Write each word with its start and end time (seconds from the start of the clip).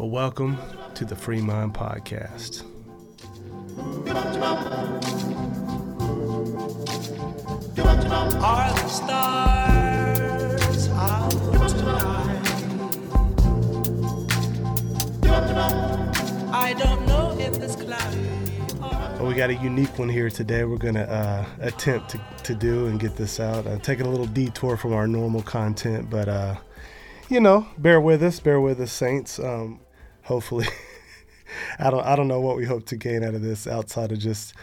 Well, 0.00 0.08
welcome 0.08 0.56
to 0.94 1.04
the 1.04 1.14
Freemind 1.14 1.74
Podcast. 1.74 2.64
Are 8.42 8.72
the 8.72 8.88
stars 8.88 10.88
out 10.88 11.30
tonight? 11.68 12.40
I 16.50 16.72
don't 16.78 17.06
know 17.06 17.36
if 17.38 17.58
it's 17.58 17.76
cloudy. 17.76 18.26
Well, 18.80 19.26
we 19.26 19.34
got 19.34 19.50
a 19.50 19.54
unique 19.56 19.98
one 19.98 20.08
here 20.08 20.30
today. 20.30 20.64
We're 20.64 20.78
going 20.78 20.94
to 20.94 21.12
uh, 21.12 21.44
attempt 21.60 22.08
to, 22.12 22.20
to 22.44 22.54
do 22.54 22.86
and 22.86 22.98
get 22.98 23.16
this 23.16 23.38
out. 23.38 23.66
Uh, 23.66 23.76
taking 23.80 24.06
a 24.06 24.10
little 24.10 24.24
detour 24.24 24.78
from 24.78 24.94
our 24.94 25.06
normal 25.06 25.42
content, 25.42 26.08
but 26.08 26.26
uh, 26.26 26.54
you 27.28 27.38
know, 27.38 27.66
bear 27.76 28.00
with 28.00 28.22
us, 28.22 28.40
bear 28.40 28.62
with 28.62 28.80
us, 28.80 28.92
saints. 28.92 29.38
Um, 29.38 29.80
hopefully, 30.30 30.66
I 31.80 31.90
don't 31.90 32.06
I 32.06 32.14
don't 32.14 32.28
know 32.28 32.40
what 32.40 32.56
we 32.56 32.64
hope 32.64 32.86
to 32.86 32.96
gain 32.96 33.24
out 33.24 33.34
of 33.34 33.42
this 33.42 33.66
outside 33.66 34.12
of 34.12 34.18
just 34.20 34.54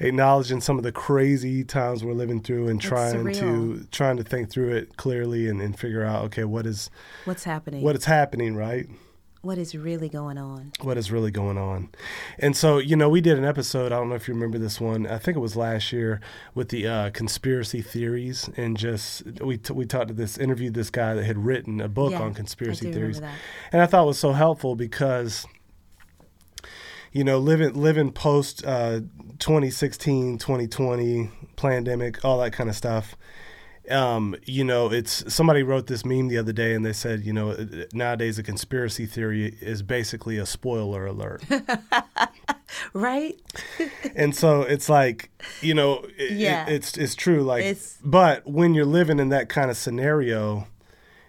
acknowledging 0.00 0.62
some 0.62 0.78
of 0.78 0.82
the 0.82 0.92
crazy 0.92 1.62
times 1.62 2.02
we're 2.02 2.14
living 2.14 2.40
through 2.40 2.68
and 2.68 2.80
It's 2.80 2.88
trying 2.88 3.32
to 3.34 3.86
trying 3.92 4.16
to 4.16 4.24
think 4.24 4.50
through 4.50 4.72
it 4.74 4.96
clearly 4.96 5.46
and, 5.46 5.60
and 5.60 5.78
figure 5.78 6.02
out 6.02 6.24
okay 6.24 6.44
what 6.44 6.66
is 6.66 6.88
What's 7.26 7.44
happening? 7.44 7.82
what 7.82 7.96
is 7.96 8.06
happening 8.06 8.56
right 8.56 8.88
what 9.42 9.56
is 9.58 9.74
really 9.74 10.08
going 10.08 10.38
on? 10.38 10.72
what 10.82 10.98
is 10.98 11.10
really 11.10 11.30
going 11.30 11.56
on. 11.56 11.88
And 12.38 12.56
so, 12.56 12.78
you 12.78 12.96
know, 12.96 13.08
we 13.08 13.20
did 13.20 13.38
an 13.38 13.44
episode, 13.44 13.92
I 13.92 13.96
don't 13.96 14.08
know 14.08 14.14
if 14.14 14.28
you 14.28 14.34
remember 14.34 14.58
this 14.58 14.80
one, 14.80 15.06
I 15.06 15.18
think 15.18 15.36
it 15.36 15.40
was 15.40 15.56
last 15.56 15.92
year 15.92 16.20
with 16.54 16.68
the 16.68 16.86
uh, 16.86 17.10
conspiracy 17.10 17.82
theories 17.82 18.50
and 18.56 18.76
just 18.76 19.22
we 19.40 19.56
t- 19.56 19.72
we 19.72 19.86
talked 19.86 20.08
to 20.08 20.14
this 20.14 20.36
interviewed 20.38 20.74
this 20.74 20.90
guy 20.90 21.14
that 21.14 21.24
had 21.24 21.38
written 21.38 21.80
a 21.80 21.88
book 21.88 22.12
Yeah, 22.12 22.22
on 22.22 22.34
conspiracy 22.34 22.92
theories. 22.92 23.20
And 23.72 23.80
I 23.82 23.86
thought 23.86 24.04
it 24.04 24.06
was 24.06 24.18
so 24.18 24.32
helpful 24.32 24.76
because 24.76 25.46
you 27.12 27.24
know, 27.24 27.38
living 27.38 27.74
living 27.74 28.12
post 28.12 28.64
uh, 28.64 29.00
2016, 29.38 30.38
2020 30.38 31.30
pandemic, 31.56 32.24
all 32.24 32.38
that 32.38 32.52
kind 32.52 32.70
of 32.70 32.76
stuff. 32.76 33.16
Um, 33.90 34.36
you 34.44 34.64
know, 34.64 34.90
it's 34.92 35.32
somebody 35.32 35.62
wrote 35.62 35.86
this 35.86 36.04
meme 36.04 36.28
the 36.28 36.38
other 36.38 36.52
day, 36.52 36.74
and 36.74 36.84
they 36.86 36.92
said, 36.92 37.24
you 37.24 37.32
know, 37.32 37.56
nowadays 37.92 38.38
a 38.38 38.42
conspiracy 38.42 39.06
theory 39.06 39.56
is 39.60 39.82
basically 39.82 40.36
a 40.38 40.46
spoiler 40.46 41.06
alert, 41.06 41.42
Right? 42.92 43.36
and 44.14 44.34
so 44.34 44.62
it's 44.62 44.88
like, 44.88 45.30
you 45.60 45.74
know, 45.74 46.04
it, 46.16 46.32
Yeah. 46.32 46.66
it, 46.66 46.72
it's 46.74 46.96
it's 46.96 47.14
true. 47.14 47.42
Like, 47.42 47.64
It's- 47.64 47.98
but 48.02 48.46
when 48.46 48.74
you're 48.74 48.84
living 48.86 49.18
in 49.18 49.28
that 49.30 49.48
kind 49.48 49.70
of 49.70 49.76
scenario, 49.76 50.66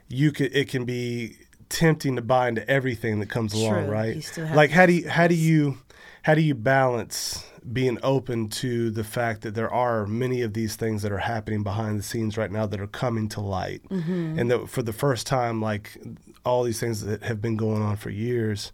you 0.08 0.32
could 0.32 0.56
it 0.56 0.70
can 0.70 0.86
be 0.86 1.38
tempting 1.70 2.16
to 2.17 2.22
buy 2.22 2.48
into 2.48 2.67
everything 2.70 3.20
that 3.22 3.30
comes 3.30 3.54
along, 3.54 3.88
right? 3.88 4.16
You 4.17 4.22
still 4.22 4.45
have 4.45 4.56
like, 4.56 4.70
how 4.72 4.86
do 4.86 4.94
you 4.94 5.09
how 5.09 5.28
do 5.28 5.36
you 5.36 5.78
how 6.23 6.36
do 6.36 6.42
you 6.42 6.54
balance 6.54 7.44
being 7.72 7.98
open 8.02 8.50
to 8.50 8.90
the 8.92 9.04
fact 9.04 9.42
that 9.42 9.54
there 9.56 9.72
are 9.72 10.06
many 10.08 10.42
of 10.42 10.54
these 10.54 10.76
things 10.76 11.02
that 11.04 11.12
are 11.12 11.20
happening 11.20 11.62
behind 11.64 12.00
the 12.00 12.04
scenes 12.04 12.38
right 12.38 12.52
now 12.52 12.66
that 12.66 12.80
are 12.80 12.88
coming 12.88 13.30
to 13.30 13.42
light, 13.42 13.81
Mm-hmm. 13.90 14.40
and 14.40 14.50
that 14.52 14.70
for 14.70 14.81
the 14.81 14.94
first 14.94 15.28
time, 15.28 15.62
like 15.62 15.98
all 16.45 16.64
these 16.64 16.80
things 16.80 17.04
that 17.06 17.22
have 17.23 17.42
been 17.42 17.56
going 17.58 17.82
on 17.82 17.98
for 17.98 18.09
years, 18.09 18.72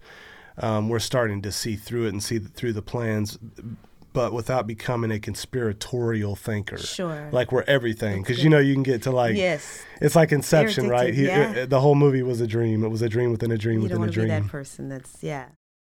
um, 0.60 0.90
we're 0.90 1.00
starting 1.00 1.42
to 1.42 1.52
see 1.52 1.76
through 1.76 2.06
it 2.06 2.10
and 2.10 2.24
see 2.24 2.40
through 2.40 2.74
the 2.74 2.82
plans. 2.82 3.38
But 4.14 4.34
without 4.34 4.66
becoming 4.66 5.12
a 5.12 5.20
conspiratorial 5.20 6.36
thinker, 6.36 6.78
Sure. 6.78 7.30
like 7.32 7.52
we're 7.52 7.64
everything, 7.68 8.24
because 8.24 8.44
you 8.44 8.50
know 8.50 8.58
you 8.58 8.74
can 8.74 8.82
get 8.84 9.04
to 9.04 9.12
like 9.12 9.36
yes. 9.36 9.84
it's 10.02 10.16
like 10.16 10.32
Inception, 10.32 10.88
right? 10.88 11.14
He, 11.14 11.26
yeah. 11.26 11.52
it- 11.52 11.70
the 11.70 11.80
whole 11.82 11.94
movie 11.94 12.24
was 12.24 12.42
a 12.42 12.48
dream. 12.48 12.84
It 12.84 12.88
was 12.90 13.02
a 13.04 13.10
dream 13.10 13.32
within 13.32 13.52
a 13.52 13.58
dream 13.58 13.80
You 13.80 13.84
within 13.90 14.04
a 14.04 14.10
dream. 14.10 14.30
that 14.30 14.48
person 14.48 14.90
that's, 14.90 15.22
yeah. 15.22 15.50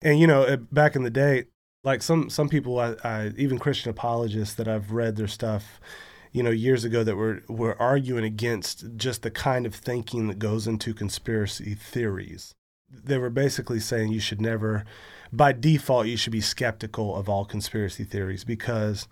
And 0.02 0.18
you 0.18 0.26
know, 0.26 0.42
uh, 0.42 0.56
back 0.56 0.96
in 0.96 1.02
the 1.02 1.10
day, 1.10 1.44
like 1.82 2.02
some 2.02 2.28
some 2.30 2.48
people, 2.48 2.78
I, 2.78 2.94
I 3.02 3.32
even 3.36 3.58
Christian 3.58 3.90
apologists 3.90 4.54
that 4.56 4.68
I've 4.68 4.92
read 4.92 5.16
their 5.16 5.28
stuff, 5.28 5.80
you 6.32 6.42
know, 6.42 6.50
years 6.50 6.84
ago 6.84 7.02
that 7.04 7.16
were 7.16 7.42
were 7.48 7.80
arguing 7.80 8.24
against 8.24 8.96
just 8.96 9.22
the 9.22 9.30
kind 9.30 9.66
of 9.66 9.74
thinking 9.74 10.28
that 10.28 10.38
goes 10.38 10.66
into 10.66 10.92
conspiracy 10.94 11.74
theories. 11.74 12.54
They 12.90 13.18
were 13.18 13.30
basically 13.30 13.80
saying 13.80 14.12
you 14.12 14.20
should 14.20 14.40
never, 14.40 14.84
by 15.32 15.52
default, 15.52 16.06
you 16.06 16.16
should 16.16 16.32
be 16.32 16.40
skeptical 16.40 17.16
of 17.16 17.28
all 17.28 17.44
conspiracy 17.44 18.02
theories 18.02 18.42
because 18.42 19.06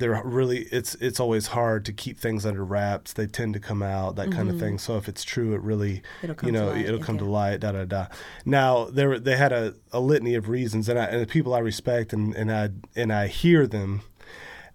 they're 0.00 0.20
really 0.24 0.62
it's 0.72 0.94
it's 0.96 1.20
always 1.20 1.48
hard 1.48 1.84
to 1.84 1.92
keep 1.92 2.18
things 2.18 2.44
under 2.44 2.64
wraps. 2.64 3.12
They 3.12 3.26
tend 3.26 3.54
to 3.54 3.60
come 3.60 3.82
out 3.82 4.16
that 4.16 4.32
kind 4.32 4.50
of 4.50 4.58
thing. 4.58 4.78
So 4.78 4.96
if 4.96 5.08
it's 5.08 5.22
true, 5.22 5.54
it 5.54 5.60
really 5.60 5.90
Mm-hmm. 5.90 6.24
It'll 6.24 6.34
come 6.36 6.46
you 6.46 6.52
know 6.52 6.74
it'll 6.74 7.00
come 7.00 7.18
to 7.18 7.24
light. 7.24 7.60
Da 7.60 7.72
da 7.72 7.84
da. 7.84 8.06
Now 8.44 8.84
there 8.86 9.18
they 9.18 9.36
had 9.36 9.52
a, 9.52 9.74
a 9.92 10.00
litany 10.00 10.34
of 10.34 10.48
reasons, 10.48 10.88
and 10.88 10.98
I, 10.98 11.04
and 11.04 11.20
the 11.20 11.26
people 11.26 11.54
I 11.54 11.58
respect 11.58 12.12
and 12.12 12.34
and 12.34 12.50
I 12.52 12.70
and 12.96 13.12
I 13.12 13.26
hear 13.26 13.66
them. 13.66 14.02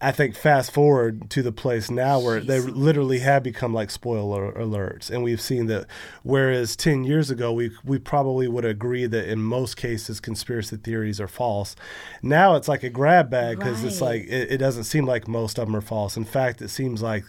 I 0.02 0.12
think 0.12 0.36
fast 0.36 0.72
forward 0.72 1.30
to 1.32 1.42
the 1.42 1.52
place 1.52 1.90
now 1.90 2.20
where 2.20 2.42
they 2.42 2.60
literally 2.60 3.20
have 3.20 3.44
become 3.44 3.74
like 3.74 3.90
spoiler 3.90 4.52
alerts, 4.52 5.10
and 5.10 5.24
we've 5.24 5.42
seen 5.42 5.68
that. 5.68 5.88
Whereas 6.24 6.76
ten 6.76 7.04
years 7.04 7.32
ago, 7.32 7.54
we 7.54 7.72
we 7.84 7.98
probably 7.98 8.48
would 8.48 8.66
agree 8.66 9.06
that 9.06 9.30
in 9.30 9.42
most 9.42 9.78
cases 9.78 10.20
conspiracy 10.20 10.78
theories 10.78 11.22
are 11.22 11.28
false. 11.28 11.76
Now 12.22 12.56
it's 12.56 12.68
like 12.68 12.84
a 12.84 12.90
grab 12.90 13.30
bag 13.30 13.58
because 13.58 13.84
it's 13.84 14.02
like 14.02 14.24
it, 14.24 14.52
it 14.52 14.58
doesn't 14.58 14.84
seem 14.84 15.06
like 15.06 15.28
most 15.28 15.58
of 15.58 15.68
them 15.68 15.76
are 15.76 15.82
false. 15.82 16.18
In 16.18 16.26
fact, 16.26 16.62
it 16.62 16.70
seems 16.70 17.02
like 17.02 17.24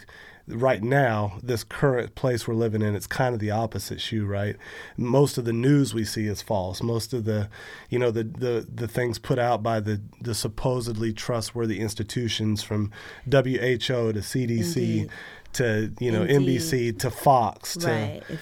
right 0.49 0.83
now 0.83 1.39
this 1.43 1.65
current 1.65 2.15
place 2.15 2.47
we're 2.47 2.55
living 2.55 2.81
in 2.81 2.95
it's 2.95 3.07
kind 3.09 3.35
of 3.35 3.41
the 3.41 3.51
opposite 3.51 4.01
shoe 4.01 4.25
right 4.25 4.55
most 4.97 5.39
of 5.39 5.45
the 5.45 5.53
news 5.53 5.93
we 5.93 6.05
see 6.05 6.27
is 6.27 6.41
false 6.41 6.81
most 6.83 7.13
of 7.13 7.25
the 7.25 7.49
you 7.91 7.99
know 7.99 8.13
the 8.13 8.23
the, 8.23 8.65
the 8.73 8.87
things 8.87 9.19
put 9.19 9.39
out 9.41 9.61
by 9.63 9.81
the 9.81 10.01
the 10.21 10.35
supposedly 10.35 11.13
trustworthy 11.13 11.81
institutions 11.81 12.63
from 12.63 12.93
WHO 13.25 14.13
to 14.13 14.21
CDC 14.21 14.77
Indeed. 14.77 15.11
to 15.55 15.93
you 15.99 16.13
know 16.13 16.23
Indeed. 16.23 16.61
NBC 16.61 16.99
to 17.01 17.11
Fox 17.11 17.75
to 17.79 17.89
right. 17.89 18.23
If, 18.29 18.41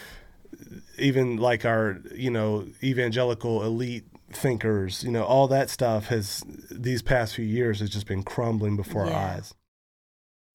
even 0.98 1.38
like 1.38 1.64
our 1.64 2.00
you 2.14 2.30
know 2.30 2.66
evangelical 2.82 3.62
elite 3.64 4.04
thinkers 4.30 5.02
you 5.04 5.10
know 5.10 5.22
all 5.24 5.48
that 5.48 5.70
stuff 5.70 6.06
has 6.06 6.42
these 6.70 7.02
past 7.02 7.34
few 7.34 7.44
years 7.44 7.80
has 7.80 7.88
just 7.90 8.06
been 8.06 8.22
crumbling 8.22 8.76
before 8.76 9.06
Yeah. 9.06 9.12
our 9.12 9.28
eyes 9.36 9.54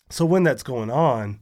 so 0.09 0.25
when 0.25 0.43
that's 0.43 0.63
going 0.63 0.89
on 0.91 1.39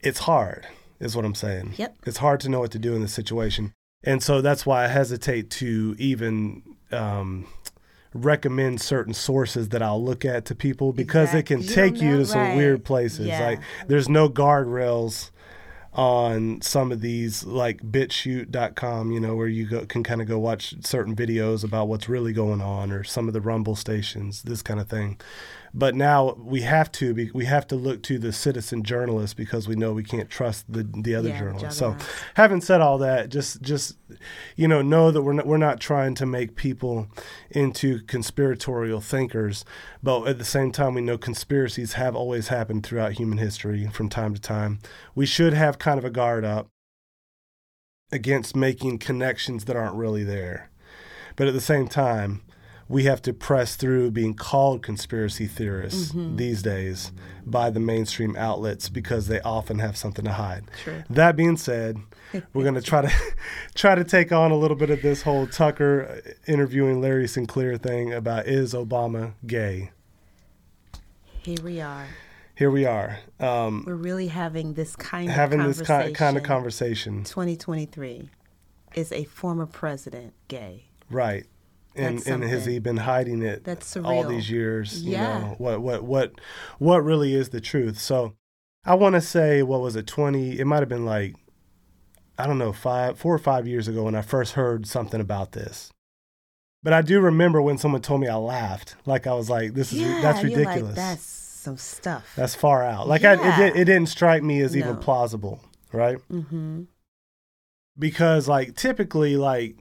it's 0.00 0.20
hard 0.20 0.66
is 1.00 1.14
what 1.16 1.24
i'm 1.24 1.34
saying 1.34 1.74
Yep. 1.76 1.96
it's 2.06 2.18
hard 2.18 2.40
to 2.40 2.48
know 2.48 2.60
what 2.60 2.70
to 2.72 2.78
do 2.78 2.94
in 2.94 3.02
this 3.02 3.12
situation 3.12 3.72
and 4.04 4.22
so 4.22 4.40
that's 4.40 4.64
why 4.66 4.84
i 4.84 4.88
hesitate 4.88 5.50
to 5.50 5.94
even 5.98 6.62
um, 6.92 7.46
recommend 8.14 8.80
certain 8.80 9.14
sources 9.14 9.70
that 9.70 9.82
i'll 9.82 10.02
look 10.02 10.24
at 10.24 10.44
to 10.46 10.54
people 10.54 10.92
because 10.92 11.34
it 11.34 11.44
can 11.44 11.62
You 11.62 11.68
take 11.68 12.00
you 12.00 12.18
to 12.18 12.26
some 12.26 12.40
right. 12.40 12.56
weird 12.56 12.84
places 12.84 13.26
Yeah. 13.26 13.44
like 13.46 13.60
there's 13.88 14.08
no 14.08 14.28
guardrails 14.28 15.30
on 15.94 16.60
some 16.62 16.90
of 16.90 17.00
these 17.02 17.44
like 17.44 17.78
bitchute.com 17.82 19.12
you 19.12 19.20
know 19.20 19.34
where 19.36 19.46
you 19.48 19.66
go, 19.66 19.84
can 19.86 20.02
kind 20.02 20.20
of 20.22 20.28
go 20.28 20.38
watch 20.38 20.74
certain 20.84 21.14
videos 21.14 21.64
about 21.64 21.86
what's 21.88 22.08
really 22.08 22.32
going 22.32 22.60
on 22.62 22.90
or 22.90 23.04
some 23.04 23.28
of 23.28 23.34
the 23.34 23.40
rumble 23.40 23.76
stations 23.76 24.42
this 24.42 24.62
kind 24.62 24.80
of 24.80 24.88
thing 24.88 25.18
but 25.74 25.94
now 25.94 26.34
we 26.34 26.60
have 26.62 26.92
to 26.92 27.14
be, 27.14 27.30
we 27.32 27.46
have 27.46 27.66
to 27.68 27.76
look 27.76 28.02
to 28.02 28.18
the 28.18 28.32
citizen 28.32 28.82
journalists 28.82 29.32
because 29.32 29.66
we 29.66 29.74
know 29.74 29.92
we 29.92 30.04
can't 30.04 30.28
trust 30.28 30.70
the 30.70 30.82
the 30.82 31.14
other 31.14 31.30
Yeah, 31.30 31.38
journalists. 31.38 31.78
so 31.78 31.96
having 32.34 32.60
said 32.60 32.80
all 32.80 32.98
that 32.98 33.30
just 33.30 33.62
just 33.62 33.96
you 34.56 34.68
know 34.68 34.82
know 34.82 35.10
that 35.10 35.22
we're 35.22 35.32
not, 35.32 35.46
we're 35.46 35.56
not 35.56 35.80
trying 35.80 36.14
to 36.16 36.26
make 36.26 36.56
people 36.56 37.08
into 37.50 38.00
conspiratorial 38.02 39.00
thinkers 39.00 39.64
but 40.02 40.26
at 40.26 40.38
the 40.38 40.44
same 40.44 40.72
time 40.72 40.94
we 40.94 41.00
know 41.00 41.16
conspiracies 41.16 41.94
have 41.94 42.14
always 42.14 42.48
happened 42.48 42.84
throughout 42.84 43.12
human 43.12 43.38
history 43.38 43.88
from 43.92 44.08
time 44.08 44.34
to 44.34 44.40
time. 44.40 44.78
We 45.14 45.26
should 45.26 45.52
have 45.54 45.78
kind 45.78 45.98
of 45.98 46.04
a 46.04 46.10
guard 46.10 46.44
up 46.44 46.68
against 48.10 48.54
making 48.54 48.98
connections 48.98 49.64
that 49.64 49.76
aren't 49.76 49.94
really 49.96 50.24
there. 50.24 50.70
But 51.36 51.46
at 51.48 51.54
the 51.54 51.60
same 51.60 51.88
time 51.88 52.42
we 52.92 53.04
have 53.04 53.22
to 53.22 53.32
press 53.32 53.74
through 53.74 54.10
being 54.10 54.34
called 54.34 54.82
conspiracy 54.82 55.46
theorists 55.46 56.12
these 56.14 56.60
days 56.62 57.10
by 57.46 57.70
the 57.70 57.80
mainstream 57.80 58.36
outlets 58.36 58.90
because 58.90 59.28
they 59.28 59.40
often 59.40 59.78
have 59.78 59.96
something 59.96 60.26
to 60.26 60.32
hide. 60.32 60.64
True. 60.84 61.02
That 61.08 61.34
being 61.34 61.56
said, 61.56 61.96
we're 62.52 62.64
going 62.64 62.74
to 62.74 62.82
try 62.82 63.00
to 63.00 63.10
try 63.74 63.94
to 63.94 64.04
take 64.04 64.30
on 64.30 64.50
a 64.50 64.56
little 64.56 64.76
bit 64.76 64.90
of 64.90 65.00
this 65.00 65.22
whole 65.22 65.46
Tucker 65.46 66.20
interviewing 66.46 67.00
Larry 67.00 67.26
Sinclair 67.26 67.78
thing 67.78 68.12
about 68.12 68.46
is 68.46 68.74
Obama 68.74 69.32
gay? 69.46 69.90
here 71.44 71.58
we 71.64 71.80
are. 71.80 72.06
Here 72.54 72.70
we 72.70 72.84
are, 72.84 73.18
um, 73.40 73.84
We're 73.86 73.94
really 73.94 74.28
having 74.28 74.74
this 74.74 74.94
kind 74.94 75.30
of 75.30 75.34
having 75.34 75.62
this 75.62 75.80
ki- 75.80 76.12
kind 76.12 76.36
of 76.36 76.42
conversation, 76.42 77.24
2023 77.24 78.28
is 78.94 79.10
a 79.10 79.24
former 79.24 79.64
president 79.64 80.34
gay. 80.48 80.84
right? 81.10 81.46
And 81.94 82.26
and 82.26 82.42
has 82.42 82.64
he 82.66 82.78
been 82.78 82.98
hiding 82.98 83.42
it 83.42 83.64
That's 83.64 83.96
all 83.96 84.24
these 84.24 84.50
years? 84.50 85.02
You 85.02 85.12
Yeah. 85.12 85.38
know, 85.40 85.54
what 85.58 85.80
what 85.82 86.04
what 86.04 86.32
what 86.78 87.04
really 87.04 87.34
is 87.34 87.50
the 87.50 87.60
truth? 87.60 87.98
So, 87.98 88.34
I 88.84 88.94
want 88.94 89.14
to 89.14 89.20
say 89.20 89.62
what 89.62 89.80
was 89.80 89.94
it? 89.96 90.06
Twenty? 90.06 90.58
It 90.58 90.64
might 90.66 90.80
have 90.80 90.88
been 90.88 91.04
like 91.04 91.34
I 92.38 92.46
don't 92.46 92.58
know, 92.58 92.72
five, 92.72 93.18
four 93.18 93.34
or 93.34 93.38
five 93.38 93.68
years 93.68 93.88
ago 93.88 94.04
when 94.04 94.14
I 94.14 94.22
first 94.22 94.54
heard 94.54 94.86
something 94.86 95.20
about 95.20 95.52
this. 95.52 95.92
But 96.82 96.92
I 96.94 97.02
do 97.02 97.20
remember 97.20 97.60
when 97.62 97.78
someone 97.78 98.00
told 98.00 98.20
me 98.22 98.26
I 98.28 98.36
laughed. 98.36 98.96
Like 99.06 99.26
I 99.26 99.34
was 99.34 99.48
like, 99.50 99.74
"This 99.74 99.92
is 99.92 100.00
yeah, 100.00 100.20
that's 100.22 100.42
ridiculous. 100.42 100.82
Like, 100.82 100.94
that's 100.96 101.22
some 101.22 101.76
stuff. 101.76 102.32
That's 102.34 102.54
far 102.56 102.82
out. 102.84 103.06
Like 103.06 103.22
I, 103.24 103.34
it, 103.34 103.40
Yeah. 103.40 103.66
it 103.66 103.84
didn't 103.84 104.06
strike 104.08 104.42
me 104.42 104.60
as 104.62 104.76
even 104.76 104.96
plausible, 104.96 105.60
right? 105.92 106.16
mm-hmm. 106.30 106.84
Because 107.98 108.48
like 108.48 108.74
typically, 108.74 109.36
like 109.36 109.76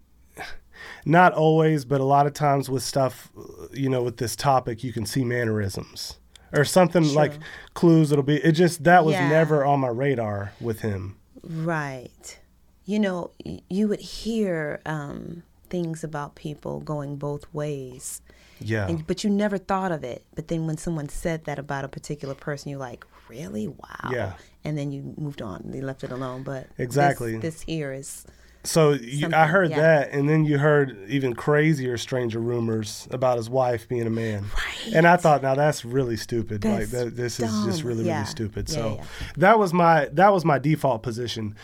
not 1.05 1.33
always, 1.33 1.85
but 1.85 2.01
a 2.01 2.03
lot 2.05 2.27
of 2.27 2.33
times 2.33 2.69
with 2.69 2.83
stuff, 2.83 3.31
you 3.73 3.89
know, 3.89 4.03
with 4.03 4.17
this 4.17 4.35
topic, 4.35 4.83
you 4.83 4.93
can 4.93 5.05
see 5.05 5.23
mannerisms 5.23 6.19
or 6.53 6.65
something 6.65 7.03
Sure. 7.03 7.13
like 7.15 7.33
clues. 7.73 8.11
It'll 8.11 8.23
be. 8.23 8.37
It 8.37 8.53
just 8.53 8.83
that 8.83 9.05
was 9.05 9.13
Yeah. 9.13 9.29
never 9.29 9.63
on 9.65 9.79
my 9.79 9.87
radar 9.89 10.53
with 10.59 10.81
him. 10.81 11.17
Right. 11.43 12.39
You 12.85 12.99
know, 12.99 13.31
you 13.69 13.87
would 13.87 14.01
hear 14.01 14.81
um, 14.85 15.43
things 15.69 16.03
about 16.03 16.35
people 16.35 16.79
going 16.81 17.15
both 17.15 17.45
ways, 17.53 18.21
Yeah. 18.59 18.87
and, 18.87 19.05
but 19.07 19.23
you 19.23 19.29
never 19.29 19.57
thought 19.57 19.91
of 19.91 20.03
it. 20.03 20.25
But 20.35 20.49
then 20.49 20.67
when 20.67 20.77
someone 20.77 21.07
said 21.07 21.45
that 21.45 21.57
about 21.59 21.85
a 21.85 21.87
particular 21.87 22.35
person, 22.35 22.69
you're 22.69 22.79
like, 22.79 23.05
really? 23.29 23.67
Wow. 23.67 24.09
Yeah. 24.11 24.33
And 24.65 24.77
then 24.77 24.91
you 24.91 25.13
moved 25.17 25.41
on. 25.41 25.71
You 25.73 25.81
left 25.83 26.03
it 26.03 26.11
alone. 26.11 26.43
But 26.43 26.63
this- 26.75 26.79
Exactly. 26.85 27.37
This, 27.37 27.61
here 27.61 27.93
is 27.93 28.25
So 28.63 28.91
you, 28.91 29.29
I 29.33 29.47
heard 29.47 29.71
yeah. 29.71 29.79
that, 29.81 30.11
and 30.11 30.29
then 30.29 30.45
you 30.45 30.59
heard 30.59 30.95
even 31.07 31.33
crazier, 31.33 31.97
stranger 31.97 32.39
rumors 32.39 33.07
about 33.09 33.37
his 33.37 33.49
wife 33.49 33.87
being 33.87 34.05
a 34.05 34.11
man. 34.11 34.43
Right. 34.55 34.93
And 34.93 35.07
I 35.07 35.17
thought, 35.17 35.41
now 35.41 35.55
that's 35.55 35.83
really 35.83 36.15
stupid. 36.17 36.63
like 36.63 36.87
that, 36.89 37.15
this 37.15 37.39
is 37.39 37.51
just 37.65 37.83
really, 37.83 38.03
Yeah. 38.05 38.17
really 38.17 38.25
stupid. 38.27 38.69
Yeah, 38.69 38.75
so 38.75 39.01
that 39.37 39.57
was 39.57 39.73
my 39.73 40.09
that 40.13 40.31
was 40.31 40.45
my 40.45 40.59
default 40.59 41.01
position. 41.01 41.55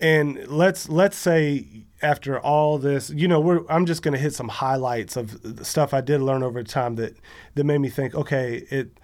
And 0.00 0.46
let's 0.48 0.88
let's 0.88 1.16
say 1.16 1.66
after 2.02 2.38
all 2.38 2.78
this, 2.78 3.10
you 3.10 3.26
know, 3.26 3.40
we're 3.40 3.62
I'm 3.68 3.86
just 3.86 4.02
going 4.02 4.14
to 4.14 4.20
hit 4.20 4.34
some 4.34 4.48
highlights 4.48 5.16
of 5.16 5.40
stuff 5.66 5.92
I 5.92 6.02
did 6.02 6.20
learn 6.20 6.42
over 6.42 6.62
time 6.62 6.94
that 6.96 7.16
that 7.54 7.64
made 7.64 7.78
me 7.78 7.88
think, 7.88 8.14
okay, 8.14 8.64
it. 8.70 8.96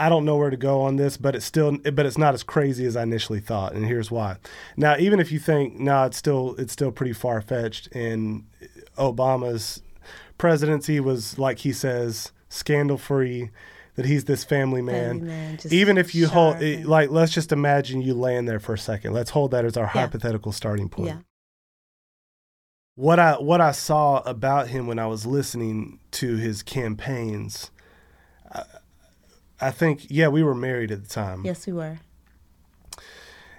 I 0.00 0.08
don't 0.08 0.24
know 0.24 0.36
where 0.36 0.50
to 0.50 0.56
go 0.56 0.80
on 0.82 0.96
this, 0.96 1.16
but 1.16 1.36
it's 1.36 1.44
still, 1.44 1.76
but 1.78 2.06
it's 2.06 2.18
not 2.18 2.34
as 2.34 2.42
crazy 2.42 2.86
as 2.86 2.96
I 2.96 3.02
initially 3.02 3.40
thought, 3.40 3.74
and 3.74 3.84
here's 3.84 4.10
why. 4.10 4.36
Now, 4.76 4.96
even 4.98 5.20
if 5.20 5.30
you 5.30 5.38
think, 5.38 5.78
no, 5.78 6.04
it's 6.04 6.16
still, 6.16 6.54
it's 6.58 6.72
still 6.72 6.90
pretty 6.90 7.12
far 7.12 7.40
fetched, 7.40 7.88
and 7.94 8.44
Obama's 8.96 9.82
presidency 10.38 11.00
was, 11.00 11.38
like 11.38 11.58
he 11.60 11.72
says, 11.72 12.32
scandal 12.48 12.96
free, 12.98 13.50
that 13.96 14.06
he's 14.06 14.24
this 14.24 14.42
family 14.44 14.80
man. 14.80 15.18
Family 15.20 15.26
man, 15.28 15.58
even 15.70 15.98
if 15.98 16.14
you 16.14 16.28
hold, 16.28 16.56
and- 16.62 16.86
like, 16.86 17.10
let's 17.10 17.32
just 17.32 17.52
imagine 17.52 18.00
you 18.00 18.14
laying 18.14 18.46
there 18.46 18.60
for 18.60 18.72
a 18.74 18.78
second. 18.78 19.12
Let's 19.12 19.30
hold 19.30 19.50
that 19.50 19.64
as 19.64 19.76
our 19.76 19.84
Yeah. 19.84 20.02
hypothetical 20.02 20.52
starting 20.52 20.88
point 20.88 21.08
yeah. 21.08 21.18
what 22.94 23.18
I 23.18 23.34
what 23.34 23.60
I 23.60 23.72
saw 23.72 24.20
about 24.20 24.68
him 24.68 24.86
when 24.86 24.98
I 24.98 25.06
was 25.06 25.26
listening 25.26 25.98
to 26.12 26.36
his 26.36 26.62
campaigns, 26.62 27.70
I 29.60 29.70
think 29.70 30.06
yeah 30.08 30.28
we 30.28 30.42
were 30.42 30.54
married 30.54 30.90
at 30.90 31.02
the 31.02 31.08
time, 31.08 31.44
Yes, 31.44 31.66
we 31.66 31.72
were. 31.72 31.98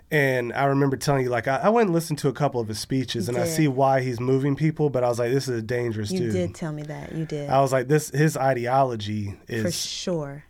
and 0.10 0.52
I 0.54 0.66
remember 0.66 0.98
telling 0.98 1.24
you 1.24 1.30
like 1.30 1.48
I, 1.48 1.58
I 1.58 1.70
went 1.70 1.88
and 1.88 1.94
listened 1.94 2.20
to 2.20 2.28
a 2.28 2.34
couple 2.34 2.60
of 2.60 2.68
his 2.68 2.80
speeches, 2.80 3.28
You 3.28 3.36
and 3.36 3.44
I 3.44 3.48
see 3.48 3.68
why 3.68 4.02
he's 4.02 4.20
moving 4.20 4.56
people, 4.56 4.90
but 4.90 5.04
I 5.04 5.10
was 5.10 5.20
like 5.20 5.32
this 5.32 5.48
is 5.48 5.60
a 5.60 5.62
dangerous 5.62 6.12
You 6.12 6.20
dude. 6.20 6.28
You 6.28 6.34
did 6.48 6.56
tell 6.56 6.72
me 6.74 6.84
that. 6.84 7.14
You 7.14 7.26
did. 7.26 7.50
I 7.50 7.62
was 7.62 7.72
like 7.72 7.88
this 7.88 8.10
his 8.10 8.36
ideology 8.36 9.36
is 9.48 9.64
for 9.64 9.72
sure. 9.72 10.44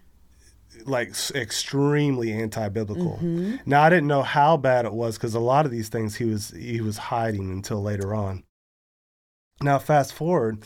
like 0.86 1.10
s- 1.10 1.32
extremely 1.36 2.32
anti-biblical. 2.34 3.18
Mm-hmm. 3.22 3.58
Now 3.66 3.84
I 3.84 3.90
didn't 3.90 4.08
know 4.08 4.24
how 4.24 4.58
bad 4.58 4.86
it 4.86 4.94
was 4.94 5.18
because 5.18 5.36
a 5.36 5.40
lot 5.40 5.66
of 5.66 5.72
these 5.72 5.90
things 5.90 6.16
he 6.16 6.26
was 6.26 6.50
he 6.52 6.82
was 6.82 6.98
hiding 6.98 7.52
until 7.52 7.82
later 7.84 8.16
on. 8.16 8.44
Now 9.62 9.78
fast 9.78 10.14
forward 10.14 10.64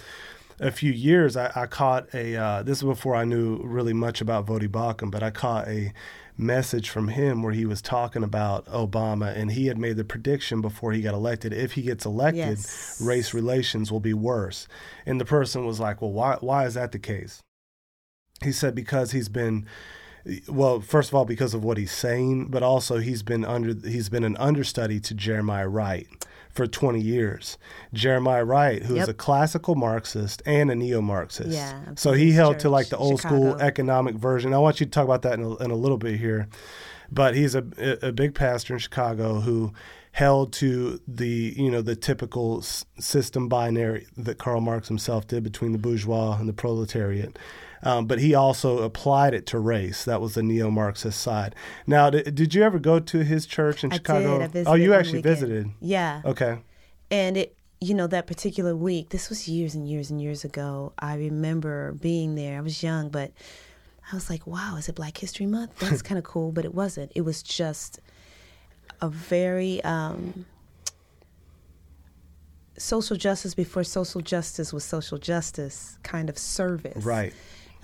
a 0.60 0.72
few 0.72 0.92
years, 0.92 1.36
I, 1.36 1.52
I 1.56 1.66
caught 1.66 2.14
a. 2.14 2.36
Uh, 2.36 2.64
this 2.64 2.80
is 2.80 2.84
before 2.84 3.16
I 3.16 3.26
knew 3.26 3.58
really 3.64 3.94
much 3.94 4.22
about 4.22 4.46
Voddie 4.46 4.70
Baucham, 4.70 5.12
but 5.12 5.22
I 5.24 5.30
caught 5.32 5.68
a 5.68 5.92
message 6.38 6.90
from 6.90 7.10
him 7.10 7.42
where 7.44 7.54
he 7.54 7.66
was 7.66 7.82
talking 7.82 8.24
about 8.24 8.66
Obama, 8.66 9.36
and 9.36 9.52
he 9.52 9.68
had 9.68 9.78
made 9.78 9.96
the 9.98 10.04
prediction 10.04 10.62
before 10.62 10.92
he 10.92 11.02
got 11.02 11.14
elected. 11.14 11.54
If 11.54 11.74
he 11.74 11.82
gets 11.82 12.06
elected, 12.06 12.58
Yes. 12.58 13.02
race 13.02 13.34
relations 13.34 13.92
will 13.92 14.00
be 14.00 14.14
worse. 14.14 14.68
And 15.06 15.20
the 15.20 15.26
person 15.26 15.66
was 15.66 15.80
like, 15.80 16.02
"Well, 16.02 16.12
why? 16.12 16.38
Why 16.40 16.66
is 16.66 16.74
that 16.76 16.92
the 16.92 17.00
case?" 17.00 17.42
He 18.44 18.52
said 18.52 18.76
because 18.76 19.12
he's 19.12 19.30
been 19.30 19.66
well, 20.48 20.82
first 20.82 21.10
of 21.10 21.16
all, 21.16 21.26
because 21.26 21.54
of 21.54 21.64
what 21.64 21.78
he's 21.78 21.92
saying, 21.92 22.48
but 22.48 22.64
also 22.64 22.98
he's 22.98 23.22
been 23.24 23.46
under 23.46 23.74
he's 23.88 24.10
been 24.10 24.24
an 24.24 24.36
understudy 24.38 25.00
to 25.02 25.14
Jeremiah 25.14 25.68
Wright 25.68 26.08
for 26.56 26.66
20 26.66 27.00
years. 27.02 27.58
Jeremiah 27.94 28.46
Wright, 28.46 28.82
who's 28.82 28.98
Yep. 28.98 29.08
a 29.10 29.14
classical 29.14 29.76
Marxist 29.76 30.42
and 30.46 30.72
a 30.72 30.76
neo-Marxist. 30.76 31.50
Yeah, 31.52 31.82
So 31.96 32.14
he 32.14 32.32
held 32.32 32.60
to 32.60 32.70
like 32.70 32.88
the 32.90 32.98
old 32.98 33.20
school 33.20 33.56
economic 33.62 34.16
version. 34.16 34.54
I 34.54 34.58
want 34.58 34.80
you 34.80 34.86
to 34.86 34.92
talk 34.92 35.04
about 35.04 35.22
that 35.24 35.34
in 35.38 35.44
a, 35.44 35.56
in 35.58 35.70
a 35.72 35.76
little 35.76 35.98
bit 35.98 36.18
here. 36.20 36.48
But 37.12 37.36
he's 37.36 37.54
a, 37.56 37.64
a 38.02 38.12
big 38.12 38.34
pastor 38.34 38.74
in 38.74 38.80
Chicago 38.80 39.42
who 39.42 39.74
held 40.14 40.54
to 40.54 41.00
the 41.08 41.54
you 41.58 41.70
know 41.70 41.82
the 41.82 41.96
typical 41.96 42.62
system 42.62 43.50
binary 43.50 44.08
that 44.16 44.38
Karl 44.38 44.62
Marx 44.62 44.88
himself 44.88 45.28
did 45.28 45.44
between 45.44 45.74
the 45.74 45.78
bourgeois 45.78 46.38
and 46.40 46.48
the 46.48 46.54
proletariat. 46.54 47.38
Um, 47.86 48.08
but 48.08 48.20
he 48.20 48.34
also 48.34 48.80
applied 48.80 49.34
it 49.36 49.46
to 49.48 49.60
race. 49.60 50.06
That 50.06 50.20
was 50.20 50.34
the 50.34 50.42
neo-Marxist 50.42 51.22
side. 51.22 51.54
Now, 51.86 52.10
did, 52.10 52.34
did 52.34 52.56
you 52.56 52.64
ever 52.64 52.80
go 52.80 53.00
to 53.00 53.24
his 53.24 53.46
church 53.46 53.84
in 53.84 53.92
I 53.92 53.96
Chicago? 53.98 54.48
did. 54.48 54.68
Oh, 54.68 54.74
you 54.74 54.94
actually 54.94 55.20
weekend. 55.20 55.36
visited. 55.36 55.72
Yeah. 55.80 56.22
Okay. 56.26 56.58
And 57.12 57.38
it, 57.38 57.56
you 57.80 57.94
know, 57.94 58.08
that 58.08 58.26
particular 58.26 58.76
week, 58.76 59.10
this 59.10 59.30
was 59.30 59.48
years 59.48 59.76
and 59.76 59.88
years 59.88 60.10
and 60.10 60.20
years 60.20 60.44
ago. 60.44 60.94
I 60.98 61.16
remember 61.16 61.94
being 61.94 62.34
there. 62.34 62.58
I 62.58 62.62
was 62.62 62.82
young, 62.82 63.10
but 63.10 63.32
I 64.12 64.16
was 64.16 64.32
like, 64.32 64.48
wow, 64.48 64.78
is 64.78 64.90
it 64.90 64.96
Black 64.96 65.18
History 65.18 65.46
Month? 65.46 65.78
That's 65.80 66.02
kind 66.02 66.18
of 66.18 66.24
cool. 66.24 66.52
But 66.52 66.66
it 66.66 66.74
wasn't. 66.74 67.12
It 67.14 67.22
was 67.22 67.44
just 67.44 68.00
a 69.00 69.10
very 69.10 69.84
um, 69.84 70.46
social 72.78 73.16
justice 73.16 73.54
before 73.54 73.84
social 73.84 74.22
justice 74.22 74.74
was 74.74 74.84
social 74.84 75.18
justice 75.18 76.00
kind 76.04 76.30
of 76.30 76.38
service. 76.38 77.04
Right. 77.06 77.34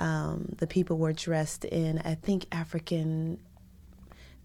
Um, 0.02 0.56
the 0.58 0.66
people 0.68 0.98
were 0.98 1.14
dressed 1.14 1.64
in, 1.66 2.00
I 2.04 2.16
think, 2.16 2.48
African 2.52 3.38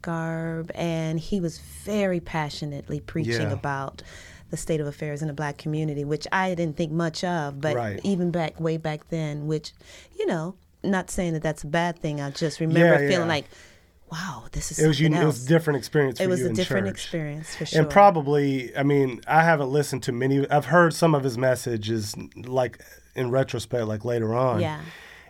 garb, 0.03 0.71
and 0.75 1.19
he 1.19 1.41
was 1.41 1.59
very 1.59 2.21
passionately 2.21 3.01
preaching 3.01 3.49
Yeah. 3.49 3.53
about 3.53 4.03
the 4.51 4.57
state 4.57 4.81
of 4.81 4.87
affairs 4.87 5.23
in 5.23 5.29
the 5.29 5.35
black 5.35 5.57
community, 5.59 6.05
which 6.05 6.27
I 6.31 6.55
didn't 6.55 6.77
think 6.77 6.93
much 6.93 7.25
of, 7.25 7.61
but 7.61 7.75
Right. 7.75 8.01
even 8.05 8.31
back 8.31 8.61
way 8.61 8.77
back 8.77 9.09
then, 9.09 9.47
which, 9.47 9.73
you 10.19 10.27
know, 10.27 10.55
not 10.85 11.11
saying 11.11 11.33
that 11.33 11.43
that's 11.43 11.65
a 11.65 11.67
bad 11.67 11.99
thing. 11.99 12.21
I 12.21 12.31
just 12.31 12.61
remember 12.61 12.81
Yeah, 13.03 13.09
feeling 13.09 13.27
yeah. 13.27 13.35
like, 13.35 13.47
wow, 14.13 14.45
this 14.53 14.71
is 14.71 14.79
It 14.79 14.87
was 14.87 14.99
something 14.99 15.13
uni- 15.15 15.23
it 15.25 15.27
was 15.27 15.45
a 15.45 15.49
different 15.49 15.79
experience. 15.79 16.21
It 16.21 16.29
was 16.29 16.41
you 16.41 16.47
a 16.47 16.53
different 16.53 16.87
church. 16.87 16.95
experience 16.95 17.57
for 17.57 17.67
sure. 17.67 17.81
And 17.81 17.91
probably, 17.91 18.77
I 18.77 18.85
mean, 18.85 19.21
I 19.27 19.43
haven't 19.43 19.71
listened 19.71 20.05
to 20.05 20.13
many. 20.13 20.49
I've 20.49 20.67
heard 20.67 20.95
some 20.95 21.15
of 21.15 21.25
his 21.25 21.37
messages, 21.37 22.15
like 22.37 22.81
in 23.17 23.31
retrospect, 23.31 23.87
like 23.87 24.05
later 24.05 24.33
on. 24.35 24.61
Yeah. 24.61 24.81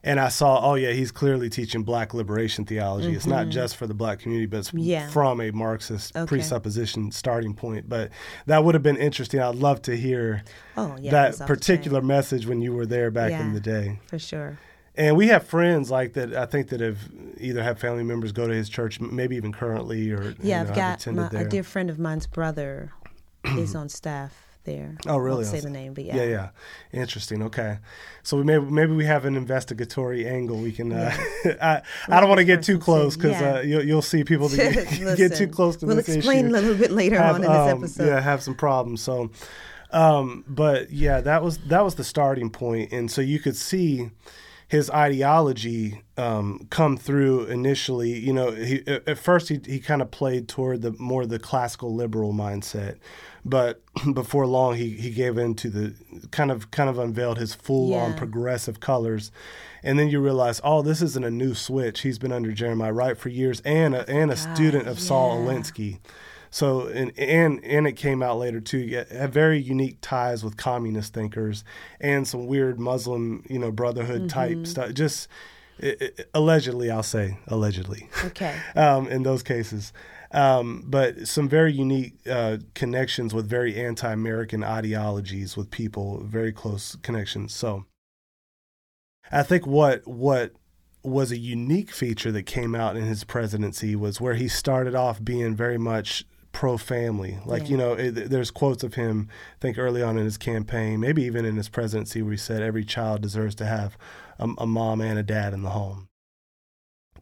And 0.07 0.19
I 0.21 0.29
saw, 0.29 0.61
oh 0.71 0.75
yeah, 0.75 0.93
he's 0.93 1.11
clearly 1.11 1.51
teaching 1.51 1.83
black 1.83 2.15
liberation 2.15 2.65
theology. 2.65 3.13
It's 3.13 3.27
not 3.27 3.49
just 3.49 3.77
for 3.77 3.87
the 3.87 3.95
black 3.95 4.21
community, 4.21 4.47
but 4.47 4.59
it's 4.59 4.69
Mm-hmm. 4.69 4.79
Yeah. 4.79 5.09
from 5.11 5.41
a 5.41 5.51
Marxist 5.51 6.17
Okay. 6.17 6.27
presupposition 6.27 7.11
starting 7.11 7.55
point. 7.55 7.89
But 7.89 8.11
that 8.47 8.65
would 8.65 8.75
have 8.75 8.83
been 8.83 8.97
interesting. 8.97 9.41
I'd 9.41 9.57
love 9.57 9.83
to 9.83 9.97
hear 9.97 10.45
oh, 10.77 10.97
yeah, 11.01 11.11
that 11.11 11.27
was 11.33 11.41
off 11.41 11.49
the 11.49 11.55
particular 11.55 12.01
message 12.01 12.47
when 12.47 12.61
you 12.63 12.73
were 12.73 12.87
there 12.87 13.11
back 13.11 13.33
in 13.33 13.53
the 13.53 13.61
day. 13.61 13.99
for 14.07 14.19
sure. 14.19 14.59
And 14.99 15.15
we 15.17 15.27
have 15.29 15.47
friends 15.47 15.91
like 15.91 16.15
that. 16.15 16.35
I 16.35 16.47
think 16.47 16.69
that 16.69 16.81
have 16.81 16.99
either 17.39 17.63
have 17.63 17.79
family 17.79 18.03
members 18.05 18.33
go 18.33 18.47
to 18.47 18.55
his 18.55 18.69
church, 18.71 18.99
maybe 19.01 19.37
even 19.37 19.53
currently, 19.53 20.11
or 20.11 20.35
Yeah, 20.41 20.61
you 20.61 20.65
know, 20.65 20.71
I've 20.71 20.75
got 20.77 21.01
attended 21.01 21.23
my, 21.25 21.29
there. 21.29 21.47
a 21.47 21.51
dear 21.51 21.63
friend 21.63 21.91
of 21.91 21.99
mine's 21.99 22.27
brother 22.27 22.93
is 23.59 23.75
on 23.75 23.89
staff 23.91 24.46
there. 24.67 24.95
Oh, 25.07 25.17
really? 25.17 25.45
Say 25.45 25.61
the 25.61 25.71
name, 25.71 25.95
but 25.95 26.05
yeah. 26.05 26.17
Yeah, 26.17 26.25
yeah. 26.25 26.49
Interesting. 26.93 27.43
Okay. 27.45 27.79
So 28.23 28.37
we 28.37 28.43
maybe 28.43 28.67
maybe 28.67 28.93
we 28.93 29.07
have 29.07 29.25
an 29.25 29.35
investigatory 29.37 30.27
angle. 30.29 30.59
We 30.59 30.73
can. 30.73 30.93
Uh, 30.93 31.17
I 31.63 31.83
I 32.09 32.21
don't 32.21 32.29
want 32.29 32.41
to 32.41 32.45
get 32.45 32.63
too 32.63 32.79
close 32.79 33.17
because 33.17 33.41
Yeah. 33.41 33.55
uh, 33.55 33.61
you'll 33.63 33.83
you'll 33.85 34.03
see 34.03 34.23
people 34.25 34.49
that 34.49 34.59
get, 34.99 35.17
get 35.17 35.35
too 35.37 35.49
close 35.49 35.77
to 35.77 35.87
we'll 35.87 35.97
this 35.97 36.09
explain 36.11 36.47
issue. 36.47 36.55
a 36.55 36.59
little 36.61 36.75
bit 36.77 36.91
later 36.91 37.17
have, 37.17 37.37
on 37.37 37.45
in 37.45 37.51
this 37.51 37.73
um, 37.73 37.79
episode. 37.79 38.07
Yeah, 38.07 38.21
have 38.21 38.43
some 38.43 38.55
problems. 38.55 39.01
So, 39.01 39.31
um, 39.93 40.45
but 40.47 40.91
yeah, 40.91 41.21
that 41.23 41.43
was 41.43 41.59
that 41.69 41.83
was 41.85 41.95
the 41.95 42.05
starting 42.05 42.51
point, 42.51 42.93
and 42.93 43.11
so 43.11 43.21
you 43.23 43.39
could 43.39 43.57
see 43.57 44.11
his 44.69 44.91
ideology 44.91 46.03
um, 46.17 46.67
come 46.71 46.97
through 46.97 47.45
initially. 47.45 48.19
You 48.19 48.33
know, 48.33 48.51
he, 48.51 48.83
at 48.89 49.07
at 49.09 49.19
first 49.19 49.49
he 49.49 49.61
he 49.65 49.79
kind 49.79 50.03
of 50.03 50.11
played 50.11 50.49
toward 50.49 50.83
the 50.83 50.93
more 50.99 51.25
the 51.25 51.39
classical 51.39 51.95
liberal 51.95 52.33
mindset, 52.33 52.97
but 53.47 53.81
before 54.15 54.47
long 54.47 54.75
he 54.75 54.91
he 54.91 55.11
gave 55.11 55.39
in 55.39 55.55
to 55.55 55.71
the 55.71 56.29
kind 56.31 56.51
of 56.51 56.71
kind 56.71 56.91
of 56.91 56.99
unveiled 56.99 57.39
his 57.39 57.55
full 57.55 57.95
on 57.95 58.15
progressive 58.15 58.81
colors. 58.81 59.31
And 59.83 59.99
then 59.99 60.09
you 60.09 60.21
realize, 60.21 60.61
oh, 60.65 60.83
this 60.83 61.01
isn't 61.01 61.25
a 61.25 61.31
new 61.31 61.55
switch. 61.55 62.01
He's 62.01 62.19
been 62.19 62.33
under 62.33 62.51
Jeremiah 62.51 62.93
Wright 62.93 63.17
for 63.17 63.29
years, 63.29 63.61
and 63.61 63.95
a, 63.95 64.09
and 64.11 64.33
a 64.33 64.37
student 64.37 64.89
of 64.89 64.99
Saul 64.99 65.39
yeah. 65.39 65.53
Alinsky. 65.53 65.99
So 66.51 66.89
and 66.89 67.13
and 67.17 67.65
and 67.65 67.87
it 67.87 67.93
came 67.93 68.23
out 68.23 68.39
later 68.39 68.61
too. 68.61 69.05
Have 69.11 69.33
very 69.33 69.61
unique 69.61 69.99
ties 70.01 70.43
with 70.43 70.57
communist 70.57 71.15
thinkers 71.15 71.63
and 72.01 72.27
some 72.27 72.47
weird 72.47 72.81
Muslim, 72.81 73.45
you 73.49 73.59
know, 73.59 73.71
brotherhood 73.71 74.29
type 74.29 74.67
stuff. 74.67 74.93
Just 74.93 75.29
i 75.83 75.95
i 76.01 76.11
allegedly, 76.35 76.91
I'll 76.91 77.03
say 77.03 77.39
allegedly. 77.47 78.09
Okay. 78.25 78.57
um, 78.75 79.07
in 79.09 79.23
those 79.23 79.43
cases. 79.43 79.93
Um, 80.33 80.85
but 80.87 81.29
some 81.29 81.49
very 81.49 81.73
unique 81.73 82.15
uh, 82.29 82.59
connections 82.75 83.33
with 83.33 83.49
very 83.49 83.77
anti-American 83.77 84.65
ideologies 84.65 85.57
with 85.57 85.71
people, 85.71 86.21
very 86.25 86.53
close 86.53 86.97
connections. 87.03 87.55
So, 87.55 87.87
I 89.31 89.43
think 89.43 89.67
what 89.67 90.07
what 90.07 90.53
was 91.03 91.31
a 91.31 91.39
unique 91.39 91.93
feature 91.93 92.33
that 92.33 92.43
came 92.43 92.75
out 92.75 92.97
in 92.97 93.05
his 93.05 93.23
presidency 93.23 93.95
was 93.95 94.21
where 94.21 94.35
he 94.35 94.49
started 94.49 94.95
off 94.95 95.23
being 95.23 95.55
very 95.55 95.79
much 95.79 96.25
pro-family. 96.51 97.39
Like 97.45 97.65
Yeah. 97.65 97.69
you 97.69 97.77
know, 97.77 97.93
it, 97.93 98.31
there's 98.31 98.51
quotes 98.51 98.83
of 98.83 98.95
him. 98.95 99.29
I 99.57 99.59
think 99.61 99.79
early 99.79 100.03
on 100.03 100.19
in 100.19 100.25
his 100.25 100.39
campaign, 100.39 100.99
maybe 100.99 101.23
even 101.23 101.45
in 101.45 101.57
his 101.57 101.69
presidency, 101.69 102.23
where 102.23 102.33
he 102.33 102.39
said 102.39 102.63
every 102.63 102.85
child 102.85 103.21
deserves 103.23 103.55
to 103.57 103.67
have 103.67 103.97
a, 104.39 104.49
a 104.59 104.67
mom 104.67 105.01
and 105.01 105.19
a 105.19 105.23
dad 105.23 105.53
in 105.53 105.63
the 105.63 105.71
home 105.71 106.09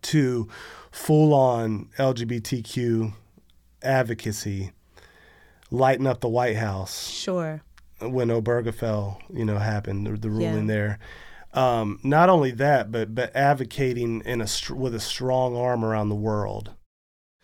to 0.05 0.49
full 0.91 1.35
on 1.35 1.89
LGBTQ 1.99 3.13
advocacy, 3.83 4.73
lighting 5.71 6.07
up 6.07 6.21
the 6.21 6.29
White 6.29 6.57
House 6.57 7.09
Sure. 7.09 7.63
when 8.01 8.29
Obergefell, 8.29 9.19
you 9.33 9.45
know, 9.45 9.59
happened, 9.59 10.07
the, 10.07 10.13
the 10.17 10.31
ruling 10.31 10.69
Yeah. 10.69 10.75
there. 10.75 10.99
Um, 11.53 12.01
not 12.03 12.29
only 12.29 12.51
that, 12.53 12.91
but 12.91 13.15
but 13.15 13.35
advocating 13.37 14.23
in 14.25 14.41
a 14.41 14.47
str- 14.47 14.75
with 14.75 14.93
a 14.95 15.01
strong 15.01 15.57
arm 15.57 15.85
around 15.85 16.09
the 16.09 16.15
world. 16.17 16.73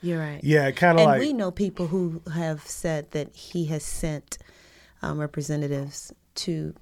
You're 0.02 0.18
right. 0.18 0.40
Yeah, 0.42 0.70
kind 0.72 0.98
of 0.98 1.04
like 1.04 1.20
we 1.20 1.32
know 1.32 1.50
people 1.52 1.86
who 1.88 2.20
have 2.34 2.66
said 2.66 3.10
that 3.12 3.36
he 3.36 3.66
has 3.66 3.84
sent 3.84 4.38
um, 5.02 5.18
representatives 5.20 6.12
to 6.36 6.74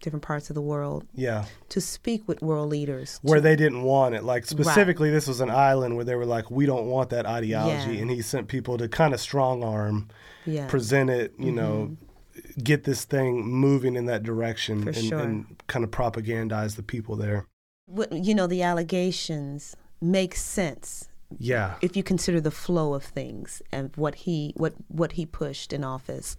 different 0.00 0.22
parts 0.22 0.50
of 0.50 0.54
the 0.54 0.62
world 0.62 1.06
yeah, 1.14 1.44
to 1.68 1.80
speak 1.80 2.26
with 2.26 2.42
world 2.42 2.70
leaders. 2.70 3.18
where 3.22 3.36
to- 3.36 3.40
they 3.42 3.56
didn't 3.56 3.82
want 3.82 4.14
it. 4.14 4.24
Like 4.24 4.46
specifically, 4.46 5.10
this 5.10 5.26
was 5.26 5.40
an 5.40 5.50
island 5.50 5.96
where 5.96 6.04
they 6.04 6.14
were 6.14 6.26
like, 6.26 6.50
we 6.50 6.66
don't 6.66 6.86
want 6.86 7.10
that 7.10 7.26
ideology, 7.26 7.94
Yeah. 7.96 8.02
and 8.02 8.10
he 8.10 8.22
sent 8.22 8.48
people 8.48 8.78
to 8.78 8.88
kind 8.88 9.14
of 9.14 9.20
strong 9.20 9.62
arm, 9.62 10.08
yeah. 10.46 10.66
present 10.68 11.10
it, 11.10 11.34
you 11.38 11.52
know, 11.52 11.90
mm-hmm. 11.90 12.62
get 12.62 12.84
this 12.84 13.04
thing 13.04 13.46
moving 13.46 13.96
in 13.96 14.06
that 14.06 14.22
direction, 14.22 14.86
and, 14.86 14.96
sure. 14.96 15.18
and 15.18 15.56
kind 15.66 15.84
of 15.84 15.90
propagandize 15.90 16.76
the 16.76 16.82
people 16.82 17.16
there. 17.16 17.46
What, 17.86 18.12
you 18.12 18.34
know, 18.34 18.46
the 18.46 18.62
allegations 18.62 19.74
make 20.00 20.34
sense 20.36 21.08
Yeah, 21.38 21.74
if 21.82 21.96
you 21.96 22.02
consider 22.02 22.40
the 22.40 22.50
flow 22.50 22.94
of 22.94 23.02
things 23.02 23.60
and 23.72 23.90
what 23.96 24.14
he 24.14 24.54
what 24.56 24.74
what 24.88 25.12
he 25.12 25.26
pushed 25.26 25.72
in 25.72 25.84
office, 25.84 26.36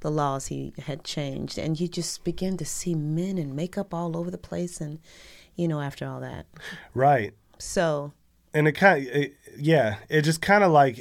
the 0.00 0.10
laws 0.10 0.46
he 0.46 0.72
had 0.86 1.04
changed, 1.04 1.58
and 1.58 1.78
you 1.80 1.88
just 1.88 2.24
begin 2.24 2.56
to 2.58 2.64
see 2.64 2.94
men 2.94 3.38
in 3.38 3.54
makeup 3.54 3.92
all 3.94 4.16
over 4.16 4.30
the 4.30 4.38
place, 4.38 4.80
and 4.80 4.98
you 5.56 5.68
know, 5.68 5.80
after 5.80 6.06
all 6.06 6.20
that, 6.20 6.46
right. 6.94 7.32
so 7.58 8.12
and 8.54 8.66
it 8.66 8.72
kind 8.72 9.06
of 9.06 9.14
it, 9.14 9.34
yeah 9.58 9.96
it 10.08 10.22
just 10.22 10.40
kind 10.42 10.64
of 10.64 10.72
like 10.72 10.98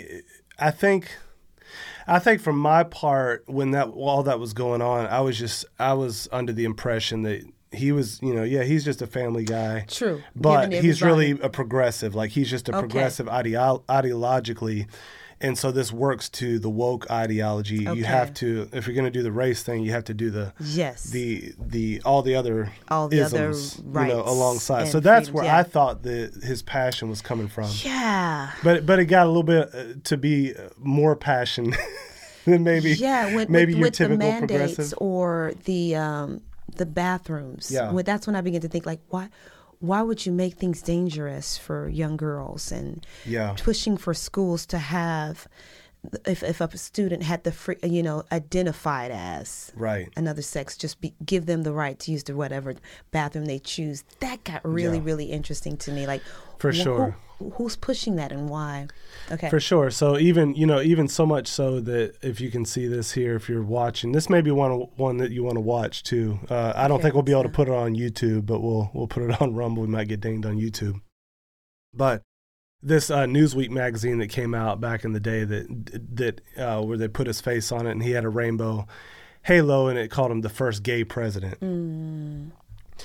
i 0.60 0.70
think 0.70 1.10
i 2.08 2.20
think 2.20 2.40
from 2.42 2.58
my 2.60 2.84
part 2.84 3.44
when 3.48 3.72
that 3.72 3.88
all 3.88 4.22
that 4.22 4.40
was 4.40 4.54
going 4.54 4.82
on 4.84 5.08
i 5.08 5.20
was 5.22 5.38
just 5.40 5.66
i 5.80 5.94
was 5.94 6.28
under 6.32 6.54
the 6.54 6.64
impression 6.66 7.24
that 7.24 7.42
he 7.72 7.92
was 7.92 8.20
you 8.22 8.34
know 8.34 8.44
yeah 8.44 8.64
he's 8.64 8.84
just 8.86 9.02
a 9.02 9.08
family 9.08 9.44
guy 9.46 9.84
true. 9.88 10.22
but 10.36 10.72
he's 10.74 11.02
really 11.02 11.32
a 11.42 11.50
progressive 11.50 12.14
like 12.14 12.30
he's 12.32 12.50
just 12.50 12.68
a 12.70 12.72
Okay. 12.72 12.82
progressive 12.82 13.26
ideo- 13.28 13.84
ideologically 13.86 14.86
and 15.42 15.58
so 15.58 15.72
this 15.72 15.92
works 15.92 16.30
to 16.30 16.60
the 16.60 16.70
woke 16.70 17.10
ideology 17.10 17.88
Okay. 17.88 17.98
you 17.98 18.06
have 18.06 18.34
to 18.36 18.70
if 18.74 18.88
you're 18.88 18.96
going 18.96 19.06
to 19.06 19.12
do 19.12 19.24
the 19.24 19.32
race 19.32 19.64
thing 19.64 19.84
you 19.84 19.92
have 19.92 20.04
to 20.06 20.14
do 20.14 20.30
the 20.30 20.54
yes, 20.60 21.04
the 21.06 21.54
the 21.60 22.02
all 22.06 22.22
the 22.22 22.36
other 22.36 22.72
All 22.90 23.08
the 23.08 23.22
other 23.22 23.50
isms, 23.50 23.82
you 23.86 24.08
know 24.08 24.24
alongside 24.26 24.88
so 24.88 25.00
that's 25.00 25.30
freedoms, 25.30 25.34
where 25.34 25.46
yeah. 25.46 25.58
i 25.58 25.64
thought 25.64 26.04
that 26.04 26.34
his 26.44 26.62
passion 26.62 27.10
was 27.10 27.22
coming 27.22 27.48
from 27.48 27.70
yeah. 27.84 28.52
but 28.64 28.86
but 28.86 29.00
it 29.00 29.06
got 29.06 29.26
a 29.26 29.30
little 29.30 29.44
bit 29.44 29.70
uh, 29.74 29.84
to 30.04 30.18
be 30.18 30.56
uh, 30.56 30.70
more 30.78 31.16
passion 31.16 31.74
than 32.46 32.64
maybe 32.64 32.92
yeah, 32.92 33.36
with, 33.36 33.50
maybe 33.50 33.74
with, 33.74 33.80
your 33.80 33.88
with 33.88 33.94
the 33.94 33.98
typical 33.98 34.18
mandates 34.18 34.76
progressive. 34.76 34.98
or 35.00 35.54
the 35.66 35.96
um, 35.96 36.42
the 36.76 36.86
bathrooms. 36.86 37.72
Yeah. 37.72 37.92
Well, 37.92 38.04
that's 38.04 38.28
when 38.28 38.36
I 38.36 38.42
began 38.42 38.62
to 38.62 38.68
think 38.68 38.86
like, 38.86 39.02
why 39.10 39.30
why 39.80 40.02
would 40.02 40.26
you 40.26 40.32
make 40.32 40.56
things 40.56 40.82
dangerous 40.82 41.58
for 41.58 41.88
young 41.90 42.18
girls 42.18 42.72
and 42.72 43.06
Yeah. 43.26 43.56
pushing 43.58 43.98
for 43.98 44.14
schools 44.14 44.66
to 44.68 44.78
have 44.78 45.48
if 46.26 46.44
if 46.44 46.62
a 46.62 46.78
student 46.78 47.24
had 47.24 47.44
the 47.44 47.52
free, 47.52 47.76
you 47.84 48.02
know 48.02 48.24
identified 48.32 49.12
as 49.12 49.72
Right. 49.76 50.08
another 50.16 50.42
sex 50.42 50.78
just 50.78 51.02
be, 51.02 51.14
give 51.26 51.46
them 51.46 51.64
the 51.64 51.74
right 51.74 52.00
to 52.00 52.12
use 52.12 52.24
the 52.24 52.36
whatever 52.38 52.76
bathroom 53.12 53.46
they 53.46 53.60
choose 53.60 54.06
that 54.22 54.44
got 54.46 54.62
really 54.64 54.98
Yeah. 54.98 55.04
really 55.04 55.26
interesting 55.26 55.76
to 55.78 55.92
me 55.92 56.08
like 56.08 56.22
For 56.58 56.72
wh- 56.72 56.76
sure. 56.76 57.18
Who, 57.40 57.50
who's 57.52 57.76
pushing 57.76 58.16
that 58.18 58.32
and 58.32 58.48
why 58.50 58.88
okay 59.32 59.50
For 59.50 59.60
sure. 59.60 59.90
So 59.90 60.18
even 60.18 60.54
you 60.56 60.66
know 60.68 60.82
even 60.82 61.08
so 61.08 61.26
much 61.26 61.48
so 61.48 61.80
that 61.80 62.16
if 62.22 62.40
you 62.40 62.52
can 62.52 62.66
see 62.66 62.86
this 62.88 63.14
here, 63.14 63.36
if 63.36 63.50
you're 63.50 63.64
watching, 63.64 64.12
this 64.12 64.30
may 64.30 64.42
be 64.42 64.52
one 64.52 64.72
one 64.98 65.18
that 65.18 65.32
you 65.32 65.44
want 65.44 65.56
to 65.56 65.62
watch 65.62 66.04
too. 66.04 66.40
Uh, 66.50 66.74
I 66.76 66.88
don't 66.88 66.98
Okay, 66.98 67.04
think 67.04 67.14
we'll 67.16 67.24
be 67.24 67.32
able 67.32 67.44
to 67.44 67.50
put 67.50 67.68
it 67.68 67.74
on 67.74 67.96
YouTube, 67.96 68.46
but 68.46 68.62
we'll 68.62 68.92
we'll 68.94 69.08
put 69.08 69.24
it 69.24 69.42
on 69.42 69.56
Rumble. 69.56 69.82
We 69.84 69.88
might 69.88 70.08
get 70.08 70.22
dinged 70.22 70.46
on 70.46 70.58
YouTube. 70.58 71.02
But 71.94 72.22
this 72.82 73.10
uh, 73.10 73.26
Newsweek 73.26 73.70
magazine 73.70 74.20
that 74.20 74.28
came 74.30 74.54
out 74.54 74.80
back 74.80 75.04
in 75.04 75.14
the 75.14 75.20
day 75.20 75.44
that 75.44 75.66
that 76.16 76.42
uh, 76.58 76.82
where 76.82 76.98
they 76.98 77.08
put 77.08 77.28
his 77.28 77.42
face 77.42 77.72
on 77.72 77.88
it 77.88 77.92
and 77.92 78.04
he 78.04 78.12
had 78.12 78.26
a 78.26 78.30
rainbow 78.30 78.88
halo 79.44 79.88
and 79.88 79.98
it 79.98 80.10
called 80.12 80.32
him 80.32 80.42
the 80.42 80.50
first 80.50 80.84
gay 80.84 81.04
president. 81.04 81.60
Mm. 81.62 82.52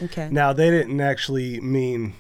okay 0.03 0.29
Now 0.31 0.53
they 0.53 0.71
didn't 0.71 1.01
actually 1.01 1.61
mean, 1.61 2.15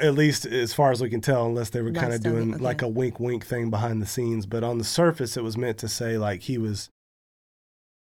at 0.00 0.14
least 0.14 0.46
as 0.46 0.72
far 0.72 0.90
as 0.92 1.02
we 1.02 1.10
can 1.10 1.20
tell, 1.20 1.46
unless 1.46 1.70
they 1.70 1.82
were 1.82 1.92
kind 1.92 2.12
of 2.12 2.22
doing 2.22 2.54
okay. 2.54 2.62
like 2.62 2.82
a 2.82 2.88
wink 2.88 3.20
wink 3.20 3.44
thing 3.44 3.70
behind 3.70 4.00
the 4.00 4.06
scenes. 4.06 4.46
But 4.46 4.64
on 4.64 4.78
the 4.78 4.84
surface, 4.84 5.36
it 5.36 5.42
was 5.42 5.56
meant 5.56 5.78
to 5.78 5.88
say 5.88 6.18
like 6.18 6.42
he 6.42 6.58
was, 6.58 6.88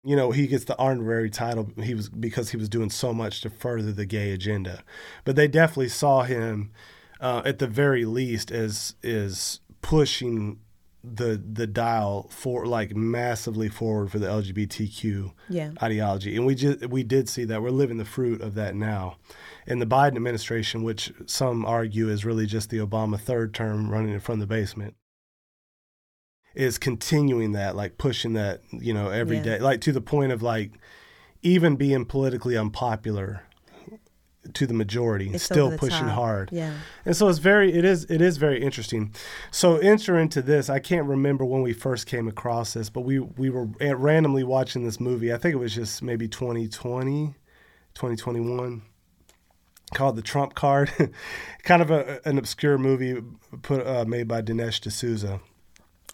you 0.05 0.17
know, 0.17 0.31
he 0.31 0.47
gets 0.47 0.65
the 0.65 0.79
honorary 0.79 1.31
title. 1.31 1.71
He 1.83 1.95
was 1.95 2.09
because 2.09 2.51
he 2.51 2.57
was 2.57 2.69
doing 2.69 2.91
so 2.91 3.13
much 3.13 3.41
to 3.43 3.51
further 3.51 3.93
the 3.93 4.07
gay 4.07 4.33
agenda. 4.33 4.83
But 5.25 5.37
they 5.37 5.49
definitely 5.49 5.89
saw 5.89 6.23
him, 6.23 6.71
uh, 7.21 7.43
at 7.45 7.59
the 7.59 7.67
very 7.67 8.05
least, 8.05 8.51
as 8.51 8.95
is 9.03 9.61
pushing 9.83 10.59
the 11.03 11.43
the 11.53 11.67
dial 11.67 12.29
for 12.31 12.67
like 12.67 12.95
massively 12.95 13.69
forward 13.69 14.11
for 14.11 14.19
the 14.19 14.27
LGBTQ 14.27 15.33
yeah 15.49 15.71
ideology, 15.83 16.37
and 16.37 16.45
we 16.45 16.55
just 16.55 16.87
we 16.87 17.03
did 17.03 17.29
see 17.29 17.45
that 17.45 17.63
we're 17.63 17.71
living 17.71 17.97
the 17.97 18.05
fruit 18.05 18.43
of 18.43 18.55
that 18.55 18.75
now. 18.75 19.17
In 19.71 19.79
the 19.79 19.87
Biden 19.87 20.17
administration, 20.17 20.83
which 20.83 21.13
some 21.27 21.65
argue 21.65 22.09
is 22.09 22.25
really 22.25 22.45
just 22.45 22.71
the 22.71 22.79
Obama 22.79 23.19
third 23.21 23.55
term 23.55 23.89
running 23.89 24.13
it 24.13 24.21
from 24.23 24.41
the 24.41 24.47
basement, 24.47 24.95
is 26.57 26.77
continuing 26.77 27.53
that, 27.53 27.77
like 27.77 27.97
pushing 27.97 28.33
that, 28.33 28.63
you 28.73 28.93
know, 28.93 29.11
every 29.11 29.37
Yeah. 29.37 29.43
day, 29.45 29.59
like 29.61 29.81
to 29.83 29.93
the 29.93 30.01
point 30.01 30.33
of 30.33 30.43
like 30.43 30.73
even 31.43 31.77
being 31.77 32.05
politically 32.05 32.57
unpopular 32.57 33.45
to 34.55 34.67
the 34.67 34.75
majority, 34.75 35.31
It's 35.33 35.45
still 35.45 35.71
the 35.71 35.79
pushing 35.79 36.07
top. 36.07 36.17
hard. 36.17 36.49
yeah 36.51 36.73
And 37.05 37.15
so 37.15 37.29
it's 37.29 37.39
very 37.39 37.73
it 37.73 37.85
is 37.85 38.05
it 38.07 38.21
is 38.21 38.39
very 38.39 38.61
interesting. 38.61 39.15
So 39.53 39.77
enter 39.77 40.19
into 40.19 40.43
this. 40.43 40.69
I 40.69 40.81
can't 40.81 41.07
remember 41.07 41.45
when 41.45 41.63
we 41.63 41.73
first 41.75 42.07
came 42.07 42.27
across 42.27 42.73
this, 42.73 42.91
but 42.91 43.03
we 43.03 43.21
we 43.21 43.51
were 43.51 43.67
randomly 43.81 44.43
watching 44.43 44.83
this 44.83 44.99
movie. 44.99 45.33
I 45.33 45.37
think 45.39 45.55
it 45.55 45.59
was 45.59 45.75
just 45.77 46.03
maybe 46.03 46.27
2020, 46.27 47.37
2021 47.95 48.83
called 49.95 50.17
The 50.17 50.23
Trump 50.23 50.55
Card. 50.55 50.93
kind 51.63 51.83
of 51.83 51.91
a, 51.91 52.21
an 52.25 52.39
obscure 52.39 52.79
movie 52.79 53.23
put 53.63 53.87
uh, 53.87 54.05
made 54.07 54.29
by 54.29 54.43
Dinesh 54.43 54.81
D'Souza. 54.81 55.41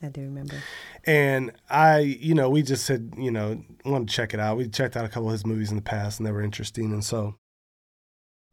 I 0.02 0.09
do 0.09 0.21
remember 0.21 0.56
And 1.04 1.52
I, 1.71 2.00
you 2.00 2.35
know, 2.35 2.50
we 2.50 2.62
just 2.62 2.85
said, 2.85 3.14
you 3.16 3.30
know, 3.30 3.62
wanted 3.85 4.09
to 4.09 4.14
check 4.14 4.35
it 4.35 4.40
out. 4.40 4.59
We 4.59 4.68
checked 4.68 4.97
out 4.97 5.04
a 5.04 5.09
couple 5.09 5.28
of 5.28 5.33
his 5.33 5.47
movies 5.47 5.71
in 5.71 5.76
the 5.76 5.83
past 5.83 6.18
and 6.21 6.26
they 6.26 6.33
were 6.33 6.42
interesting. 6.42 6.92
And 6.92 7.04
so 7.04 7.37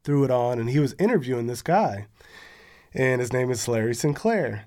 threw 0.03 0.23
it 0.23 0.31
on 0.31 0.59
and 0.59 0.69
he 0.69 0.79
was 0.79 0.95
interviewing 0.99 1.47
this 1.47 1.61
guy. 1.61 2.07
And 2.93 3.19
his 3.19 3.33
name 3.33 3.49
is 3.49 3.67
Larry 3.67 3.95
Sinclair. 3.95 4.65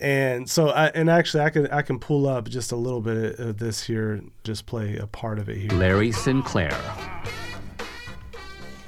And 0.00 0.50
so 0.50 0.70
I 0.70 0.88
and 0.88 1.08
actually 1.08 1.44
I 1.44 1.50
can 1.50 1.68
I 1.68 1.82
can 1.82 2.00
pull 2.00 2.26
up 2.26 2.48
just 2.48 2.72
a 2.72 2.76
little 2.76 3.00
bit 3.00 3.38
of 3.38 3.58
this 3.58 3.84
here, 3.84 4.20
just 4.42 4.66
play 4.66 4.96
a 4.96 5.06
part 5.06 5.38
of 5.38 5.48
it 5.48 5.56
here. 5.56 5.70
Larry 5.70 6.10
Sinclair. 6.10 6.76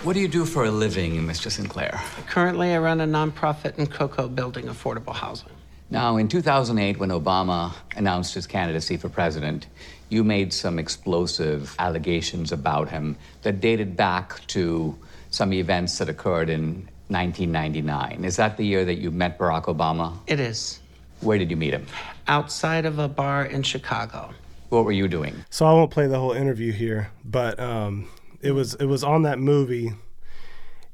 What 0.02 0.12
do 0.14 0.20
you 0.20 0.28
do 0.28 0.44
for 0.44 0.64
a 0.64 0.70
living, 0.70 1.14
Mr. 1.26 1.50
Sinclair? 1.50 2.00
Currently, 2.28 2.74
I 2.74 2.78
run 2.78 3.00
a 3.00 3.06
nonprofit 3.06 3.78
in 3.78 3.86
Cocoa 3.86 4.28
building 4.28 4.66
affordable 4.66 5.14
housing. 5.14 5.48
Now, 5.90 6.16
in 6.16 6.28
2008, 6.28 6.98
when 6.98 7.10
Obama 7.10 7.72
announced 7.96 8.34
his 8.34 8.46
candidacy 8.46 8.96
for 8.96 9.08
president, 9.08 9.66
you 10.08 10.22
made 10.22 10.52
some 10.52 10.78
explosive 10.78 11.74
allegations 11.78 12.52
about 12.52 12.88
him 12.88 13.16
that 13.42 13.60
dated 13.60 13.96
back 13.96 14.46
to 14.48 14.96
some 15.30 15.52
events 15.52 15.98
that 15.98 16.08
occurred 16.08 16.50
in 16.50 16.88
1999. 17.08 18.24
Is 18.24 18.36
that 18.36 18.56
the 18.56 18.64
year 18.64 18.84
that 18.84 18.96
you 18.96 19.10
met 19.10 19.38
Barack 19.38 19.64
Obama? 19.64 20.16
It 20.26 20.40
is. 20.40 20.80
Where 21.20 21.38
did 21.38 21.50
you 21.50 21.56
meet 21.56 21.72
him? 21.72 21.86
outside 22.28 22.84
of 22.86 22.98
a 22.98 23.08
bar 23.08 23.44
in 23.44 23.62
Chicago. 23.62 24.30
What 24.68 24.84
were 24.84 24.92
you 24.92 25.08
doing? 25.08 25.44
So 25.50 25.64
I 25.66 25.72
won't 25.72 25.90
play 25.90 26.06
the 26.06 26.18
whole 26.18 26.32
interview 26.32 26.72
here, 26.72 27.10
but 27.24 27.58
um, 27.60 28.08
it 28.40 28.52
was 28.52 28.74
it 28.74 28.86
was 28.86 29.04
on 29.04 29.22
that 29.22 29.38
movie, 29.38 29.92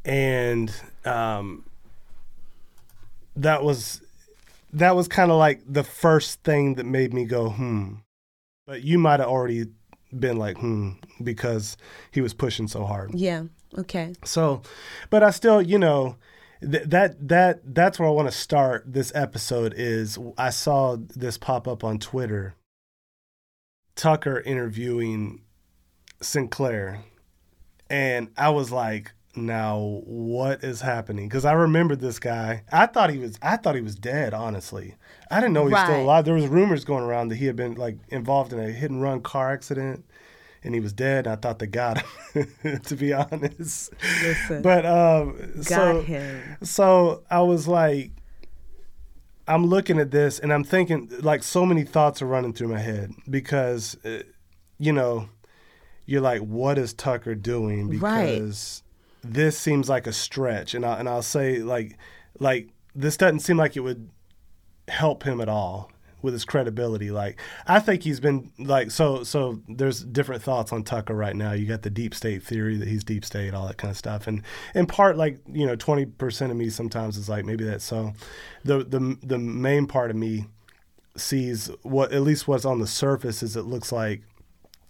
and 0.04 0.72
um, 1.04 1.64
that 3.36 3.62
was 3.62 4.02
that 4.72 4.96
was 4.96 5.08
kind 5.08 5.30
of 5.30 5.36
like 5.36 5.60
the 5.66 5.84
first 5.84 6.42
thing 6.42 6.74
that 6.76 6.86
made 6.86 7.12
me 7.12 7.24
go 7.24 7.50
hmm. 7.50 7.94
But 8.66 8.82
you 8.82 8.98
might 8.98 9.20
have 9.20 9.28
already 9.28 9.66
been 10.18 10.36
like 10.36 10.58
hmm 10.58 10.92
because 11.22 11.76
he 12.10 12.20
was 12.20 12.34
pushing 12.34 12.68
so 12.68 12.84
hard. 12.84 13.14
Yeah. 13.14 13.44
Okay. 13.78 14.12
So, 14.24 14.62
but 15.10 15.22
I 15.22 15.30
still, 15.30 15.62
you 15.62 15.78
know, 15.78 16.16
th- 16.60 16.84
that 16.84 17.28
that 17.28 17.74
that's 17.74 17.98
where 17.98 18.08
I 18.08 18.12
want 18.12 18.28
to 18.28 18.36
start 18.36 18.84
this 18.86 19.12
episode. 19.14 19.74
Is 19.76 20.18
I 20.36 20.50
saw 20.50 20.96
this 20.96 21.38
pop 21.38 21.66
up 21.66 21.84
on 21.84 21.98
Twitter. 21.98 22.54
Tucker 23.94 24.40
interviewing 24.40 25.42
Sinclair, 26.22 27.04
and 27.92 28.30
I 28.38 28.48
was 28.48 28.72
like, 28.72 29.12
"Now 29.36 30.00
what 30.04 30.64
is 30.64 30.80
happening?" 30.80 31.28
Because 31.28 31.44
I 31.44 31.52
remembered 31.52 32.00
this 32.00 32.18
guy. 32.18 32.64
I 32.72 32.86
thought 32.86 33.10
he 33.10 33.18
was. 33.18 33.38
I 33.42 33.58
thought 33.58 33.74
he 33.74 33.82
was 33.82 33.94
dead. 33.94 34.32
Honestly, 34.32 34.96
I 35.30 35.40
didn't 35.40 35.52
know 35.52 35.66
he 35.66 35.72
was 35.74 35.82
still 35.82 36.02
alive. 36.02 36.24
There 36.24 36.34
was 36.34 36.46
rumors 36.46 36.84
going 36.84 37.04
around 37.04 37.28
that 37.28 37.36
he 37.36 37.46
had 37.46 37.54
been 37.54 37.74
like 37.74 37.98
involved 38.08 38.52
in 38.52 38.58
a 38.58 38.70
hit 38.70 38.90
and 38.90 39.00
run 39.00 39.20
car 39.20 39.52
accident. 39.52 40.04
And 40.64 40.74
he 40.74 40.80
was 40.80 40.92
dead. 40.92 41.26
I 41.26 41.34
thought 41.34 41.58
they 41.58 41.66
got 41.66 42.04
him, 42.34 42.80
to 42.84 42.94
be 42.94 43.12
honest. 43.12 43.92
Listen. 44.22 44.62
But 44.62 44.86
um, 44.86 45.60
so 45.60 46.02
him. 46.02 46.56
so 46.62 47.24
I 47.28 47.40
was 47.40 47.66
like, 47.66 48.12
I'm 49.48 49.66
looking 49.66 49.98
at 49.98 50.12
this 50.12 50.38
and 50.38 50.52
I'm 50.52 50.62
thinking 50.62 51.10
like 51.20 51.42
so 51.42 51.66
many 51.66 51.82
thoughts 51.82 52.22
are 52.22 52.26
running 52.26 52.52
through 52.52 52.68
my 52.68 52.78
head 52.78 53.12
because, 53.28 53.96
uh, 54.04 54.22
you 54.78 54.92
know, 54.92 55.28
you're 56.12 56.20
like, 56.20 56.42
what 56.42 56.76
is 56.76 56.92
Tucker 56.92 57.34
doing? 57.34 57.98
Right. 57.98 58.34
Because 58.34 58.82
this 59.24 59.58
seems 59.58 59.88
like 59.88 60.06
a 60.06 60.12
stretch, 60.12 60.74
and 60.74 60.84
I 60.84 60.98
and 60.98 61.08
I'll 61.08 61.22
say 61.22 61.60
like, 61.60 61.96
like 62.38 62.68
this 62.94 63.16
doesn't 63.16 63.40
seem 63.40 63.56
like 63.56 63.78
it 63.78 63.80
would 63.80 64.10
help 64.88 65.22
him 65.22 65.40
at 65.40 65.48
all 65.48 65.90
with 66.20 66.34
his 66.34 66.44
credibility. 66.44 67.10
Like 67.10 67.40
I 67.66 67.80
think 67.80 68.02
he's 68.02 68.20
been 68.20 68.52
like 68.58 68.90
so 68.90 69.24
so 69.24 69.62
there's 69.66 70.04
different 70.04 70.42
thoughts 70.42 70.70
on 70.70 70.84
Tucker 70.84 71.14
right 71.14 71.34
now. 71.34 71.52
You 71.52 71.64
got 71.64 71.80
the 71.80 71.88
deep 71.88 72.14
state 72.14 72.42
theory 72.42 72.76
that 72.76 72.88
he's 72.88 73.04
deep 73.04 73.24
state, 73.24 73.54
all 73.54 73.66
that 73.68 73.78
kind 73.78 73.90
of 73.90 73.96
stuff. 73.96 74.26
And 74.26 74.42
in 74.74 74.84
part 74.84 75.16
like, 75.16 75.38
you 75.50 75.66
know, 75.66 75.76
twenty 75.76 76.04
percent 76.04 76.52
of 76.52 76.58
me 76.58 76.68
sometimes 76.68 77.16
is 77.16 77.30
like 77.30 77.46
maybe 77.46 77.64
that's 77.64 77.86
so. 77.86 78.12
The 78.64 78.84
the 78.84 79.16
the 79.22 79.38
main 79.38 79.86
part 79.86 80.10
of 80.10 80.16
me 80.16 80.44
sees 81.16 81.70
what 81.80 82.12
at 82.12 82.20
least 82.20 82.46
what's 82.46 82.66
on 82.66 82.80
the 82.80 82.86
surface 82.86 83.42
is 83.42 83.56
it 83.56 83.62
looks 83.62 83.92
like 83.92 84.22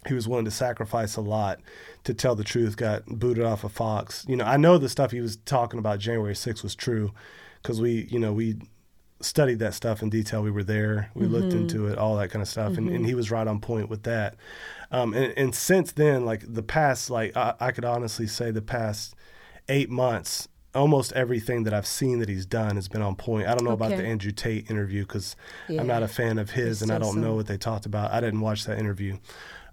he 0.06 0.14
was 0.14 0.26
willing 0.26 0.44
to 0.44 0.50
sacrifice 0.50 1.16
a 1.16 1.21
lot 1.21 1.61
to 2.04 2.12
tell 2.14 2.35
the 2.35 2.44
truth, 2.44 2.76
got 2.76 3.06
booted 3.06 3.44
off 3.44 3.64
of 3.64 3.73
Fox. 3.73 4.25
You 4.28 4.37
know, 4.37 4.44
I 4.44 4.56
know 4.56 4.78
the 4.78 4.88
stuff 4.88 5.12
he 5.12 5.21
was 5.21 5.37
talking 5.37 5.78
about 5.78 6.00
January 6.00 6.35
6th 6.35 6.62
was 6.62 6.75
true 6.75 7.12
because 7.62 7.80
we, 7.80 8.09
you 8.11 8.18
know, 8.18 8.32
we 8.32 8.56
studied 9.21 9.61
that 9.61 9.75
stuff 9.75 10.02
in 10.02 10.11
detail. 10.11 10.42
We 10.42 10.50
were 10.50 10.64
there, 10.64 11.11
we 11.14 11.26
looked 11.26 11.52
into 11.52 11.87
it, 11.87 11.99
all 11.99 12.16
that 12.16 12.30
kind 12.30 12.42
of 12.42 12.49
stuff. 12.49 12.76
And, 12.76 12.88
and 12.88 13.06
he 13.06 13.14
was 13.14 13.30
right 13.30 13.47
on 13.47 13.61
point 13.61 13.88
with 13.88 14.02
that. 14.02 14.35
Um, 14.90 15.14
and, 15.14 15.32
and 15.37 15.54
since 15.54 15.92
then, 15.92 16.25
like 16.25 16.42
the 16.52 16.62
past, 16.62 17.09
like 17.09 17.37
I, 17.37 17.54
I 17.61 17.71
could 17.71 17.85
honestly 17.85 18.26
say 18.26 18.50
the 18.50 18.61
past 18.62 19.14
eight 19.68 19.88
months, 19.88 20.49
almost 20.75 21.12
everything 21.12 21.64
that 21.64 21.75
I've 21.75 21.87
seen 21.87 22.18
that 22.18 22.28
he's 22.28 22.47
done 22.47 22.76
has 22.76 22.88
been 22.88 23.02
on 23.02 23.14
point. 23.14 23.47
I 23.47 23.54
don't 23.54 23.64
know 23.64 23.73
about 23.73 23.90
the 23.90 24.04
Andrew 24.04 24.32
Tate 24.32 24.71
interview 24.71 25.02
because 25.02 25.37
Yeah. 25.68 25.80
I'm 25.80 25.87
not 25.87 26.02
a 26.02 26.09
fan 26.09 26.38
of 26.38 26.50
his 26.50 26.80
It's 26.80 26.82
and 26.82 26.90
I 26.90 26.99
don't 26.99 27.21
know 27.21 27.35
what 27.35 27.47
they 27.47 27.59
talked 27.59 27.87
about. 27.87 28.11
I 28.11 28.21
didn't 28.21 28.40
watch 28.40 28.64
that 28.64 28.78
interview. 28.78 29.18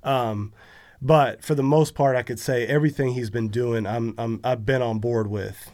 Um, 0.04 0.54
but 1.02 1.44
for 1.44 1.56
the 1.56 1.64
most 1.64 1.96
part, 1.96 2.16
I 2.16 2.24
could 2.24 2.40
say 2.40 2.66
everything 2.68 3.14
he's 3.14 3.30
been 3.30 3.48
doing, 3.50 3.86
I'm, 3.86 4.14
I'm 4.18 4.40
I've 4.44 4.66
been 4.66 4.82
on 4.82 5.00
board 5.00 5.28
with, 5.28 5.72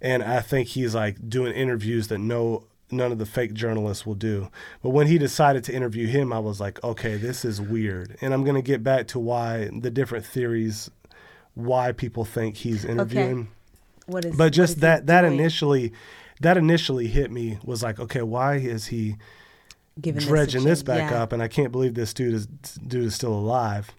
and 0.00 0.22
I 0.22 0.40
think 0.40 0.68
he's 0.68 0.94
like 0.94 1.28
doing 1.28 1.52
interviews 1.52 2.08
that 2.08 2.18
no 2.18 2.64
none 2.90 3.12
of 3.12 3.18
the 3.18 3.26
fake 3.26 3.52
journalists 3.52 4.06
will 4.06 4.14
do. 4.14 4.48
But 4.82 4.90
when 4.90 5.08
he 5.08 5.18
decided 5.18 5.64
to 5.64 5.74
interview 5.74 6.06
him, 6.06 6.32
I 6.32 6.38
was 6.38 6.60
like, 6.60 6.82
okay, 6.84 7.16
this 7.16 7.44
is 7.44 7.60
weird, 7.60 8.16
and 8.20 8.32
I'm 8.32 8.44
gonna 8.44 8.62
get 8.62 8.82
back 8.82 9.08
to 9.08 9.18
why 9.18 9.68
the 9.78 9.90
different 9.90 10.24
theories, 10.24 10.90
why 11.54 11.92
people 11.92 12.24
think 12.24 12.56
he's 12.56 12.84
interviewing 12.84 13.48
What 14.06 14.24
is? 14.24 14.36
but 14.36 14.52
just 14.52 14.76
is 14.76 14.80
that 14.80 15.06
that 15.06 15.24
initially 15.24 15.92
that 16.40 16.56
initially 16.56 17.08
hit 17.08 17.30
me 17.30 17.58
was 17.64 17.82
like 17.82 17.98
okay 17.98 18.22
why 18.22 18.56
is 18.56 18.86
he 18.86 19.16
This 19.96 20.24
a 20.24 20.28
dredging 20.28 20.64
this 20.64 20.80
chance. 20.80 20.82
back 20.82 21.10
Yeah. 21.10 21.22
up 21.22 21.32
and 21.32 21.42
i 21.42 21.48
can't 21.48 21.72
believe 21.72 21.94
this 21.94 22.12
dude 22.12 22.34
is 22.34 22.46
dude 22.46 23.04
is 23.04 23.14
still 23.14 23.32
alive 23.32 23.90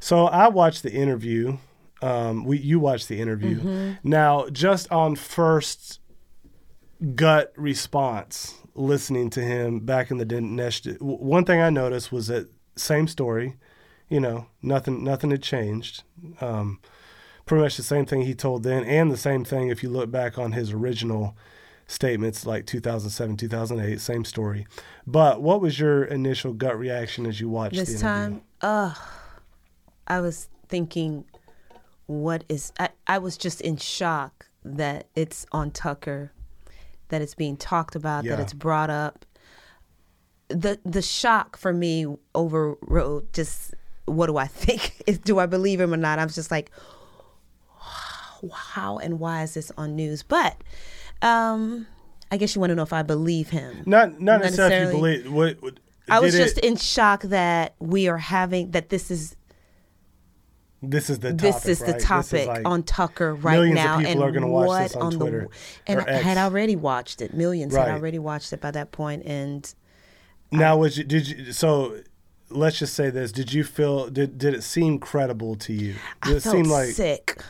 so 0.00 0.26
i 0.26 0.48
watched 0.48 0.82
the 0.82 0.92
interview 0.92 1.58
um 2.02 2.44
we 2.44 2.58
you 2.58 2.80
watched 2.80 3.08
the 3.08 3.20
interview 3.20 3.60
Mm-hmm. 3.60 3.92
now 4.08 4.48
just 4.50 4.90
on 4.90 5.14
first 5.16 6.00
gut 7.14 7.52
response 7.56 8.54
listening 8.74 9.30
to 9.30 9.40
him 9.40 9.80
back 9.80 10.10
in 10.10 10.18
the 10.18 10.26
Dinesh, 10.26 11.00
one 11.00 11.44
thing 11.44 11.60
i 11.60 11.70
noticed 11.70 12.10
was 12.12 12.26
that 12.28 12.48
same 12.76 13.06
story 13.08 13.56
you 14.08 14.20
know 14.20 14.46
nothing 14.62 15.04
nothing 15.04 15.30
had 15.30 15.42
changed 15.42 16.02
um 16.40 16.80
pretty 17.46 17.62
much 17.62 17.76
the 17.76 17.82
same 17.82 18.04
thing 18.04 18.20
he 18.22 18.34
told 18.34 18.62
then, 18.62 18.84
and 18.84 19.10
the 19.10 19.16
same 19.16 19.42
thing 19.42 19.68
if 19.68 19.82
you 19.82 19.88
look 19.88 20.10
back 20.10 20.36
on 20.36 20.52
his 20.52 20.70
original 20.70 21.34
statements, 21.88 22.46
like 22.46 22.66
2007, 22.66 23.36
2008, 23.36 24.00
same 24.00 24.24
story. 24.24 24.66
But 25.06 25.42
what 25.42 25.60
was 25.60 25.80
your 25.80 26.04
initial 26.04 26.52
gut 26.52 26.78
reaction 26.78 27.26
as 27.26 27.40
you 27.40 27.48
watched 27.48 27.74
this 27.76 28.00
time 28.00 28.42
ugh 28.60 28.98
i 30.08 30.20
was 30.20 30.48
thinking 30.68 31.24
what 32.06 32.42
is 32.48 32.72
I, 32.80 32.88
I 33.06 33.18
was 33.18 33.36
just 33.36 33.60
in 33.60 33.76
shock 33.76 34.48
that 34.64 35.06
it's 35.14 35.46
on 35.52 35.70
tucker 35.70 36.32
that 37.08 37.22
it's 37.22 37.34
being 37.34 37.56
talked 37.56 37.94
about 37.94 38.24
that 38.24 38.40
it's 38.40 38.52
brought 38.52 38.90
up. 38.90 39.24
The 40.48 40.78
the 40.84 41.02
shock 41.02 41.56
for 41.56 41.72
me 41.72 42.06
overrode 42.34 43.32
just 43.32 43.74
what 44.06 44.26
do 44.26 44.36
i 44.38 44.46
think? 44.46 45.02
Do 45.24 45.38
i 45.38 45.46
believe 45.46 45.80
him 45.80 45.92
or 45.92 45.98
not? 45.98 46.18
I 46.18 46.24
was 46.24 46.34
just 46.34 46.50
like 46.50 46.70
how 48.52 48.98
and 48.98 49.18
why 49.18 49.42
is 49.42 49.54
this 49.54 49.70
on 49.76 49.96
news? 49.96 50.22
But 50.22 50.56
um 51.22 51.86
i 52.30 52.36
guess 52.36 52.54
you 52.54 52.60
want 52.60 52.70
to 52.70 52.74
know 52.74 52.82
if 52.82 52.92
i 52.92 53.02
believe 53.02 53.50
him 53.50 53.82
Not, 53.86 54.12
not 54.12 54.20
Not 54.20 54.40
necessarily. 54.42 54.84
necessarily. 54.84 55.22
believe. 55.22 55.32
What, 55.32 55.62
what, 55.62 55.80
I 56.10 56.20
was 56.20 56.32
did 56.34 56.44
just 56.44 56.58
in 56.58 56.76
shock 56.76 57.22
that 57.24 57.74
we 57.80 58.08
are 58.08 58.16
having 58.18 58.70
that 58.70 58.88
this 58.88 59.10
is 59.10 59.36
This 60.82 61.10
is 61.10 61.18
the 61.18 61.30
topic. 61.34 61.40
this 61.42 61.66
is 61.66 61.78
the 61.80 61.84
right? 61.86 61.94
This 61.96 62.04
topic 62.04 62.46
like- 62.48 62.62
on 62.68 62.82
Tucker 62.84 63.34
right 63.34 63.72
now, 63.74 63.98
and 63.98 64.22
are 64.22 64.30
gonna 64.30 64.46
watch 64.48 64.68
what 64.68 64.82
this 64.84 64.96
on 64.96 65.12
the 65.12 65.18
Twitter 65.18 65.48
and 65.86 65.98
or 66.00 66.08
I 66.08 66.12
had 66.14 66.38
already 66.38 66.76
watched 66.76 67.20
it. 67.20 67.34
Millions 67.34 67.74
Right. 67.74 67.88
had 67.88 67.96
already 67.98 68.18
watched 68.20 68.52
it 68.52 68.60
by 68.60 68.70
that 68.70 68.92
point, 68.92 69.24
and 69.26 69.74
Now, 70.52 70.76
was 70.78 70.96
you, 70.96 71.04
did 71.04 71.28
you? 71.28 71.52
So, 71.52 71.98
let's 72.48 72.78
just 72.78 72.94
say 72.94 73.10
this: 73.10 73.32
Did 73.32 73.52
you 73.52 73.64
feel? 73.64 74.08
Did 74.08 74.38
did 74.38 74.54
it 74.54 74.62
seem 74.62 74.98
credible 75.00 75.56
to 75.56 75.72
you? 75.72 75.94
Did 76.22 76.34
I 76.34 76.36
it 76.36 76.42
felt 76.44 76.54
seem 76.54 76.64
like? 76.66 76.88
sick. 76.90 77.42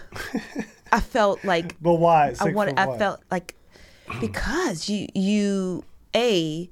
I 0.91 0.99
felt 1.01 1.45
like 1.45 1.77
But 1.83 1.95
why? 1.97 2.35
I 2.41 2.51
wanted. 2.51 2.79
I 2.79 2.97
felt 2.99 3.21
like 3.31 3.55
because 4.21 4.88
you 4.88 5.07
you 5.14 5.85
a 6.14 6.71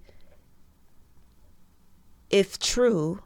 if 2.31 2.59
true, 2.59 3.21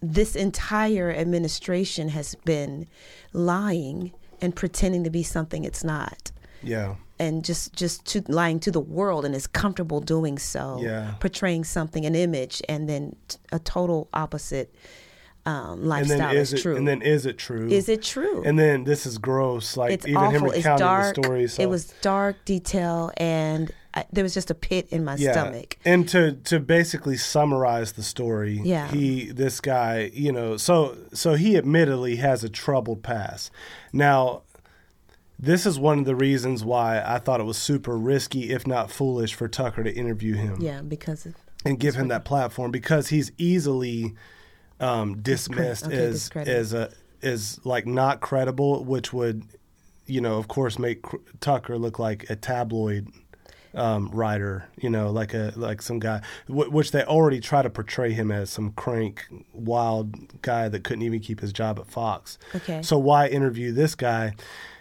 this 0.00 0.34
entire 0.34 1.12
administration 1.12 2.08
has 2.10 2.34
been 2.44 2.86
lying 3.32 4.12
and 4.40 4.56
pretending 4.56 5.04
to 5.04 5.10
be 5.10 5.22
something 5.22 5.64
it's 5.64 5.84
not. 5.84 6.30
Yeah. 6.64 6.94
and 7.18 7.44
just 7.44 7.72
just 7.74 8.04
to 8.06 8.22
lying 8.28 8.60
to 8.60 8.70
the 8.70 8.80
world 8.80 9.24
and 9.24 9.34
is 9.34 9.46
comfortable 9.48 10.00
doing 10.00 10.38
so 10.38 10.78
Yeah. 10.80 11.14
portraying 11.20 11.64
something 11.64 12.06
an 12.06 12.14
image 12.14 12.62
and 12.68 12.88
then 12.88 13.16
a 13.50 13.58
total 13.58 14.08
opposite 14.14 14.72
um, 15.44 15.80
And 15.80 15.88
lifestyle 15.88 16.18
then 16.18 16.36
is 16.36 16.52
is 16.52 16.60
it? 16.60 16.62
true 16.62 16.76
And 16.76 16.86
then 16.86 17.02
is 17.02 17.26
it 17.26 17.38
true? 17.38 17.68
is 17.68 17.88
it 17.88 18.02
true 18.02 18.42
And 18.44 18.58
then 18.58 18.84
this 18.84 19.06
is 19.06 19.18
gross. 19.18 19.76
Like 19.76 19.92
it's 19.92 20.06
even 20.06 20.22
him 20.30 20.42
awful 20.44 20.48
it's 20.48 20.56
recounting 20.58 20.86
dark 20.86 21.16
the 21.16 21.22
story. 21.22 21.48
So. 21.48 21.62
it 21.62 21.66
was 21.68 21.86
dark 22.00 22.44
detail 22.44 23.10
and 23.16 23.72
I, 23.94 24.06
there 24.10 24.24
was 24.24 24.32
just 24.32 24.50
a 24.50 24.54
pit 24.54 24.86
in 24.90 25.04
my 25.04 25.16
stomach 25.16 25.76
And 25.84 26.08
to 26.10 26.32
to 26.32 26.60
basically 26.60 27.16
summarize 27.16 27.92
the 27.92 28.02
story, 28.02 28.60
Yeah. 28.62 28.88
he 28.88 29.30
this 29.32 29.60
guy, 29.60 30.10
you 30.14 30.32
know, 30.32 30.56
so 30.56 30.96
so 31.12 31.34
he 31.34 31.56
admittedly 31.56 32.16
has 32.16 32.42
a 32.44 32.48
troubled 32.48 33.02
past. 33.02 33.50
Now, 33.92 34.42
this 35.38 35.66
is 35.66 35.78
one 35.78 35.98
of 35.98 36.04
the 36.04 36.14
reasons 36.14 36.64
why 36.64 37.02
I 37.04 37.18
thought 37.18 37.40
it 37.40 37.44
was 37.44 37.58
super 37.58 37.98
risky, 37.98 38.50
if 38.52 38.66
not 38.66 38.90
foolish, 38.90 39.34
for 39.34 39.48
Tucker 39.48 39.82
to 39.82 39.92
interview 39.92 40.34
him 40.36 40.56
yeah 40.60 40.80
because 40.80 41.26
of 41.26 41.34
and 41.64 41.78
give 41.78 41.94
him 41.96 42.08
that 42.08 42.24
platform 42.24 42.70
because 42.70 43.08
he's 43.08 43.30
easily 43.38 44.14
um, 44.82 45.22
dismissed 45.22 45.86
okay, 45.86 45.96
as 45.96 46.30
as 46.34 46.72
a 46.74 46.90
as 47.22 47.60
like 47.64 47.86
not 47.86 48.20
credible, 48.20 48.84
which 48.84 49.12
would, 49.12 49.44
you 50.06 50.20
know, 50.20 50.38
of 50.38 50.48
course, 50.48 50.78
make 50.78 51.04
Tucker 51.40 51.78
look 51.78 51.98
like 51.98 52.28
a 52.28 52.36
tabloid 52.36 53.08
um, 53.74 54.10
writer, 54.12 54.68
you 54.80 54.90
know, 54.90 55.10
like 55.10 55.34
a 55.34 55.52
like 55.56 55.80
some 55.80 55.98
guy, 55.98 56.20
w- 56.48 56.70
which 56.70 56.90
they 56.90 57.04
already 57.04 57.40
try 57.40 57.62
to 57.62 57.70
portray 57.70 58.12
him 58.12 58.30
as 58.30 58.50
some 58.50 58.72
crank, 58.72 59.24
wild 59.52 60.42
guy 60.42 60.68
that 60.68 60.84
couldn't 60.84 61.02
even 61.02 61.20
keep 61.20 61.40
his 61.40 61.52
job 61.52 61.78
at 61.78 61.86
Fox. 61.86 62.38
Okay. 62.54 62.82
So 62.82 62.98
why 62.98 63.28
interview 63.28 63.72
this 63.72 63.94
guy? 63.94 64.34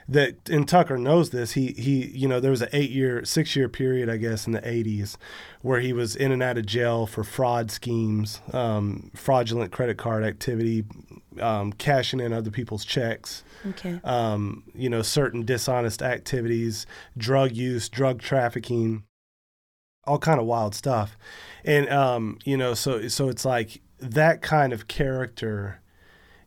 That 0.08 0.50
and 0.50 0.68
Tucker 0.68 0.98
knows 0.98 1.30
this. 1.30 1.52
He 1.54 1.68
he, 1.74 2.08
you 2.08 2.28
know, 2.28 2.40
there 2.40 2.52
was 2.52 2.62
an 2.62 2.70
eight 2.74 2.90
year, 2.90 3.24
six 3.24 3.56
year 3.56 3.70
period, 3.70 4.10
I 4.10 4.18
guess, 4.18 4.46
in 4.46 4.54
the 4.54 4.62
'80s, 4.62 5.16
where 5.62 5.80
he 5.80 5.94
was 5.94 6.16
in 6.16 6.32
and 6.32 6.44
out 6.44 6.58
of 6.58 6.66
jail 6.66 7.06
for 7.06 7.24
fraud 7.24 7.72
schemes, 7.72 8.42
um, 8.52 9.12
fraudulent 9.16 9.72
credit 9.72 9.98
card 9.98 10.24
activity, 10.24 10.84
um, 11.40 11.72
cashing 11.74 12.20
in 12.20 12.34
other 12.34 12.52
people's 12.52 12.84
checks 12.84 13.44
Okay. 13.66 14.00
um, 14.04 14.64
you 14.74 14.90
know, 14.90 15.02
certain 15.02 15.46
dishonest 15.46 16.02
activities, 16.02 16.86
drug 17.16 17.52
use, 17.56 17.88
drug 17.90 18.22
trafficking, 18.22 19.04
all 20.06 20.18
kind 20.20 20.40
of 20.40 20.46
wild 20.46 20.74
stuff. 20.76 21.16
And 21.64 21.88
um, 21.90 22.40
you 22.44 22.58
know, 22.58 22.74
so 22.74 23.08
so 23.08 23.30
it's 23.30 23.46
like 23.46 23.82
that 24.00 24.42
kind 24.42 24.74
of 24.74 24.88
character 24.88 25.80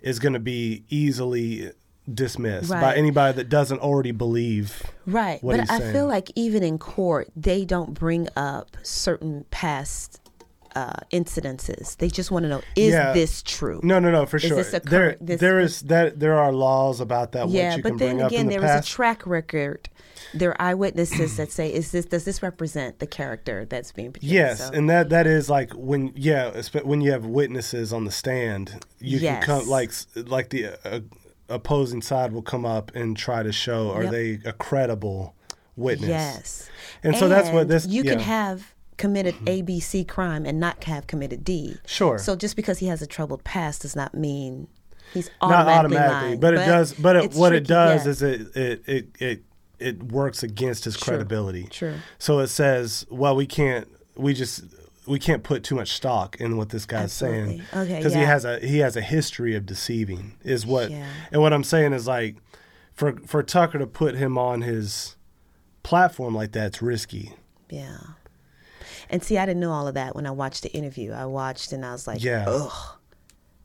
is 0.03 0.19
going 0.19 0.33
to 0.35 0.40
be 0.40 0.85
easily 0.90 1.71
dismissed 2.12 2.71
by 2.71 2.95
anybody 2.97 3.37
that 3.37 3.49
doesn't 3.49 3.79
already 3.81 4.11
believe. 4.12 4.83
Right. 5.07 5.43
what 5.43 5.53
but 5.57 5.61
he's 5.61 5.71
I 5.71 5.79
saying. 5.79 5.93
feel 5.93 6.07
like 6.07 6.31
even 6.35 6.62
in 6.62 6.79
court, 6.79 7.29
they 7.35 7.64
don't 7.64 7.95
bring 7.95 8.29
up 8.37 8.77
certain 8.83 9.45
past 9.51 10.21
uh, 10.77 10.93
incidences. 11.12 11.97
They 11.99 12.09
just 12.09 12.33
want 12.33 12.43
to 12.43 12.49
know 12.49 12.61
is 12.75 12.93
Yeah. 12.93 13.12
this 13.12 13.43
true? 13.45 13.79
No, 13.85 14.01
no, 14.01 14.11
no, 14.11 14.27
for 14.27 14.38
Is 14.38 14.43
sure. 14.43 14.57
this 14.57 14.75
a 14.75 14.81
there, 14.81 15.17
this- 15.21 15.40
there 15.40 15.61
is 15.61 15.83
that 15.83 16.19
there 16.19 16.35
are 16.35 16.53
laws 16.53 17.01
about 17.01 17.31
that. 17.33 17.49
yeah, 17.49 17.77
you 17.77 17.83
but 17.83 17.90
can 17.90 17.99
then 17.99 18.21
again, 18.21 18.47
the 18.47 18.55
there 18.55 18.61
past. 18.61 18.87
is 18.88 18.93
a 18.93 18.95
track 18.97 19.25
record. 19.27 19.88
There 20.35 20.51
are 20.51 20.61
eyewitnesses 20.71 21.37
that 21.37 21.53
say, 21.53 21.73
"Is 21.73 21.93
this 21.93 22.07
does 22.07 22.25
this 22.25 22.43
represent 22.43 22.99
the 22.99 23.07
character 23.07 23.64
that's 23.67 23.93
being 23.93 24.11
portrayed?" 24.12 24.33
Yes, 24.33 24.59
So- 24.67 24.71
and 24.75 24.90
that 24.90 25.11
that 25.11 25.29
is 25.29 25.49
like 25.49 25.73
when 25.75 26.12
yeah, 26.17 26.51
when 26.83 27.01
you 27.01 27.12
have 27.12 27.25
witnesses 27.25 27.93
on 27.93 28.05
the 28.05 28.11
stand, 28.11 28.85
you 28.99 29.19
Yes. 29.19 29.45
can 29.45 29.61
come 29.61 29.69
like 29.69 29.93
like 30.27 30.51
the 30.51 30.71
uh, 30.85 31.01
opposing 31.48 32.02
side 32.02 32.33
will 32.33 32.42
come 32.42 32.64
up 32.64 32.94
and 32.94 33.16
try 33.16 33.42
to 33.42 33.52
show 33.52 33.90
are 33.92 34.04
Yep. 34.04 34.12
they 34.12 34.38
a 34.44 34.52
credible 34.52 35.35
witness? 35.76 36.09
Yes. 36.09 36.70
And 37.02 37.16
so 37.16 37.28
that's 37.28 37.50
what 37.50 37.68
this- 37.68 37.87
you 37.87 38.02
can 38.02 38.12
yeah. 38.12 38.18
Mm-hmm. 38.18 38.30
have 38.30 38.74
committed 38.96 39.35
ABC 39.46 40.04
crime 40.07 40.46
and 40.46 40.61
not 40.61 40.85
have 40.85 41.07
committed 41.07 41.44
D. 41.44 41.76
Sure. 41.87 42.18
So 42.18 42.37
just 42.37 42.54
because 42.57 42.78
he 42.78 42.87
has 42.87 43.02
a 43.02 43.07
troubled 43.07 43.42
past 43.44 43.83
does 43.83 43.96
not 43.96 44.14
mean 44.14 44.68
he's 45.12 45.30
Not 45.42 45.52
automatically 45.52 45.96
automatically, 45.96 46.28
lying. 46.28 46.40
but 46.40 46.54
it 46.54 46.59
does. 46.59 46.92
But 46.94 47.16
it, 47.16 47.35
what 47.35 47.52
it 47.52 47.66
does 47.66 48.04
yeah. 48.04 48.11
is 48.11 48.22
it 48.22 48.57
it 48.57 48.83
it 48.88 49.09
it 49.18 49.42
it 49.80 50.02
works 50.04 50.42
against 50.44 50.85
his 50.85 50.96
True. 50.96 51.12
credibility. 51.14 51.64
True. 51.64 51.94
So 52.18 52.38
it 52.38 52.46
says, 52.48 53.04
well, 53.11 53.35
we 53.35 53.46
can't. 53.46 53.88
We 54.16 54.33
just 54.33 54.62
we 55.07 55.19
can't 55.19 55.43
put 55.43 55.62
too 55.62 55.75
much 55.75 55.93
stock 55.93 56.37
in 56.40 56.57
what 56.57 56.71
this 56.71 56.87
guy's 56.87 57.12
saying 57.12 57.61
Absolutely. 57.61 57.81
Okay, 57.83 57.97
because 57.99 58.14
he 58.14 58.21
has 58.21 58.45
a 58.45 58.59
he 58.61 58.79
has 58.79 58.97
a 58.97 59.01
history 59.03 59.55
of 59.55 59.67
deceiving 59.67 60.37
is 60.43 60.64
what 60.67 60.90
Yeah. 60.90 61.07
and 61.33 61.40
what 61.43 61.53
I'm 61.53 61.64
saying 61.64 61.93
is 61.93 62.07
like 62.07 62.37
for 62.93 63.17
for 63.27 63.43
Tucker 63.43 63.79
to 63.79 63.87
put 63.87 64.14
him 64.14 64.38
on 64.38 64.62
his 64.62 65.17
platform 65.83 66.35
like 66.35 66.53
that's 66.53 66.81
risky. 66.81 67.35
Yeah. 67.71 67.99
And 69.11 69.23
see, 69.23 69.37
I 69.37 69.45
didn't 69.47 69.61
know 69.61 69.73
all 69.73 69.87
of 69.87 69.95
that 69.95 70.14
when 70.17 70.27
I 70.27 70.31
watched 70.31 70.62
the 70.62 70.73
interview. 70.73 71.12
I 71.12 71.27
watched 71.27 71.73
and 71.73 71.85
I 71.85 71.93
was 71.93 72.07
like, 72.07 72.23
Yeah. 72.25 72.45
ugh, 72.49 72.97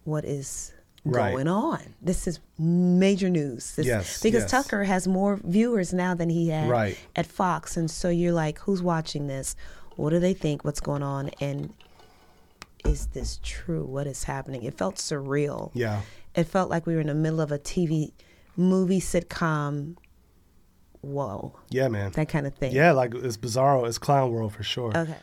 what 0.04 0.26
is 0.26 0.74
Right. 1.06 1.32
going 1.32 1.48
on? 1.48 1.80
This 2.02 2.28
is 2.28 2.40
major 2.58 3.30
news. 3.30 3.76
This, 3.76 3.86
Yes, 3.88 4.22
Because 4.22 4.42
yes. 4.44 4.52
Tucker 4.52 4.84
has 4.84 5.08
more 5.08 5.40
viewers 5.42 5.94
now 5.94 6.14
than 6.14 6.30
he 6.30 6.50
had 6.50 6.70
Right. 6.70 6.98
at 7.16 7.26
Fox. 7.26 7.78
And 7.78 7.90
so 7.90 8.10
you're 8.10 8.34
like, 8.34 8.60
who's 8.60 8.82
watching 8.82 9.28
this? 9.28 9.56
What 10.00 10.12
do 10.12 10.20
they 10.20 10.34
think? 10.34 10.64
What's 10.64 10.80
going 10.80 11.04
on? 11.04 11.30
And 11.42 11.74
is 12.86 13.08
this 13.08 13.40
true? 13.44 13.86
What 13.86 14.08
is 14.08 14.24
happening? 14.24 14.64
It 14.64 14.78
felt 14.78 14.96
surreal. 14.96 15.72
Yeah. 15.74 16.02
It 16.34 16.46
felt 16.46 16.70
like 16.70 16.86
we 16.86 16.96
were 16.96 17.02
in 17.02 17.08
the 17.08 17.14
middle 17.14 17.42
of 17.42 17.52
a 17.52 17.60
TV 17.60 18.14
movie 18.56 19.02
sitcom. 19.02 19.98
Whoa. 21.02 21.60
Yeah, 21.70 21.90
man. 21.90 22.12
That 22.12 22.30
kind 22.30 22.48
of 22.48 22.56
thing. 22.56 22.74
Yeah, 22.74 22.94
like 22.94 23.14
it's 23.14 23.36
bizarro. 23.36 23.86
It's 23.88 23.98
clown 23.98 24.32
world 24.32 24.54
for 24.54 24.64
sure. 24.64 24.98
Okay. 24.98 25.18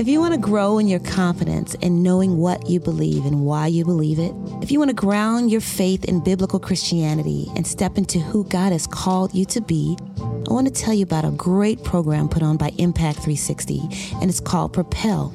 If 0.00 0.08
you 0.08 0.18
want 0.18 0.32
to 0.32 0.40
grow 0.40 0.78
in 0.78 0.88
your 0.88 1.00
confidence 1.00 1.74
in 1.74 2.02
knowing 2.02 2.38
what 2.38 2.70
you 2.70 2.80
believe 2.80 3.26
and 3.26 3.44
why 3.44 3.66
you 3.66 3.84
believe 3.84 4.18
it, 4.18 4.32
if 4.62 4.70
you 4.72 4.78
want 4.78 4.88
to 4.88 4.94
ground 4.94 5.50
your 5.50 5.60
faith 5.60 6.06
in 6.06 6.24
biblical 6.24 6.58
Christianity 6.58 7.48
and 7.54 7.66
step 7.66 7.98
into 7.98 8.18
who 8.18 8.44
God 8.44 8.72
has 8.72 8.86
called 8.86 9.34
you 9.34 9.44
to 9.44 9.60
be, 9.60 9.98
I 10.18 10.54
want 10.54 10.66
to 10.68 10.72
tell 10.72 10.94
you 10.94 11.02
about 11.02 11.26
a 11.26 11.30
great 11.32 11.84
program 11.84 12.30
put 12.30 12.42
on 12.42 12.56
by 12.56 12.70
Impact 12.78 13.18
360, 13.18 13.82
and 14.22 14.30
it's 14.30 14.40
called 14.40 14.72
Propel. 14.72 15.34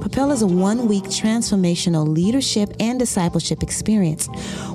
Propel 0.00 0.30
is 0.30 0.40
a 0.40 0.46
one 0.46 0.88
week 0.88 1.04
transformational 1.04 2.08
leadership 2.08 2.70
and 2.80 2.98
discipleship 2.98 3.62
experience 3.62 4.28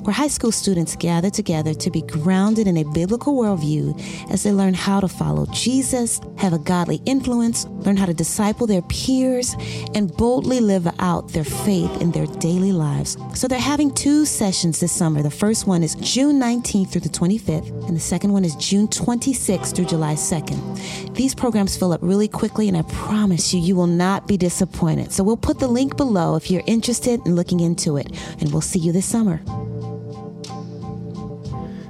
where 0.04 0.14
high 0.14 0.28
school 0.28 0.52
students 0.52 0.96
gather 0.96 1.32
together 1.32 1.74
to 1.74 1.90
be 1.90 2.04
grounded 2.04 2.68
in 2.68 2.78
a 2.78 2.84
biblical 2.84 3.36
worldview 3.36 4.00
as 4.30 4.44
they 4.44 4.52
learn 4.52 4.76
how 4.76 5.00
to 5.00 5.08
follow 5.08 5.48
Jesus, 5.48 6.22
have 6.38 6.54
a 6.54 6.60
godly 6.60 7.02
influence, 7.06 7.66
learn 7.66 7.98
how 7.98 8.06
to 8.06 8.14
disciple 8.14 8.68
their 8.68 8.84
peers, 8.84 9.56
and 9.96 10.16
boldly 10.16 10.60
live 10.60 10.88
out 11.00 11.30
their 11.30 11.44
faith 11.44 12.02
in 12.02 12.12
their 12.12 12.28
daily 12.28 12.72
lives. 12.72 13.18
So 13.34 13.48
they're 13.48 13.60
having 13.60 13.92
two 13.92 14.26
sessions 14.26 14.80
this 14.80 14.92
summer. 14.92 15.24
The 15.24 15.32
first 15.32 15.66
one 15.66 15.82
is 15.82 15.96
June 15.96 16.40
19th 16.40 16.92
through 16.92 17.02
the 17.02 17.10
25th, 17.10 17.88
and 17.88 17.96
the 17.96 18.02
second 18.02 18.32
one 18.32 18.46
is 18.46 18.56
June 18.58 18.88
26th 18.88 19.76
through 19.76 19.86
July 19.86 20.14
2nd. 20.14 21.16
These 21.16 21.34
programs 21.34 21.76
fill 21.76 21.94
up 21.94 22.02
really 22.04 22.28
quickly, 22.28 22.68
and 22.68 22.78
I 22.78 22.84
promise 22.84 23.54
you, 23.54 23.60
you 23.60 23.76
will 23.76 23.88
not 23.88 24.28
be 24.28 24.38
disappointed. 24.38 25.12
So 25.16 25.24
we'll 25.24 25.38
put 25.38 25.60
the 25.60 25.70
link 25.70 25.96
below 25.96 26.36
if 26.36 26.52
you're 26.52 26.62
interested 26.66 27.26
in 27.26 27.38
looking 27.38 27.62
into 27.62 27.96
it, 27.96 28.12
and 28.42 28.52
we'll 28.52 28.60
see 28.60 28.80
you 28.80 28.92
this 28.92 29.06
summer. 29.06 29.40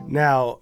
Now, 0.07 0.59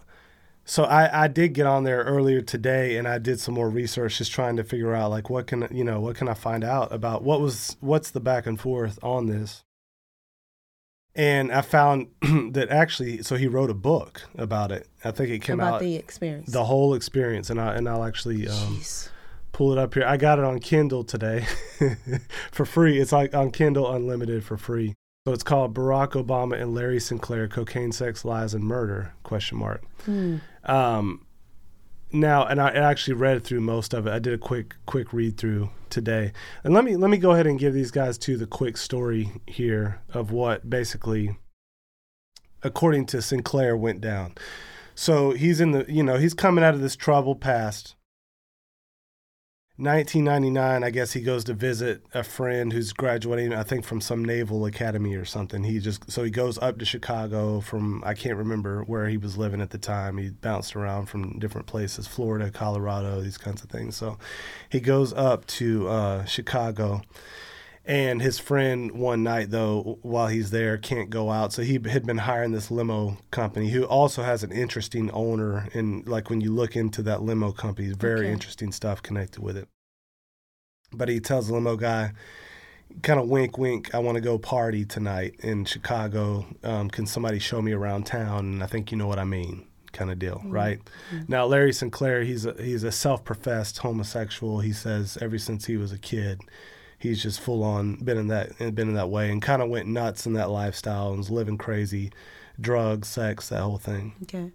so 0.64 0.86
I, 0.86 1.26
I 1.26 1.28
did 1.28 1.50
get 1.56 1.66
on 1.66 1.84
there 1.84 2.04
earlier 2.04 2.40
today 2.40 2.96
and 2.96 3.06
I 3.06 3.18
did 3.18 3.42
some 3.42 3.54
more 3.54 3.70
research 3.70 4.20
just 4.20 4.32
trying 4.32 4.56
to 4.56 4.64
figure 4.64 4.96
out 4.96 5.12
like 5.12 5.30
what 5.30 5.46
can 5.46 5.68
you 5.72 5.84
know 5.84 6.00
what 6.00 6.16
can 6.16 6.30
I 6.30 6.36
find 6.36 6.64
out 6.64 6.94
about 6.94 7.22
what 7.22 7.42
was 7.42 7.76
what's 7.82 8.12
the 8.12 8.22
back 8.22 8.46
and 8.46 8.58
forth 8.58 8.98
on 9.04 9.28
this. 9.28 9.66
And 11.16 11.52
I 11.52 11.60
found 11.60 12.08
that 12.22 12.70
actually 12.70 13.24
so 13.24 13.36
he 13.36 13.46
wrote 13.46 13.72
a 13.72 13.76
book 13.76 14.22
about 14.38 14.72
it. 14.72 14.88
I 15.04 15.12
think 15.12 15.32
it 15.32 15.42
came 15.42 15.60
About 15.60 15.74
out 15.74 15.80
the 15.82 15.98
experience. 15.98 16.50
the 16.50 16.64
whole 16.64 16.94
experience 16.94 17.50
and 17.50 17.60
I 17.60 17.76
and 17.76 17.90
I'll 17.90 18.06
actually 18.06 18.48
um, 18.48 18.78
Jeez. 18.78 19.10
Pull 19.54 19.72
it 19.72 19.78
up 19.78 19.94
here. 19.94 20.04
I 20.06 20.18
got 20.18 20.40
it 20.40 20.46
on 20.46 20.60
Kindle 20.60 21.06
today 21.06 21.46
for 22.52 22.66
free. 22.66 23.00
It's 23.00 23.14
like 23.14 23.34
on 23.34 23.52
Kindle 23.52 23.90
Unlimited 23.90 24.44
for 24.44 24.58
free. 24.58 24.96
So 25.26 25.32
it's 25.32 25.44
called 25.44 25.74
Barack 25.74 26.22
Obama 26.22 26.62
and 26.62 26.76
Larry 26.76 27.00
Sinclair: 27.00 27.48
Cocaine, 27.48 27.94
Sex, 27.94 28.26
Lies, 28.26 28.54
and 28.54 28.66
Murder? 28.66 29.14
Question 29.24 29.58
mark. 29.58 29.84
Um, 30.66 31.26
now, 32.12 32.46
and 32.46 32.60
I 32.62 32.72
actually 32.72 33.14
read 33.14 33.44
through 33.44 33.62
most 33.62 33.94
of 33.94 34.06
it. 34.06 34.12
I 34.12 34.20
did 34.20 34.34
a 34.34 34.38
quick 34.38 34.76
quick 34.86 35.14
read 35.14 35.38
through 35.38 35.70
today, 35.90 36.34
and 36.64 36.74
let 36.74 36.84
me 36.84 36.98
let 36.98 37.10
me 37.10 37.18
go 37.18 37.32
ahead 37.32 37.48
and 37.48 37.58
give 37.58 37.74
these 37.74 37.92
guys 37.92 38.18
to 38.20 38.36
the 38.36 38.46
quick 38.46 38.76
story 38.76 39.32
here 39.48 40.02
of 40.14 40.32
what 40.32 40.70
basically, 40.70 41.38
according 42.62 43.06
to 43.08 43.22
Sinclair, 43.22 43.78
went 43.78 44.02
down. 44.02 44.36
So 44.94 45.32
he's 45.32 45.62
in 45.62 45.72
the 45.72 45.86
you 45.88 46.04
know 46.04 46.18
he's 46.18 46.34
coming 46.34 46.66
out 46.66 46.74
of 46.74 46.82
this 46.82 46.98
troubled 46.98 47.40
past. 47.40 47.96
1999, 49.78 50.84
I 50.84 50.90
guess 50.92 51.14
he 51.14 51.22
goes 51.22 51.44
to 51.46 51.56
visit 51.56 52.04
a 52.14 52.24
friend 52.24 52.72
who's 52.72 52.94
graduating, 52.94 53.54
I 53.54 53.64
think, 53.64 53.86
from 53.86 54.02
some 54.02 54.24
naval 54.24 54.68
academy 54.68 55.16
or 55.16 55.26
something. 55.26 55.64
He 55.64 55.80
just 55.80 56.12
so 56.12 56.24
he 56.24 56.30
goes 56.30 56.60
up 56.60 56.78
to 56.78 56.86
Chicago 56.86 57.60
from 57.60 58.04
I 58.06 58.14
can't 58.14 58.38
remember 58.38 58.84
where 58.84 59.08
he 59.08 59.18
was 59.18 59.36
living 59.36 59.62
at 59.62 59.72
the 59.72 59.80
time. 59.80 60.20
He 60.20 60.30
bounced 60.30 60.76
around 60.76 61.08
from 61.08 61.40
different 61.40 61.66
places, 61.66 62.06
Florida, 62.06 62.52
Colorado, 62.52 63.20
these 63.20 63.40
kinds 63.40 63.64
of 63.64 63.72
things. 63.72 63.96
So 63.96 64.20
he 64.70 64.80
goes 64.80 65.12
up 65.12 65.48
to 65.48 65.88
uh, 65.88 66.26
Chicago, 66.26 67.02
and 67.86 68.22
his 68.22 68.40
friend 68.40 68.92
one 68.92 69.24
night 69.24 69.50
though, 69.50 70.00
while 70.02 70.28
he's 70.28 70.52
there, 70.52 70.78
can't 70.78 71.10
go 71.10 71.30
out. 71.32 71.52
So 71.54 71.62
he 71.64 71.74
had 71.74 72.06
been 72.06 72.20
hiring 72.20 72.52
this 72.54 72.72
limo 72.72 73.18
company, 73.32 73.70
who 73.72 73.84
also 73.84 74.24
has 74.24 74.44
an 74.44 74.52
interesting 74.52 75.12
owner. 75.12 75.68
And 75.74 76.08
like 76.08 76.30
when 76.30 76.42
you 76.42 76.54
look 76.54 76.76
into 76.76 77.02
that 77.04 77.22
limo 77.22 77.52
company, 77.52 77.90
very 77.90 78.22
Okay. 78.22 78.32
interesting 78.32 78.72
stuff 78.72 79.02
connected 79.04 79.42
with 79.44 79.58
it. 79.58 79.68
But 80.94 81.10
he 81.10 81.20
tells 81.20 81.48
the 81.48 81.56
limo 81.56 81.76
guy, 81.76 82.14
kind 83.02 83.20
of 83.20 83.28
wink, 83.28 83.58
wink. 83.58 83.94
I 83.96 84.00
want 84.00 84.16
to 84.16 84.22
go 84.22 84.38
party 84.38 84.86
tonight 84.86 85.36
in 85.40 85.66
Chicago. 85.66 86.46
Um, 86.64 86.90
can 86.90 87.06
somebody 87.08 87.40
show 87.40 87.62
me 87.62 87.72
around 87.72 88.06
town? 88.06 88.40
And 88.46 88.64
I 88.64 88.68
think 88.68 88.92
you 88.92 88.98
know 88.98 89.08
what 89.08 89.18
I 89.20 89.24
mean, 89.24 89.66
kind 89.92 90.12
of 90.12 90.20
deal, 90.20 90.42
right? 90.46 90.80
Now, 91.28 91.46
Larry 91.48 91.74
Sinclair, 91.74 92.24
he's 92.24 92.46
a, 92.46 92.54
he's 92.62 92.84
a 92.84 92.92
self-professed 92.92 93.80
homosexual. 93.80 94.60
He 94.60 94.72
says 94.72 95.18
ever 95.20 95.40
since 95.40 95.66
he 95.66 95.76
was 95.78 95.92
a 95.92 95.98
kid, 95.98 96.42
he's 97.04 97.22
just 97.22 97.42
full 97.42 97.64
on 97.64 97.96
been 97.96 98.18
in 98.18 98.28
that 98.30 98.58
been 98.58 98.88
in 98.88 98.94
that 98.94 99.10
way 99.10 99.30
and 99.30 99.42
kind 99.42 99.62
of 99.62 99.70
went 99.70 99.88
nuts 99.88 100.26
in 100.26 100.34
that 100.34 100.50
lifestyle 100.50 101.10
and 101.10 101.18
was 101.18 101.30
living 101.30 101.58
crazy, 101.58 102.12
drugs, 102.60 103.10
sex, 103.10 103.50
that 103.50 103.62
whole 103.62 103.78
thing. 103.78 104.16
Okay. 104.24 104.52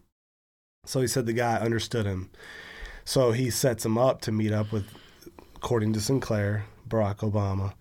So 0.87 1.03
he 1.03 1.07
said 1.07 1.27
the 1.27 1.35
guy 1.35 1.57
understood 1.57 2.07
him. 2.07 2.31
So 3.05 3.33
he 3.33 3.51
sets 3.51 3.85
him 3.85 3.99
up 3.99 4.23
to 4.23 4.33
meet 4.33 4.53
up 4.53 4.73
with, 4.73 4.87
according 5.57 5.93
to 5.93 6.01
Sinclair, 6.01 6.65
Barack 6.89 7.17
Obama. 7.17 7.75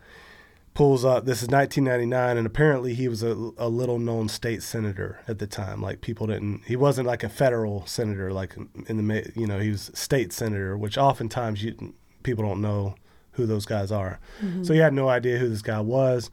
Pulls 0.73 1.03
up. 1.03 1.25
This 1.25 1.41
is 1.41 1.47
1999, 1.47 2.37
and 2.37 2.45
apparently 2.45 2.93
he 2.93 3.07
was 3.07 3.23
a, 3.23 3.51
a 3.57 3.67
little 3.67 3.97
known 3.97 4.29
state 4.29 4.61
senator 4.61 5.21
at 5.27 5.39
the 5.39 5.47
time. 5.47 5.81
Like 5.81 6.01
people 6.01 6.27
didn't. 6.27 6.63
He 6.65 6.75
wasn't 6.75 7.07
like 7.07 7.23
a 7.23 7.29
federal 7.29 7.85
senator, 7.85 8.31
like 8.31 8.55
in 8.87 9.07
the 9.07 9.31
you 9.35 9.47
know 9.47 9.59
he 9.59 9.71
was 9.71 9.89
state 9.95 10.31
senator, 10.31 10.77
which 10.77 10.97
oftentimes 10.97 11.63
you 11.63 11.93
people 12.23 12.43
don't 12.43 12.61
know 12.61 12.95
who 13.37 13.45
those 13.45 13.65
guys 13.65 13.91
are. 13.91 14.19
So 14.63 14.73
he 14.73 14.79
had 14.79 14.93
no 14.93 15.07
idea 15.07 15.37
who 15.37 15.47
this 15.47 15.61
guy 15.61 15.79
was. 15.79 16.29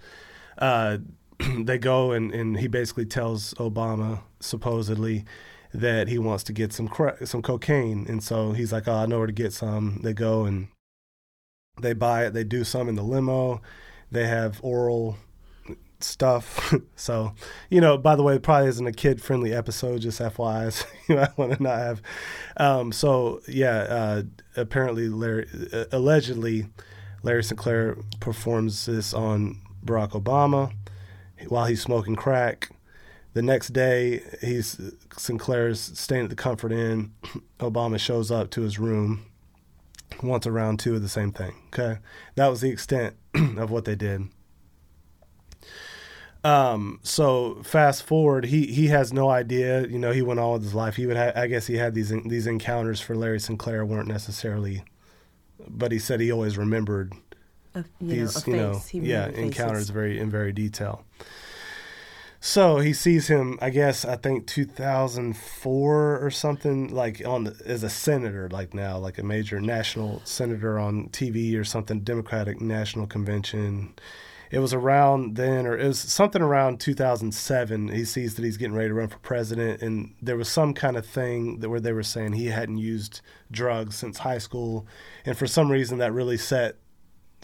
Uh, 0.59 0.99
they 1.59 1.79
go 1.79 2.13
and, 2.13 2.33
and 2.33 2.59
he 2.59 2.67
basically 2.67 3.07
tells 3.07 3.55
Obama 3.55 4.23
supposedly 4.41 5.25
that 5.73 6.09
he 6.09 6.19
wants 6.19 6.45
to 6.45 6.53
get 6.53 6.73
some 6.73 6.89
cra- 6.89 7.27
some 7.27 7.43
cocaine, 7.43 8.07
and 8.09 8.23
so 8.23 8.53
he's 8.53 8.73
like, 8.73 8.87
"Oh, 8.87 8.95
I 8.95 9.07
know 9.07 9.19
where 9.19 9.27
to 9.27 9.33
get 9.33 9.53
some." 9.53 10.01
They 10.03 10.13
go 10.13 10.45
and 10.45 10.69
they 11.81 11.93
buy 11.93 12.27
it. 12.27 12.33
They 12.33 12.45
do 12.45 12.65
some 12.65 12.89
in 12.89 12.95
the 12.95 13.03
limo. 13.03 13.61
They 14.11 14.27
have 14.27 14.61
oral 14.63 15.17
stuff. 15.99 16.73
so, 16.97 17.35
you 17.71 17.81
know, 17.81 17.99
by 17.99 18.15
the 18.15 18.23
way, 18.23 18.37
it 18.37 18.43
probably 18.43 18.69
isn't 18.69 18.87
a 18.87 18.93
kid 18.93 19.21
friendly 19.21 19.53
episode, 19.53 20.03
just 20.03 20.21
FYI. 20.21 20.73
So 20.73 20.87
you 21.09 21.17
might 21.17 21.37
want 21.37 21.53
to 21.53 21.63
not 21.63 21.79
have. 21.79 22.03
Um, 22.57 22.93
so, 22.93 23.41
yeah, 23.49 23.79
uh, 23.79 24.23
apparently, 24.57 25.09
Larry, 25.09 25.49
uh, 25.73 25.87
allegedly, 25.91 26.67
Larry 27.25 27.43
Sinclair 27.43 27.97
performs 28.21 28.87
this 28.87 29.13
on 29.13 29.61
Barack 29.85 30.11
Obama 30.11 30.73
while 31.49 31.65
he's 31.65 31.83
smoking 31.83 32.15
crack. 32.15 32.71
The 33.33 33.43
next 33.43 33.73
day, 33.73 34.23
he's 34.41 34.81
Sinclair's 35.17 35.81
staying 35.99 36.25
at 36.25 36.31
the 36.31 36.37
Comfort 36.37 36.71
Inn. 36.71 37.13
Obama 37.59 37.99
shows 37.99 38.31
up 38.31 38.51
to 38.51 38.61
his 38.61 38.79
room, 38.79 39.27
wants 40.23 40.47
a 40.47 40.53
round 40.53 40.79
two 40.79 40.95
of 40.95 41.03
the 41.03 41.09
same 41.09 41.33
thing. 41.33 41.55
Okay, 41.69 41.99
that 42.37 42.47
was 42.47 42.61
the 42.61 42.71
extent 42.71 43.17
of 43.35 43.71
what 43.71 43.87
they 43.87 43.97
did. 43.97 44.29
Um, 46.45 47.01
so 47.03 47.63
fast 47.65 48.03
forward, 48.03 48.45
he 48.45 48.67
he 48.67 48.89
has 48.89 49.13
no 49.15 49.31
idea. 49.31 49.87
You 49.87 49.99
know, 49.99 50.13
he 50.13 50.21
went 50.23 50.39
on 50.39 50.53
with 50.53 50.63
his 50.63 50.75
life. 50.75 50.97
He 50.97 51.07
would, 51.07 51.17
ha- 51.17 51.33
I 51.35 51.47
guess, 51.47 51.67
he 51.67 51.77
had 51.79 51.95
these 51.95 52.13
these 52.27 52.47
encounters 52.47 53.01
for 53.01 53.17
Larry 53.17 53.41
Sinclair 53.41 53.85
weren't 53.85 54.09
necessarily, 54.09 54.85
but 55.69 55.93
he 55.93 55.99
said 55.99 56.21
he 56.21 56.31
always 56.33 56.57
remembered 56.57 57.13
A, 57.75 57.85
you 58.01 58.09
these, 58.09 58.47
know, 58.47 58.53
a 58.55 58.57
you 58.57 58.63
know. 58.63 59.07
Yeah, 59.07 59.27
remembered 59.27 59.35
faces. 59.35 59.45
encounters 59.45 59.89
very 59.91 60.19
in 60.19 60.31
very 60.31 60.53
detail. 60.53 61.05
So 62.41 62.79
he 62.79 62.93
sees 62.93 63.29
him, 63.29 63.59
I 63.63 63.71
guess, 63.71 64.05
I 64.05 64.17
think 64.17 64.47
2004 64.47 66.19
or 66.23 66.31
something, 66.31 66.95
like 66.95 67.27
on 67.27 67.45
the, 67.45 67.57
as 67.65 67.83
a 67.83 67.89
senator, 67.89 68.51
like 68.51 68.75
now, 68.75 68.99
like 68.99 69.17
a 69.17 69.23
major 69.23 69.63
national 69.63 70.21
senator 70.25 70.79
on 70.79 71.09
TV 71.09 71.59
or 71.59 71.65
something, 71.65 72.01
Democratic 72.01 72.61
National 72.61 73.07
Convention. 73.07 73.95
It 74.51 74.59
was 74.61 74.73
around 74.73 75.37
then, 75.37 75.67
or 75.67 75.77
it 75.77 75.87
was 75.87 75.99
something 75.99 76.43
around 76.43 76.81
2007. 76.81 77.89
He 77.89 78.05
sees 78.05 78.35
that 78.35 78.45
he's 78.45 78.57
getting 78.57 78.75
ready 78.75 78.89
to 78.89 78.95
run 78.95 79.09
for 79.09 79.19
president, 79.19 79.83
and 79.83 80.15
there 80.23 80.37
was 80.37 80.49
some 80.49 80.75
kind 80.75 80.97
of 80.97 81.07
thing 81.07 81.61
that 81.61 81.69
where 81.69 81.81
they 81.81 81.93
were 81.93 82.03
saying 82.03 82.35
he 82.35 82.47
hadn't 82.47 82.79
used 82.79 83.21
drugs 83.51 83.97
since 83.97 84.19
high 84.19 84.39
school, 84.39 84.87
and 85.25 85.37
for 85.37 85.47
some 85.47 85.71
reason 85.71 85.99
that 85.99 86.13
really 86.13 86.37
set 86.37 86.77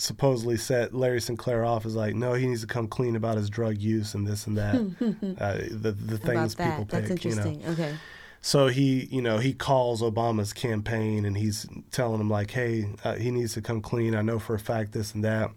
supposedly 0.00 0.56
set 0.56 0.94
Larry 0.94 1.20
Sinclair 1.20 1.64
off 1.64 1.84
as 1.84 1.94
like, 1.94 2.14
no, 2.14 2.32
he 2.34 2.46
needs 2.46 2.62
to 2.62 2.66
come 2.66 2.88
clean 2.88 3.16
about 3.16 3.36
his 3.36 3.50
drug 3.50 3.78
use 3.78 4.14
and 4.14 4.26
this 4.26 4.46
and 4.46 4.56
that. 4.56 4.74
uh, 5.40 5.58
the 5.70 5.92
the 5.92 6.18
things 6.18 6.54
About 6.54 6.70
people 6.70 6.84
that. 6.86 7.08
pick. 7.08 7.08
That's 7.08 7.24
you 7.24 7.34
know. 7.34 7.42
interesting. 7.42 7.72
Okay. 7.72 7.94
So 8.42 8.68
he, 8.68 9.06
you 9.10 9.20
know, 9.20 9.36
he 9.38 9.52
calls 9.52 10.00
Obama's 10.00 10.54
campaign 10.54 11.26
and 11.26 11.36
he's 11.36 11.66
telling 11.90 12.20
him 12.20 12.30
like, 12.30 12.50
hey, 12.50 12.88
uh, 13.04 13.16
he 13.16 13.30
needs 13.30 13.52
to 13.54 13.60
come 13.60 13.82
clean. 13.82 14.14
I 14.14 14.22
know 14.22 14.38
for 14.38 14.54
a 14.54 14.58
fact 14.58 14.92
this 14.92 15.14
and 15.14 15.22
that. 15.24 15.50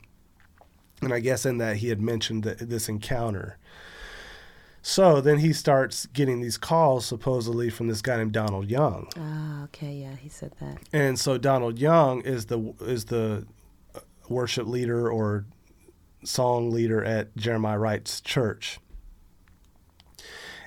And 1.05 1.13
I 1.13 1.19
guess 1.19 1.45
in 1.45 1.57
that 1.57 1.77
he 1.77 1.89
had 1.89 2.01
mentioned 2.01 2.43
this 2.43 2.89
encounter. 2.89 3.57
So 4.81 5.21
then 5.21 5.37
he 5.37 5.53
starts 5.53 6.07
getting 6.07 6.41
these 6.41 6.57
calls 6.57 7.05
supposedly 7.05 7.69
from 7.69 7.87
this 7.87 8.01
guy 8.01 8.17
named 8.17 8.33
Donald 8.33 8.69
Young. 8.69 9.07
Ah, 9.17 9.63
okay. 9.63 9.93
Yeah, 9.93 10.15
he 10.17 10.27
said 10.27 10.51
that. 10.59 10.77
And 10.91 11.17
so 11.17 11.37
Donald 11.37 11.79
Young 11.79 12.21
is 12.21 12.47
the 12.47 12.73
is 12.81 13.05
the 13.05 13.47
worship 14.27 14.67
leader 14.67 15.09
or 15.09 15.45
song 16.25 16.69
leader 16.69 17.03
at 17.03 17.35
Jeremiah 17.37 17.79
Wright's 17.79 18.19
church. 18.19 18.79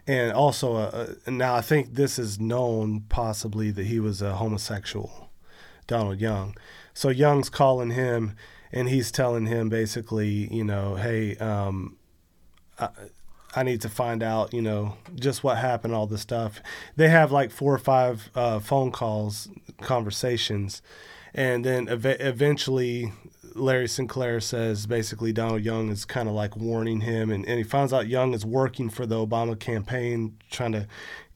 And 0.06 0.32
also, 0.32 0.76
uh, 0.76 1.14
uh, 1.26 1.30
now 1.30 1.56
I 1.56 1.60
think 1.60 1.94
this 1.94 2.18
is 2.18 2.38
known 2.38 3.00
possibly 3.08 3.70
that 3.72 3.86
he 3.86 3.98
was 3.98 4.22
a 4.22 4.36
homosexual, 4.36 5.30
Donald 5.86 6.20
Young. 6.20 6.56
So 6.94 7.08
Young's 7.08 7.48
calling 7.48 7.90
him, 7.90 8.36
and 8.72 8.88
he's 8.88 9.10
telling 9.10 9.46
him 9.46 9.68
basically, 9.68 10.52
you 10.52 10.64
know, 10.64 10.96
hey, 10.96 11.36
um, 11.36 11.96
I, 12.78 12.88
I 13.54 13.62
need 13.62 13.80
to 13.82 13.88
find 13.88 14.22
out, 14.22 14.52
you 14.52 14.60
know, 14.60 14.96
just 15.14 15.42
what 15.42 15.56
happened, 15.56 15.94
all 15.94 16.06
this 16.06 16.20
stuff. 16.20 16.60
They 16.96 17.08
have 17.08 17.32
like 17.32 17.50
four 17.50 17.72
or 17.74 17.78
five 17.78 18.28
uh, 18.34 18.60
phone 18.60 18.92
calls, 18.92 19.48
conversations, 19.80 20.82
and 21.34 21.64
then 21.64 21.88
ev- 21.88 22.04
eventually 22.20 23.12
Larry 23.54 23.88
Sinclair 23.88 24.40
says 24.40 24.86
basically 24.86 25.32
Donald 25.32 25.62
Young 25.62 25.90
is 25.90 26.04
kind 26.04 26.28
of 26.28 26.34
like 26.34 26.56
warning 26.56 27.00
him, 27.00 27.30
and, 27.30 27.46
and 27.46 27.56
he 27.56 27.64
finds 27.64 27.92
out 27.92 28.08
Young 28.08 28.34
is 28.34 28.44
working 28.44 28.90
for 28.90 29.06
the 29.06 29.16
Obama 29.16 29.58
campaign, 29.58 30.36
trying 30.50 30.72
to 30.72 30.86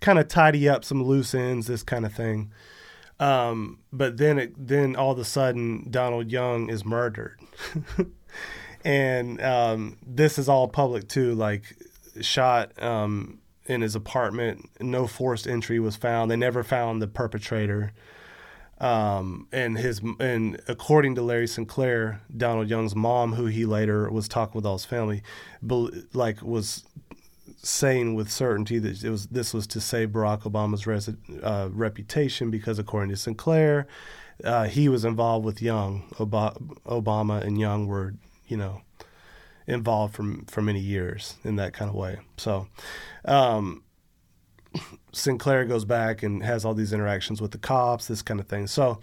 kind 0.01 0.19
of 0.19 0.29
tidy 0.29 0.69
up 0.69 0.85
some 0.85 1.03
loose 1.03 1.35
ends, 1.35 1.67
this 1.67 1.83
kind 1.83 2.05
of 2.05 2.13
thing. 2.13 2.53
Um, 3.21 3.81
but 3.93 4.17
then, 4.17 4.39
it, 4.39 4.55
then 4.57 4.97
all 4.97 5.13
of 5.13 5.19
a 5.19 5.25
sudden, 5.25 5.89
Donald 5.91 6.33
Young 6.33 6.71
is 6.71 6.87
murdered, 6.87 7.39
and 8.85 9.41
um, 9.43 9.99
this 10.05 10.39
is 10.39 10.49
all 10.49 10.69
public 10.69 11.07
too. 11.07 11.35
Like 11.35 11.77
shot 12.23 12.83
um, 12.83 13.39
in 13.67 13.83
his 13.83 13.95
apartment, 13.95 14.71
no 14.81 15.07
forced 15.07 15.47
entry 15.47 15.79
was 15.79 15.97
found. 15.97 16.31
They 16.31 16.37
never 16.37 16.63
found 16.65 17.03
the 17.03 17.07
perpetrator. 17.07 17.93
Um, 18.79 19.47
and 19.53 19.77
his 19.77 20.01
and 20.19 20.59
according 20.67 21.15
to 21.17 21.23
Larry 21.23 21.47
Sinclair, 21.47 22.23
Donald 22.35 22.71
Young's 22.71 22.97
mom, 22.97 23.35
who 23.35 23.45
he 23.45 23.67
later 23.67 24.11
was 24.11 24.29
talking 24.29 24.55
with 24.55 24.65
all 24.65 24.79
his 24.79 24.87
family, 24.87 25.23
like 26.15 26.41
was 26.41 26.85
saying 27.63 28.15
with 28.15 28.31
certainty 28.31 28.79
that 28.79 29.05
it 29.05 29.11
was 29.11 29.27
this 29.27 29.53
was 29.53 29.67
to 29.69 29.81
save 29.81 30.11
Barack 30.11 30.43
Obama's 30.43 30.87
res- 30.87 31.11
uh, 31.43 31.69
reputation 31.73 32.51
because 32.51 32.79
according 32.79 33.11
to 33.11 33.17
Sinclair, 33.17 33.87
uh, 34.45 34.65
he 34.65 34.89
was 34.89 35.05
involved 35.05 35.45
with 35.45 35.61
Young. 35.61 36.05
Ob- 36.19 36.79
Obama 36.87 37.43
and 37.43 37.59
Young 37.59 37.87
were 37.87 38.15
you 38.47 38.57
know 38.57 38.83
involved 39.67 40.15
for 40.15 40.25
for 40.47 40.63
many 40.63 40.81
years 40.81 41.37
in 41.45 41.57
that 41.57 41.73
kind 41.73 41.89
of 41.89 41.95
way. 41.95 42.19
So. 42.37 42.67
Um, 43.25 43.83
Sinclair 45.13 45.65
goes 45.65 45.85
back 45.85 46.23
and 46.23 46.45
has 46.45 46.65
all 46.65 46.75
these 46.75 46.93
interactions 46.93 47.41
with 47.41 47.51
the 47.51 47.59
cops, 47.59 48.07
this 48.07 48.23
kind 48.23 48.39
of 48.39 48.47
thing. 48.47 48.69
So 48.69 49.01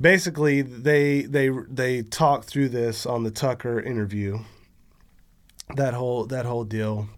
basically, 0.00 0.62
they 0.62 1.22
they 1.22 1.50
they 1.68 2.02
talk 2.02 2.44
through 2.44 2.70
this 2.70 3.06
on 3.06 3.22
the 3.22 3.30
Tucker 3.30 3.80
interview. 3.80 4.40
That 5.74 5.94
whole 5.94 6.26
that 6.26 6.46
whole 6.46 6.64
deal. 6.64 7.08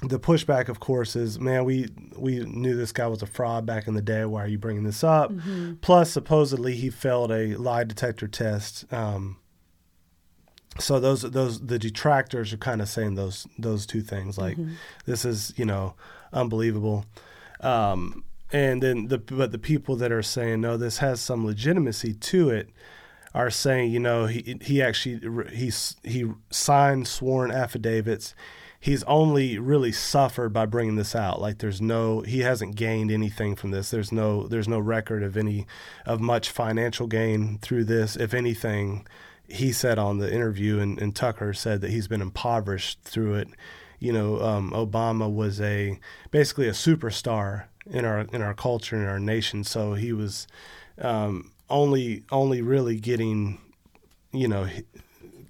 The 0.00 0.20
pushback, 0.20 0.68
of 0.68 0.78
course, 0.78 1.16
is 1.16 1.40
man, 1.40 1.64
we 1.64 1.88
we 2.16 2.44
knew 2.44 2.76
this 2.76 2.92
guy 2.92 3.08
was 3.08 3.22
a 3.22 3.26
fraud 3.26 3.66
back 3.66 3.88
in 3.88 3.94
the 3.94 4.02
day. 4.02 4.24
Why 4.24 4.44
are 4.44 4.48
you 4.48 4.58
bringing 4.58 4.84
this 4.84 5.02
up? 5.02 5.32
Plus, 5.80 6.10
supposedly 6.10 6.76
he 6.76 6.88
failed 6.88 7.32
a 7.32 7.56
lie 7.56 7.82
detector 7.84 8.28
test. 8.28 8.90
Um, 8.92 9.38
so 10.78 11.00
those 11.00 11.22
those 11.22 11.60
the 11.66 11.78
detractors 11.78 12.52
are 12.52 12.58
kind 12.58 12.80
of 12.80 12.88
saying 12.88 13.14
those 13.16 13.46
those 13.58 13.86
two 13.86 14.00
things 14.02 14.38
like 14.38 14.56
this 15.06 15.24
is 15.24 15.52
you 15.56 15.64
know 15.64 15.94
unbelievable 16.32 17.04
um, 17.60 18.22
and 18.52 18.82
then 18.82 19.08
the 19.08 19.18
but 19.18 19.50
the 19.50 19.58
people 19.58 19.96
that 19.96 20.12
are 20.12 20.22
saying 20.22 20.60
no 20.60 20.76
this 20.76 20.98
has 20.98 21.20
some 21.20 21.44
legitimacy 21.44 22.14
to 22.14 22.50
it 22.50 22.70
are 23.34 23.50
saying 23.50 23.90
you 23.90 23.98
know 23.98 24.26
he 24.26 24.58
he 24.62 24.80
actually 24.80 25.20
he 25.52 25.72
he 26.04 26.30
signed 26.50 27.08
sworn 27.08 27.50
affidavits 27.50 28.34
he's 28.80 29.02
only 29.04 29.58
really 29.58 29.92
suffered 29.92 30.50
by 30.52 30.66
bringing 30.66 30.96
this 30.96 31.14
out. 31.14 31.40
Like 31.40 31.58
there's 31.58 31.80
no 31.80 32.20
he 32.20 32.40
hasn't 32.40 32.76
gained 32.76 33.10
anything 33.10 33.56
from 33.56 33.70
this. 33.70 33.90
There's 33.90 34.12
no 34.12 34.46
there's 34.46 34.68
no 34.68 34.78
record 34.78 35.22
of 35.22 35.36
any 35.36 35.66
of 36.06 36.20
much 36.20 36.50
financial 36.50 37.06
gain 37.06 37.58
through 37.58 37.84
this. 37.84 38.16
If 38.16 38.34
anything 38.34 39.06
he 39.48 39.72
said 39.72 39.98
on 39.98 40.18
the 40.18 40.32
interview, 40.32 40.78
and, 40.78 41.00
and 41.00 41.16
Tucker 41.16 41.52
said 41.54 41.80
that 41.80 41.90
he's 41.90 42.06
been 42.06 42.20
impoverished 42.20 43.00
through 43.02 43.34
it. 43.36 43.48
You 43.98 44.12
know, 44.12 44.40
um, 44.42 44.70
Obama 44.70 45.32
was 45.32 45.60
a 45.60 45.98
basically 46.30 46.68
a 46.68 46.72
superstar 46.72 47.64
in 47.90 48.04
our 48.04 48.20
in 48.32 48.42
our 48.42 48.54
culture 48.54 48.96
in 48.96 49.06
our 49.08 49.18
nation, 49.18 49.64
so 49.64 49.94
he 49.94 50.12
was 50.12 50.46
um, 51.00 51.50
only 51.68 52.22
only 52.30 52.62
really 52.62 53.00
getting, 53.00 53.58
you 54.30 54.46
know, 54.46 54.68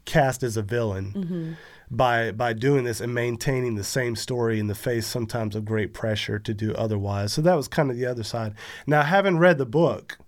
cast 0.07 0.43
as 0.43 0.57
a 0.57 0.63
villain 0.63 1.57
by 1.91 2.33
by 2.33 2.53
doing 2.53 2.85
this 2.85 3.01
and 3.01 3.15
maintaining 3.15 3.75
the 3.75 3.85
same 3.85 4.17
story 4.17 4.59
in 4.59 4.67
the 4.67 4.75
face 4.75 5.07
sometimes 5.07 5.57
of 5.57 5.65
great 5.65 5.95
pressure 5.95 6.39
to 6.39 6.55
do 6.55 6.73
otherwise. 6.75 7.33
So 7.33 7.43
that 7.43 7.55
was 7.55 7.69
kind 7.69 7.91
of 7.91 7.97
the 7.97 8.07
other 8.07 8.25
side. 8.25 8.55
Now, 8.87 9.03
having 9.03 9.39
read 9.39 9.59
the 9.59 9.67
book, 9.67 10.19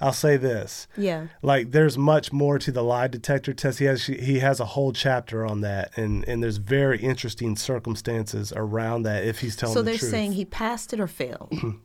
I'll 0.00 0.12
say 0.12 0.36
this. 0.36 0.88
Yeah. 0.96 1.26
Like 1.42 1.72
there's 1.72 1.98
much 1.98 2.32
more 2.32 2.58
to 2.58 2.72
the 2.72 2.82
lie 2.82 3.08
detector 3.08 3.52
test. 3.52 3.78
He 3.78 3.84
has 3.84 4.06
he 4.06 4.38
has 4.38 4.60
a 4.60 4.64
whole 4.64 4.92
chapter 4.92 5.44
on 5.44 5.60
that 5.60 5.96
and 5.96 6.26
and 6.26 6.42
there's 6.42 6.56
very 6.56 6.98
interesting 6.98 7.56
circumstances 7.56 8.52
around 8.56 9.02
that 9.02 9.24
if 9.24 9.40
he's 9.40 9.56
telling 9.56 9.74
So 9.74 9.82
the 9.82 9.90
they're 9.90 9.98
saying 9.98 10.32
he 10.32 10.44
passed 10.44 10.92
it 10.92 11.00
or 11.00 11.06
failed. 11.06 11.52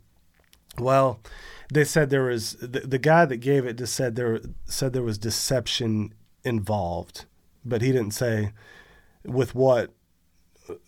Well, 0.77 1.21
they 1.71 1.83
said 1.83 2.09
there 2.09 2.23
was 2.23 2.53
the, 2.53 2.81
the 2.81 2.97
guy 2.97 3.25
that 3.25 3.37
gave 3.37 3.65
it 3.65 3.77
just 3.77 3.95
said 3.95 4.15
there 4.15 4.41
said 4.65 4.93
there 4.93 5.03
was 5.03 5.17
deception 5.17 6.13
involved, 6.43 7.25
but 7.63 7.81
he 7.81 7.91
didn't 7.91 8.11
say 8.11 8.51
with 9.25 9.55
what 9.55 9.93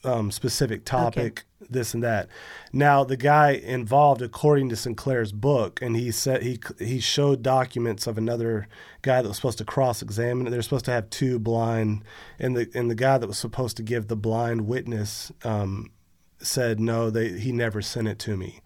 um, 0.04 0.32
specific 0.32 0.86
topic, 0.86 1.46
this 1.70 1.94
and 1.94 2.04
that. 2.04 2.30
Now, 2.74 3.04
the 3.04 3.18
guy 3.18 3.52
involved, 3.52 4.22
according 4.22 4.70
to 4.70 4.76
Sinclair's 4.76 5.32
book, 5.32 5.82
and 5.82 5.96
he 5.96 6.12
said 6.12 6.44
he 6.44 6.60
he 6.80 7.00
showed 7.00 7.44
documents 7.44 8.08
of 8.08 8.18
another 8.18 8.68
guy 9.02 9.22
that 9.22 9.28
was 9.28 9.38
supposed 9.38 9.58
to 9.60 9.66
cross-examine. 9.66 10.52
They're 10.52 10.62
supposed 10.62 10.86
to 10.86 10.92
have 10.92 11.10
two 11.10 11.40
blind, 11.40 12.04
and 12.40 12.56
the 12.56 12.70
and 12.74 12.90
the 12.90 12.96
guy 12.96 13.18
that 13.18 13.28
was 13.28 13.38
supposed 13.38 13.78
to 13.78 13.84
give 13.84 14.08
the 14.08 14.16
blind 14.16 14.68
witness 14.68 15.32
um, 15.44 15.92
said 16.40 16.80
no, 16.80 17.10
they 17.10 17.40
he 17.40 17.52
never 17.52 17.82
sent 17.82 18.08
it 18.08 18.20
to 18.20 18.38
me. 18.38 18.62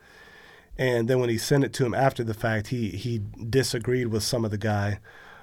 And 0.77 1.07
then 1.07 1.19
when 1.19 1.29
he 1.29 1.37
sent 1.37 1.63
it 1.63 1.73
to 1.73 1.85
him 1.85 1.93
after 1.93 2.23
the 2.23 2.33
fact, 2.33 2.67
he 2.67 2.89
he 2.89 3.21
disagreed 3.49 4.07
with 4.07 4.23
some 4.23 4.45
of 4.45 4.51
the 4.51 4.57
guy 4.57 4.99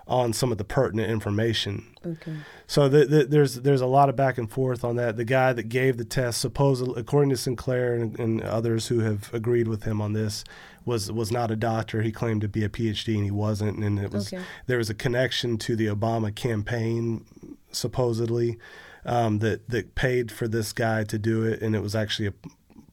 on 0.08 0.32
some 0.32 0.50
of 0.50 0.58
the 0.58 0.64
pertinent 0.64 1.10
information. 1.10 1.84
Okay. 2.04 2.34
So 2.66 2.88
the, 2.88 3.04
the, 3.04 3.24
there's 3.26 3.56
there's 3.56 3.80
a 3.82 3.86
lot 3.86 4.08
of 4.08 4.16
back 4.16 4.38
and 4.38 4.50
forth 4.50 4.82
on 4.84 4.96
that. 4.96 5.16
The 5.16 5.24
guy 5.24 5.52
that 5.52 5.68
gave 5.68 5.96
the 5.98 6.04
test, 6.04 6.40
supposedly, 6.40 7.00
according 7.00 7.30
to 7.30 7.36
Sinclair 7.36 7.94
and, 7.94 8.18
and 8.18 8.42
others 8.42 8.88
who 8.88 9.00
have 9.00 9.32
agreed 9.34 9.68
with 9.68 9.82
him 9.84 10.00
on 10.00 10.14
this, 10.14 10.44
was 10.86 11.12
was 11.12 11.30
not 11.30 11.50
a 11.50 11.56
doctor. 11.56 12.00
He 12.02 12.10
claimed 12.10 12.40
to 12.40 12.48
be 12.48 12.64
a 12.64 12.68
PhD, 12.70 13.14
and 13.16 13.24
he 13.24 13.30
wasn't. 13.30 13.78
And 13.84 13.98
it 13.98 14.10
was 14.10 14.32
Okay. 14.32 14.42
there 14.66 14.78
was 14.78 14.88
a 14.88 14.94
connection 14.94 15.58
to 15.58 15.76
the 15.76 15.86
Obama 15.86 16.34
campaign, 16.34 17.24
supposedly, 17.70 18.58
um, 19.04 19.38
that 19.40 19.68
that 19.68 19.94
paid 19.94 20.32
for 20.32 20.48
this 20.48 20.72
guy 20.72 21.04
to 21.04 21.18
do 21.18 21.42
it, 21.44 21.60
and 21.60 21.74
it 21.76 21.80
was 21.82 21.94
actually 21.94 22.28
a 22.28 22.34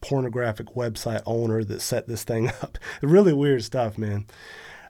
pornographic 0.02 0.68
website 0.76 1.22
owner 1.26 1.64
that 1.64 1.82
set 1.82 2.08
this 2.08 2.24
thing 2.24 2.50
up. 2.62 2.78
really 3.02 3.34
weird 3.34 3.64
stuff, 3.64 3.98
man. 3.98 4.26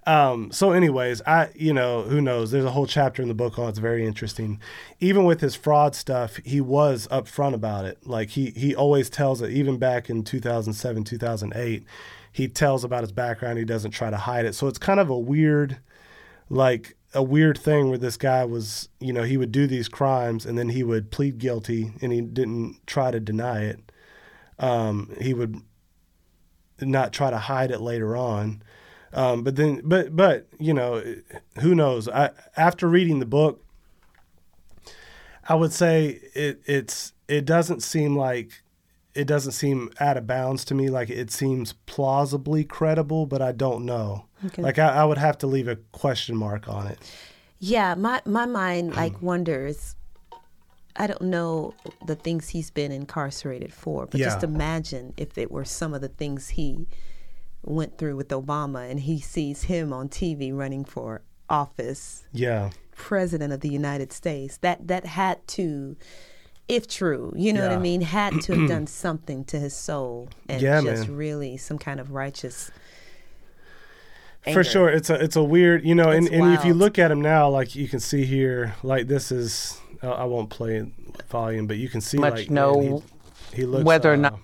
Um, 0.08 0.52
so, 0.52 0.72
anyways, 0.72 1.22
I, 1.24 1.50
you 1.56 1.74
know, 1.74 2.04
who 2.04 2.22
knows? 2.22 2.52
There's 2.52 2.66
a 2.66 2.72
whole 2.72 2.86
chapter 2.86 3.22
in 3.22 3.28
the 3.28 3.34
book 3.34 3.58
on. 3.58 3.70
It's 3.70 3.80
very 3.80 4.06
interesting. 4.06 4.60
Even 5.00 5.26
with 5.26 5.42
his 5.42 5.56
fraud 5.56 5.96
stuff, 5.96 6.38
he 6.46 6.62
was 6.62 7.08
upfront 7.08 7.56
about 7.56 7.86
it. 7.86 8.06
Like 8.06 8.32
he, 8.32 8.52
he 8.52 8.76
always 8.76 9.10
tells 9.10 9.42
it. 9.42 9.50
Even 9.52 9.78
back 9.78 10.10
in 10.10 10.24
2007, 10.24 11.04
2008, 11.04 11.84
he 12.32 12.48
tells 12.48 12.84
about 12.84 13.02
his 13.02 13.12
background. 13.12 13.58
He 13.58 13.66
doesn't 13.66 13.92
try 13.92 14.12
to 14.12 14.18
hide 14.18 14.46
it. 14.46 14.54
So 14.54 14.68
it's 14.68 14.78
kind 14.78 15.00
of 15.00 15.10
a 15.10 15.18
weird, 15.18 15.80
like 16.50 16.96
a 17.16 17.24
weird 17.24 17.58
thing 17.58 17.90
where 17.90 17.98
this 17.98 18.18
guy 18.18 18.46
was, 18.46 18.90
you 19.00 19.12
know, 19.12 19.24
he 19.24 19.38
would 19.38 19.52
do 19.52 19.66
these 19.66 19.88
crimes 19.88 20.46
and 20.46 20.56
then 20.56 20.70
he 20.70 20.84
would 20.84 21.10
plead 21.10 21.40
guilty 21.40 21.94
and 22.02 22.12
he 22.12 22.22
didn't 22.22 22.86
try 22.86 23.10
to 23.10 23.20
deny 23.20 23.64
it. 23.64 23.92
Um, 24.60 25.16
he 25.20 25.34
would 25.34 25.62
not 26.80 27.12
try 27.14 27.32
to 27.32 27.38
hide 27.38 27.72
it 27.72 27.82
later 27.82 28.16
on. 28.16 28.62
Um, 29.16 29.44
but 29.44 29.56
then, 29.56 29.82
but 29.84 30.16
but 30.16 30.48
you 30.60 30.74
know, 30.74 31.02
who 31.60 31.74
knows? 31.74 32.10
I 32.10 32.32
after 32.58 32.88
reading 32.88 33.20
the 33.20 33.26
book, 33.26 33.64
I 35.48 35.56
would 35.56 35.72
say 35.72 36.20
it 36.34 36.62
it's 36.66 37.14
it 37.28 37.46
doesn't 37.46 37.82
seem 37.82 38.18
like 38.18 38.62
it 39.14 39.26
doesn't 39.26 39.54
seem 39.54 39.90
out 40.02 40.18
of 40.18 40.28
bounds 40.28 40.66
to 40.66 40.76
me. 40.76 40.90
Like 40.90 41.10
it 41.10 41.32
seems 41.32 41.74
plausibly 41.86 42.66
credible, 42.66 43.26
but 43.26 43.42
I 43.42 43.54
don't 43.54 43.86
know. 43.86 44.26
Okay. 44.48 44.62
Like 44.62 44.78
I, 44.78 44.90
I 44.90 45.06
would 45.06 45.18
have 45.18 45.38
to 45.40 45.48
leave 45.48 45.70
a 45.70 45.78
question 45.94 46.36
mark 46.36 46.68
on 46.68 46.88
it. 46.88 47.00
Yeah, 47.60 47.96
my 47.96 48.22
my 48.26 48.46
mind 48.46 48.96
like 48.98 49.22
wonders. 49.22 49.96
I 50.98 51.08
don't 51.08 51.24
know 51.24 51.74
the 52.06 52.16
things 52.16 52.50
he's 52.50 52.70
been 52.70 52.92
incarcerated 52.92 53.74
for, 53.74 54.06
but 54.06 54.18
just 54.18 54.44
imagine 54.44 55.14
if 55.18 55.38
it 55.38 55.52
were 55.52 55.66
some 55.66 55.94
of 55.94 56.00
the 56.00 56.08
things 56.08 56.50
he 56.50 56.88
went 57.66 57.98
through 57.98 58.16
with 58.16 58.30
Obama, 58.30 58.90
and 58.90 59.00
he 59.02 59.20
sees 59.20 59.64
him 59.64 59.92
on 59.92 60.10
TV 60.10 60.54
running 60.56 60.86
for 60.86 61.22
office, 61.50 62.24
Yeah, 62.32 62.70
president 62.96 63.52
of 63.54 63.60
the 63.62 63.70
United 63.70 64.14
States. 64.14 64.58
That 64.58 64.88
that 64.88 65.06
had 65.06 65.46
to, 65.50 65.96
if 66.68 66.88
true, 66.88 67.34
you 67.36 67.54
know 67.54 67.62
what 67.62 67.72
I 67.72 67.80
mean, 67.80 68.02
had 68.02 68.42
to 68.42 68.56
have 68.60 68.68
done 68.76 68.88
something 68.88 69.44
to 69.46 69.60
his 69.60 69.76
soul, 69.76 70.30
and 70.48 70.62
Yeah, 70.62 70.82
just 70.82 71.08
man. 71.08 71.18
really 71.18 71.58
some 71.58 71.78
kind 71.78 72.00
of 72.00 72.12
righteous. 72.12 72.72
for 74.54 74.64
sure. 74.64 74.90
It's 74.90 75.10
a 75.10 75.16
it's 75.16 75.36
a 75.36 75.44
weird, 75.44 75.84
you 75.86 75.96
know, 75.96 76.10
and, 76.12 76.28
It's 76.28 76.36
and 76.36 76.54
if 76.54 76.66
you 76.66 76.74
look 76.74 77.00
at 77.00 77.12
him 77.12 77.22
now, 77.22 77.50
like 77.50 77.76
you 77.76 77.88
can 77.88 78.00
see 78.00 78.26
here, 78.26 78.76
like 78.84 79.08
this 79.08 79.32
is. 79.32 79.80
I 80.04 80.08
I 80.08 80.24
won't 80.26 80.50
play 80.50 80.92
volume, 81.30 81.68
but 81.68 81.78
you 81.78 81.90
can 81.90 82.02
see 82.02 82.18
Much 82.18 82.34
like 82.34 82.50
know 82.52 82.80
man, 82.80 83.02
he, 83.52 83.58
he 83.62 83.66
looks 83.66 83.86
whether 83.86 84.12
or 84.12 84.14
uh, 84.14 84.18
not- 84.18 84.40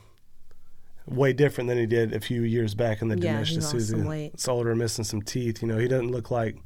way 1.12 1.34
different 1.34 1.68
than 1.68 1.78
he 1.78 1.86
did 1.86 2.14
a 2.14 2.20
few 2.20 2.42
years 2.44 2.74
back 2.74 3.02
in 3.02 3.10
the 3.10 3.18
Yeah, 3.18 3.42
Dinesh 3.42 3.50
he 3.50 3.58
D'Souza. 3.58 3.98
It's 4.34 4.48
older, 4.48 4.76
missing 4.76 5.04
some 5.04 5.22
teeth. 5.22 5.62
You 5.62 5.68
know, 5.68 5.78
he 5.78 5.88
doesn't 5.88 6.12
look 6.12 6.32
like 6.32 6.58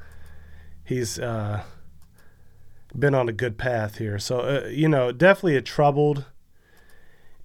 he's 0.84 1.20
uh, 1.20 1.64
been 2.98 3.16
on 3.16 3.28
a 3.28 3.34
good 3.34 3.58
path 3.58 3.98
here. 3.98 4.20
So 4.20 4.40
uh, 4.40 4.68
you 4.70 4.88
know, 4.88 5.12
definitely 5.12 5.56
a 5.58 5.62
troubled 5.62 6.26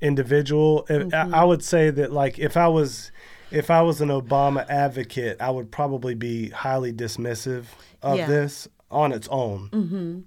individual. 0.01 0.87
Mm-hmm. 0.89 1.35
I, 1.35 1.41
I 1.41 1.45
would 1.45 1.65
say 1.65 1.91
that 1.91 2.13
like 2.13 2.39
if 2.39 2.57
I 2.57 2.69
was 2.69 3.11
if 3.51 3.71
I 3.71 3.83
was 3.83 4.01
an 4.01 4.09
Obama 4.09 4.69
advocate, 4.69 5.37
I 5.41 5.51
would 5.51 5.71
probably 5.73 6.15
be 6.15 6.51
highly 6.51 6.93
dismissive 6.93 7.65
of 8.03 8.19
Yeah. 8.19 8.27
this 8.27 8.69
on 8.91 9.13
its 9.13 9.29
own. 9.29 9.69
Mm-hmm. 9.71 10.21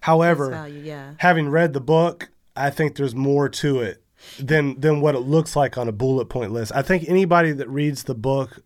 However, 0.00 0.50
value, 0.50 0.80
yeah. 0.80 1.14
having 1.18 1.48
read 1.48 1.72
the 1.72 1.80
book, 1.80 2.28
I 2.54 2.70
think 2.70 2.96
there's 2.96 3.14
more 3.14 3.48
to 3.48 3.80
it 3.80 4.03
than 4.38 4.78
than 4.80 5.00
what 5.00 5.14
it 5.14 5.20
looks 5.20 5.54
like 5.56 5.76
on 5.78 5.88
a 5.88 5.92
bullet 5.92 6.26
point 6.26 6.52
list. 6.52 6.72
I 6.74 6.82
think 6.82 7.04
anybody 7.08 7.52
that 7.52 7.68
reads 7.68 8.04
the 8.04 8.14
book 8.14 8.60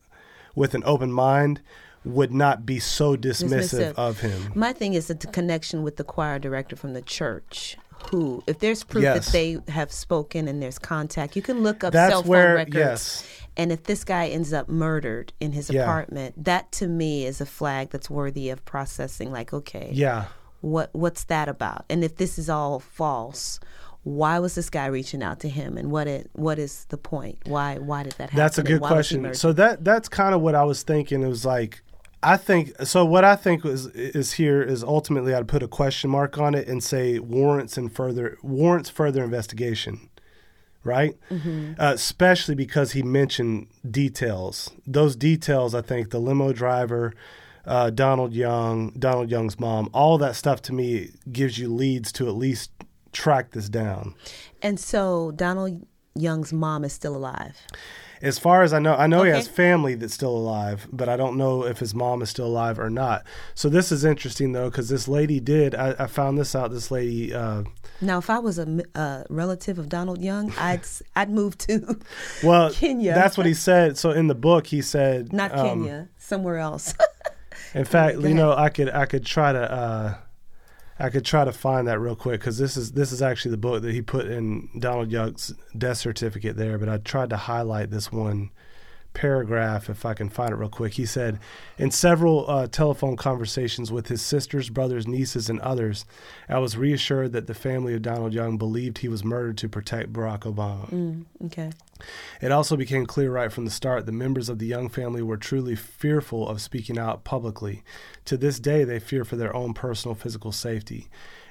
with 0.54 0.74
an 0.74 0.82
open 0.86 1.12
mind 1.12 1.60
would 2.04 2.32
not 2.32 2.64
be 2.64 2.78
so 2.78 3.16
dismissive, 3.16 3.92
Dismissive. 3.92 3.94
of 3.96 4.20
him. 4.20 4.52
My 4.54 4.72
thing 4.72 4.94
is 4.94 5.08
the 5.08 5.14
connection 5.16 5.82
with 5.82 5.96
the 5.96 6.04
choir 6.04 6.38
director 6.38 6.76
from 6.76 6.94
the 6.94 7.02
church. 7.02 7.76
Who, 8.12 8.44
if 8.46 8.60
there's 8.60 8.84
proof 8.84 9.02
Yes. 9.02 9.26
that 9.26 9.32
they 9.32 9.58
have 9.72 9.90
spoken 9.90 10.46
and 10.46 10.62
there's 10.62 10.78
contact, 10.78 11.34
you 11.34 11.42
can 11.42 11.64
look 11.64 11.82
up 11.82 11.92
That's 11.92 12.12
cell 12.12 12.22
phone 12.22 12.30
where- 12.30 12.54
records. 12.54 12.76
yes. 12.76 13.24
And 13.56 13.72
if 13.72 13.82
this 13.82 14.04
guy 14.04 14.28
ends 14.28 14.52
up 14.52 14.68
murdered 14.68 15.32
in 15.40 15.50
his 15.50 15.68
Yeah. 15.68 15.82
apartment, 15.82 16.44
that 16.44 16.70
to 16.72 16.86
me 16.86 17.26
is 17.26 17.40
a 17.40 17.46
flag 17.46 17.90
that's 17.90 18.08
worthy 18.08 18.50
of 18.50 18.64
processing. 18.64 19.32
Like, 19.32 19.52
okay, 19.52 19.90
Yeah. 19.92 20.26
what 20.60 20.90
what's 20.92 21.24
that 21.24 21.48
about? 21.48 21.84
And 21.90 22.04
if 22.04 22.16
this 22.16 22.38
is 22.38 22.48
all 22.48 22.78
false, 22.78 23.58
why 24.08 24.38
was 24.38 24.54
this 24.54 24.70
guy 24.70 24.86
reaching 24.86 25.22
out 25.22 25.40
to 25.40 25.48
him? 25.48 25.76
And 25.76 25.90
what 25.90 26.06
it 26.06 26.30
what 26.32 26.58
is 26.58 26.86
the 26.86 26.96
point? 26.96 27.38
Why 27.44 27.78
why 27.78 28.02
did 28.02 28.12
that 28.12 28.30
happen? 28.30 28.36
That's 28.36 28.58
a 28.58 28.62
good 28.62 28.80
why 28.80 28.92
was 28.92 29.08
he 29.08 29.16
question. 29.18 29.34
So 29.34 29.52
that 29.52 29.84
that's 29.84 30.08
kind 30.08 30.34
of 30.34 30.40
what 30.40 30.54
I 30.54 30.64
was 30.64 30.82
thinking. 30.82 31.22
It 31.22 31.28
was 31.28 31.44
like 31.44 31.82
I 32.22 32.36
think 32.36 32.72
so. 32.84 33.04
What 33.04 33.24
I 33.24 33.36
think 33.36 33.64
was 33.64 33.86
is 33.86 34.32
here 34.32 34.62
is 34.62 34.82
ultimately 34.82 35.34
I'd 35.34 35.46
put 35.46 35.62
a 35.62 35.68
question 35.68 36.10
mark 36.10 36.38
on 36.38 36.54
it 36.54 36.66
and 36.66 36.82
say 36.82 37.18
warrants 37.18 37.76
and 37.76 37.92
further 37.92 38.38
warrants 38.42 38.88
further 38.88 39.22
investigation, 39.22 40.08
right? 40.82 41.14
Mm-hmm. 41.30 41.74
Uh, 41.78 41.92
especially 41.92 42.54
because 42.54 42.92
he 42.92 43.02
mentioned 43.02 43.68
details. 43.88 44.70
Those 44.86 45.16
details, 45.16 45.74
I 45.74 45.82
think, 45.82 46.10
the 46.10 46.18
limo 46.18 46.52
driver. 46.52 47.14
Uh, 47.66 47.90
Donald 47.90 48.32
Young, 48.32 48.92
Donald 48.98 49.30
Young's 49.30 49.60
mom, 49.60 49.90
all 49.92 50.16
that 50.16 50.34
stuff 50.34 50.62
to 50.62 50.72
me 50.72 51.10
gives 51.30 51.58
you 51.58 51.68
leads 51.68 52.10
to 52.12 52.26
at 52.26 52.34
least 52.34 52.70
track 53.12 53.52
this 53.52 53.68
down. 53.68 54.14
and 54.62 54.78
so 54.78 55.32
Donald 55.32 55.86
Young's 56.14 56.52
mom 56.52 56.84
is 56.84 56.92
still 56.92 57.16
alive. 57.16 57.56
As 58.20 58.36
far 58.38 58.64
as 58.64 58.72
I 58.72 58.80
know, 58.80 58.94
I 58.96 59.06
know 59.06 59.22
he 59.22 59.30
has 59.30 59.46
family 59.46 59.94
that's 59.94 60.14
still 60.14 60.36
alive, 60.36 60.88
but 60.92 61.08
I 61.08 61.16
don't 61.16 61.36
know 61.36 61.64
if 61.64 61.78
his 61.78 61.94
mom 61.94 62.20
is 62.20 62.28
still 62.30 62.46
alive 62.46 62.80
or 62.80 62.90
not. 62.90 63.24
So 63.54 63.68
this 63.68 63.92
is 63.92 64.04
interesting 64.04 64.50
though, 64.52 64.68
because 64.70 64.88
this 64.88 65.06
lady 65.06 65.38
did. 65.38 65.76
I, 65.76 65.94
I 65.96 66.06
found 66.08 66.36
this 66.36 66.56
out. 66.56 66.72
This 66.72 66.90
lady, 66.90 67.32
uh, 67.32 67.62
Now, 68.00 68.18
if 68.18 68.28
I 68.28 68.40
was 68.40 68.58
a, 68.58 69.24
relative 69.30 69.78
of 69.78 69.88
Donald 69.88 70.20
Young, 70.20 70.52
I'd 70.58 70.80
I'd 71.14 71.30
move 71.30 71.56
to 71.58 72.00
well, 72.42 72.72
Kenya. 72.72 73.14
That's 73.14 73.36
what 73.38 73.46
he 73.46 73.54
said. 73.54 73.96
So 73.96 74.10
in 74.10 74.26
the 74.26 74.34
book, 74.34 74.66
he 74.66 74.82
said, 74.82 75.32
not 75.32 75.56
um, 75.56 75.84
Kenya, 75.84 76.08
somewhere 76.16 76.58
else. 76.58 76.94
In 77.74 77.84
fact, 77.84 78.18
you 78.18 78.34
know, 78.34 78.52
I 78.52 78.68
could 78.70 78.90
I 78.90 79.06
could 79.06 79.24
try 79.24 79.52
to 79.52 79.72
uh, 79.72 80.14
I 80.98 81.10
could 81.10 81.24
try 81.24 81.44
to 81.44 81.52
find 81.52 81.86
that 81.86 82.00
real 82.00 82.16
quick 82.16 82.40
because 82.40 82.58
this 82.58 82.76
is 82.76 82.92
this 82.92 83.12
is 83.12 83.22
actually 83.22 83.52
the 83.52 83.56
book 83.56 83.82
that 83.82 83.92
he 83.92 84.02
put 84.02 84.26
in 84.26 84.68
Donald 84.78 85.10
Young's 85.12 85.54
death 85.76 85.98
certificate 85.98 86.56
there. 86.56 86.76
But 86.78 86.88
I 86.88 86.98
tried 86.98 87.30
to 87.30 87.36
highlight 87.36 87.90
this 87.90 88.10
one 88.10 88.50
paragraph, 89.14 89.90
if 89.90 90.06
I 90.06 90.14
can 90.14 90.28
find 90.28 90.52
it 90.52 90.56
real 90.56 90.68
quick. 90.68 90.94
He 90.94 91.06
said, 91.06 91.38
In 91.76 91.90
several 91.90 92.48
uh, 92.48 92.66
telephone 92.66 93.16
conversations 93.16 93.90
with 93.90 94.08
his 94.08 94.22
sisters, 94.22 94.70
brothers, 94.70 95.06
nieces, 95.06 95.50
and 95.50 95.60
others, 95.60 96.04
I 96.48 96.58
was 96.58 96.76
reassured 96.76 97.32
that 97.32 97.46
the 97.46 97.54
family 97.54 97.94
of 97.94 98.02
Donald 98.02 98.32
Young 98.32 98.58
believed 98.58 98.98
he 98.98 99.08
was 99.08 99.24
murdered 99.24 99.58
to 99.58 99.68
protect 99.68 100.12
Barack 100.12 100.40
Obama. 100.40 100.88
Mm, 100.90 101.24
okay. 101.46 101.70
It 102.40 102.52
also 102.52 102.76
became 102.76 103.06
clear 103.06 103.32
right 103.32 103.50
from 103.50 103.64
the 103.64 103.70
start 103.70 104.06
the 104.06 104.12
members 104.12 104.48
of 104.48 104.58
the 104.58 104.66
Young 104.66 104.88
family 104.88 105.22
were 105.22 105.36
truly 105.36 105.74
fearful 105.74 106.48
of 106.48 106.60
speaking 106.60 106.98
out 106.98 107.24
publicly. 107.24 107.82
To 108.26 108.36
this 108.36 108.60
day, 108.60 108.84
they 108.84 109.00
fear 109.00 109.24
for 109.24 109.36
their 109.36 109.54
own 109.54 109.74
personal 109.74 110.14
physical 110.14 110.52
safety. 110.52 111.08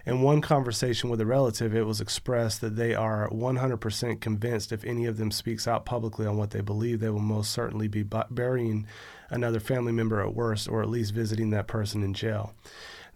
In 0.07 0.21
one 0.21 0.39
conversation 0.39 1.09
with 1.09 1.19
a 1.19 1.25
relative, 1.25 1.75
it 1.75 1.85
was 1.85 1.99
expressed 1.99 2.61
that 2.61 2.77
they 2.77 2.95
are 2.95 3.27
100% 3.29 4.21
convinced 4.21 4.71
if 4.71 4.85
any 4.85 5.05
of 5.05 5.17
them 5.17 5.31
speaks 5.31 5.67
out 5.67 5.85
publicly 5.85 6.25
on 6.25 6.37
what 6.37 6.51
they 6.51 6.61
believe, 6.61 7.01
they 7.01 7.09
will 7.09 7.19
most 7.19 7.51
certainly 7.51 7.89
be 7.89 8.03
burying 8.03 8.87
another 9.29 9.59
family 9.59 9.91
member 9.91 10.21
at 10.21 10.33
worst, 10.33 10.69
or 10.69 10.81
at 10.81 10.87
least 10.87 11.13
visiting 11.13 11.49
that 11.49 11.67
person 11.67 12.03
in 12.03 12.13
jail. 12.13 12.53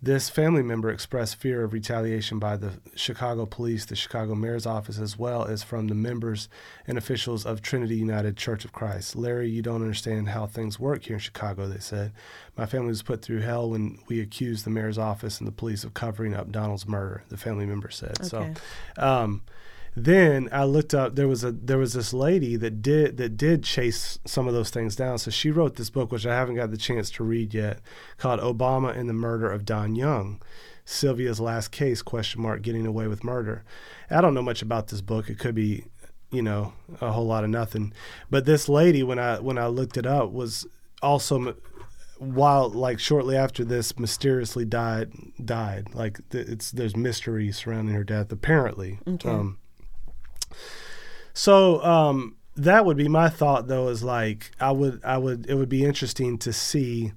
This 0.04 0.30
family 0.30 0.64
member 0.64 0.90
expressed 0.90 1.36
fear 1.36 1.64
of 1.64 1.74
retaliation 1.74 2.40
by 2.40 2.58
the 2.58 2.72
Chicago 2.96 3.46
police, 3.46 3.86
the 3.86 3.96
Chicago 3.96 4.34
mayor's 4.34 4.66
office, 4.66 4.98
as 4.98 5.16
well 5.16 5.46
as 5.46 5.62
from 5.62 5.90
the 5.90 5.94
members 5.94 6.50
and 6.88 6.98
officials 6.98 7.46
of 7.46 7.62
Trinity 7.62 7.98
United 7.98 8.36
Church 8.36 8.66
of 8.66 8.72
Christ. 8.72 9.16
Larry, 9.16 9.48
you 9.52 9.62
don't 9.62 9.84
understand 9.84 10.30
how 10.30 10.48
things 10.48 10.80
work 10.80 11.04
here 11.04 11.18
in 11.18 11.20
Chicago, 11.20 11.68
they 11.68 11.80
said. 11.80 12.14
My 12.58 12.66
family 12.66 12.88
was 12.88 13.04
put 13.04 13.22
through 13.22 13.42
hell 13.42 13.70
when 13.70 14.00
we 14.08 14.20
accused 14.20 14.66
the 14.66 14.72
mayor's 14.72 14.98
office 14.98 15.38
and 15.38 15.48
the 15.48 15.52
police 15.52 15.84
of 15.84 15.94
covering 15.94 16.34
up 16.34 16.52
Donald's 16.52 16.88
murder, 16.88 17.24
the 17.30 17.38
family 17.38 17.68
member 17.68 17.92
said. 17.92 18.20
Okay. 18.22 18.28
So, 18.28 18.54
um, 18.98 19.44
then 19.96 20.48
I 20.52 20.64
looked 20.64 20.94
up. 20.94 21.16
There 21.16 21.28
was 21.28 21.44
a 21.44 21.52
there 21.52 21.78
was 21.78 21.94
this 21.94 22.14
lady 22.14 22.56
that 22.58 22.82
did 22.82 23.18
that 23.18 23.36
did 23.38 23.64
chase 23.64 24.20
some 24.26 24.48
of 24.48 24.54
those 24.54 24.70
things 24.70 24.96
down. 24.96 25.18
So 25.18 25.32
she 25.32 25.52
wrote 25.52 25.76
this 25.76 25.90
book, 25.90 26.12
which 26.12 26.26
I 26.26 26.34
haven't 26.36 26.56
got 26.56 26.72
the 26.72 26.78
chance 26.78 27.10
to 27.12 27.24
read 27.24 27.54
yet, 27.54 27.80
called 28.18 28.40
"Obama 28.40 28.96
and 28.96 29.10
the 29.10 29.14
Murder 29.14 29.52
of 29.52 29.66
Don 29.66 29.96
Young." 29.96 30.42
Sylvia's 30.86 31.40
last 31.40 31.70
case 31.72 32.02
question 32.02 32.42
mark 32.42 32.62
getting 32.62 32.86
away 32.88 33.08
with 33.08 33.24
murder. 33.24 33.64
I 34.10 34.20
don't 34.22 34.34
know 34.34 34.42
much 34.42 34.62
about 34.62 34.88
this 34.88 35.02
book. 35.02 35.30
It 35.30 35.40
could 35.40 35.56
be, 35.56 35.86
you 36.32 36.42
know, 36.42 36.74
a 37.00 37.12
whole 37.12 37.28
lot 37.28 37.44
of 37.44 37.50
nothing. 37.50 37.94
But 38.30 38.46
this 38.46 38.68
lady, 38.68 39.04
when 39.04 39.20
I 39.20 39.40
when 39.40 39.58
I 39.58 39.68
looked 39.68 39.98
it 39.98 40.06
up, 40.06 40.32
was 40.32 40.66
also 41.02 41.56
while 42.18 42.70
like 42.70 43.00
shortly 43.00 43.36
after 43.36 43.66
this 43.66 43.98
mysteriously 43.98 44.64
died 44.64 45.12
died 45.44 45.88
like 45.96 46.20
it's 46.32 46.70
there's 46.70 46.96
mystery 46.96 47.52
surrounding 47.52 47.96
her 47.96 48.04
death 48.04 48.32
apparently 48.32 49.00
Okay. 49.08 49.28
um 49.28 49.58
so 51.34 51.84
um 51.84 52.36
that 52.56 52.86
would 52.86 52.98
be 52.98 53.08
my 53.08 53.30
thought 53.30 53.68
though 53.68 53.88
is 53.88 54.04
like 54.04 54.52
i 54.60 54.72
would 54.72 55.00
i 55.04 55.18
would 55.18 55.50
it 55.50 55.56
would 55.56 55.70
be 55.70 55.86
interesting 55.86 56.38
to 56.40 56.54
see. 56.54 57.14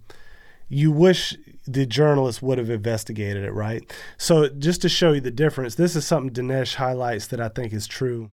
You 0.68 0.90
wish 0.90 1.36
the 1.66 1.84
journalist 1.84 2.42
would 2.42 2.58
have 2.58 2.70
investigated 2.70 3.44
it 3.44 3.52
right? 3.52 3.82
So 4.16 4.48
just 4.48 4.80
to 4.82 4.88
show 4.88 5.12
you 5.12 5.20
the 5.20 5.30
difference 5.30 5.74
this 5.74 5.94
is 5.94 6.06
something 6.06 6.32
dinesh 6.32 6.76
highlights 6.76 7.26
that 7.28 7.40
i 7.40 7.48
think 7.48 7.72
is 7.72 7.86
true. 7.86 8.30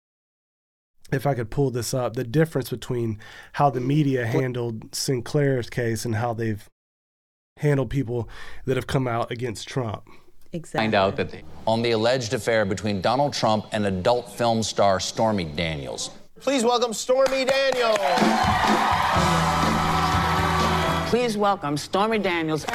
If 1.12 1.26
I 1.26 1.34
could 1.34 1.50
pull 1.50 1.72
this 1.72 1.92
up, 1.92 2.14
the 2.14 2.24
difference 2.24 2.70
between 2.70 3.18
how 3.54 3.72
the 3.72 3.80
media 3.80 4.28
handled 4.28 4.94
Sinclair's 4.94 5.68
case 5.68 6.06
and 6.06 6.16
how 6.16 6.36
they've 6.36 6.70
handled 7.58 7.90
people 7.90 8.30
that 8.66 8.78
have 8.78 8.86
come 8.86 9.08
out 9.08 9.32
against 9.32 9.68
Trump. 9.68 10.08
Exactly. 10.52 10.86
Find 10.86 10.96
out 10.96 11.16
that 11.18 11.30
they 11.30 11.44
on 11.68 11.82
the 11.84 11.92
alleged 11.92 12.34
affair 12.34 12.66
between 12.66 13.02
Donald 13.02 13.34
Trump 13.34 13.68
and 13.72 13.86
adult 13.86 14.32
film 14.36 14.64
star 14.64 15.00
Stormy 15.00 15.46
Daniels. 15.46 16.10
Please 16.40 16.64
welcome 16.64 16.94
Stormy 16.94 17.46
Daniels. 17.46 17.98
Please 21.10 21.38
welcome 21.38 21.78
Stormy 21.78 22.18
Daniels. 22.18 22.66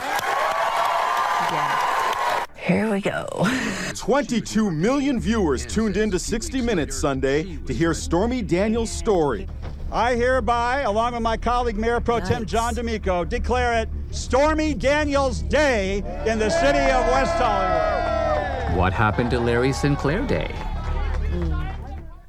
Yeah. 1.51 2.45
Here 2.57 2.91
we 2.91 3.01
go. 3.01 3.27
22 3.95 4.71
million 4.71 5.19
viewers 5.19 5.67
tuned 5.67 5.97
in 5.97 6.11
to 6.11 6.19
60 6.19 6.61
Minutes 6.61 6.97
Sunday 6.97 7.57
to 7.67 7.73
hear 7.75 7.93
Stormy 7.95 8.43
Daniels' 8.43 8.91
story. 8.91 9.49
I 9.91 10.15
hereby, 10.15 10.81
along 10.81 11.15
with 11.15 11.23
my 11.23 11.37
colleague 11.37 11.77
Mayor 11.77 12.01
Pro 12.01 12.21
Tem 12.21 12.45
John 12.45 12.75
D'Amico, 12.75 13.25
declare 13.25 13.81
it 13.81 13.89
Stormy 14.15 14.75
Daniels 14.75 15.43
Day 15.43 15.99
in 16.25 16.39
the 16.39 16.49
city 16.49 16.79
of 16.79 17.05
West 17.09 17.33
Hollywood. 17.35 18.79
What 18.79 18.93
happened 18.93 19.31
to 19.31 19.41
Larry 19.41 19.73
Sinclair 19.73 20.25
Day? 20.25 20.55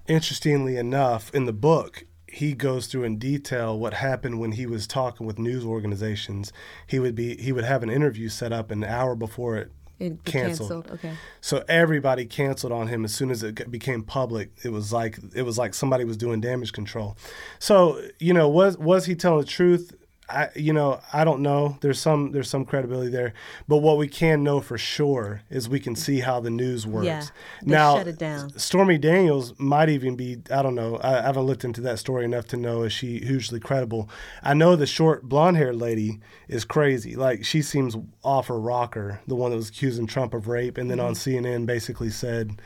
Interestingly 0.07 0.77
enough, 0.77 1.33
in 1.33 1.45
the 1.45 1.53
book, 1.53 2.05
he 2.27 2.53
goes 2.53 2.87
through 2.87 3.03
in 3.03 3.17
detail 3.17 3.77
what 3.77 3.93
happened 3.93 4.39
when 4.39 4.53
he 4.53 4.65
was 4.65 4.87
talking 4.87 5.25
with 5.27 5.37
news 5.39 5.63
organizations. 5.63 6.51
He 6.87 6.97
would 6.99 7.13
be 7.15 7.37
he 7.37 7.51
would 7.51 7.63
have 7.63 7.83
an 7.83 7.89
interview 7.89 8.29
set 8.29 8.51
up 8.51 8.71
an 8.71 8.83
hour 8.83 9.15
before 9.15 9.55
it 9.57 9.71
It 9.99 10.23
canceled. 10.25 10.85
canceled. 10.85 10.91
Okay. 10.99 11.13
So 11.39 11.63
everybody 11.69 12.25
canceled 12.25 12.73
on 12.73 12.87
him 12.87 13.05
as 13.05 13.13
soon 13.13 13.29
as 13.31 13.41
it 13.43 13.69
became 13.71 14.03
public. 14.03 14.51
It 14.63 14.69
was 14.71 14.91
like 14.91 15.17
it 15.35 15.43
was 15.43 15.57
like 15.57 15.73
somebody 15.73 16.03
was 16.03 16.17
doing 16.17 16.41
damage 16.41 16.73
control. 16.73 17.15
So 17.59 18.01
you 18.19 18.33
know, 18.33 18.49
was 18.49 18.77
was 18.77 19.05
he 19.05 19.15
telling 19.15 19.41
the 19.41 19.45
truth? 19.47 19.95
I 20.29 20.49
you 20.55 20.73
know 20.73 21.01
I 21.11 21.23
don't 21.23 21.41
know. 21.41 21.77
There's 21.81 21.99
some 21.99 22.31
there's 22.31 22.49
some 22.49 22.65
credibility 22.65 23.09
there, 23.09 23.33
but 23.67 23.77
what 23.77 23.97
we 23.97 24.07
can 24.07 24.43
know 24.43 24.61
for 24.61 24.77
sure 24.77 25.41
is 25.49 25.67
we 25.69 25.79
can 25.79 25.95
see 25.95 26.19
how 26.19 26.39
the 26.39 26.49
news 26.49 26.87
works. 26.87 27.05
Yeah, 27.05 27.23
now 27.63 27.97
shut 27.97 28.07
it 28.07 28.17
down. 28.19 28.57
Stormy 28.57 28.97
Daniels 28.97 29.53
might 29.57 29.89
even 29.89 30.15
be 30.15 30.37
I 30.51 30.61
don't 30.61 30.75
know. 30.75 30.97
I, 30.97 31.19
I 31.19 31.21
haven't 31.23 31.43
looked 31.43 31.63
into 31.63 31.81
that 31.81 31.99
story 31.99 32.25
enough 32.25 32.45
to 32.47 32.57
know 32.57 32.83
is 32.83 32.93
she 32.93 33.19
hugely 33.19 33.59
credible. 33.59 34.09
I 34.43 34.53
know 34.53 34.75
the 34.75 34.87
short 34.87 35.23
blonde 35.23 35.57
haired 35.57 35.75
lady 35.75 36.19
is 36.47 36.65
crazy. 36.65 37.15
Like 37.15 37.45
she 37.45 37.61
seems 37.61 37.95
off 38.23 38.47
her 38.47 38.59
rocker, 38.59 39.21
the 39.27 39.35
one 39.35 39.51
that 39.51 39.57
was 39.57 39.69
accusing 39.69 40.07
Trump 40.07 40.33
of 40.33 40.47
rape, 40.47 40.77
and 40.77 40.89
then 40.89 40.99
on 40.99 41.15
Mm-hmm. 41.15 41.45
CNN 41.45 41.65
basically 41.65 42.09
said, 42.09 42.61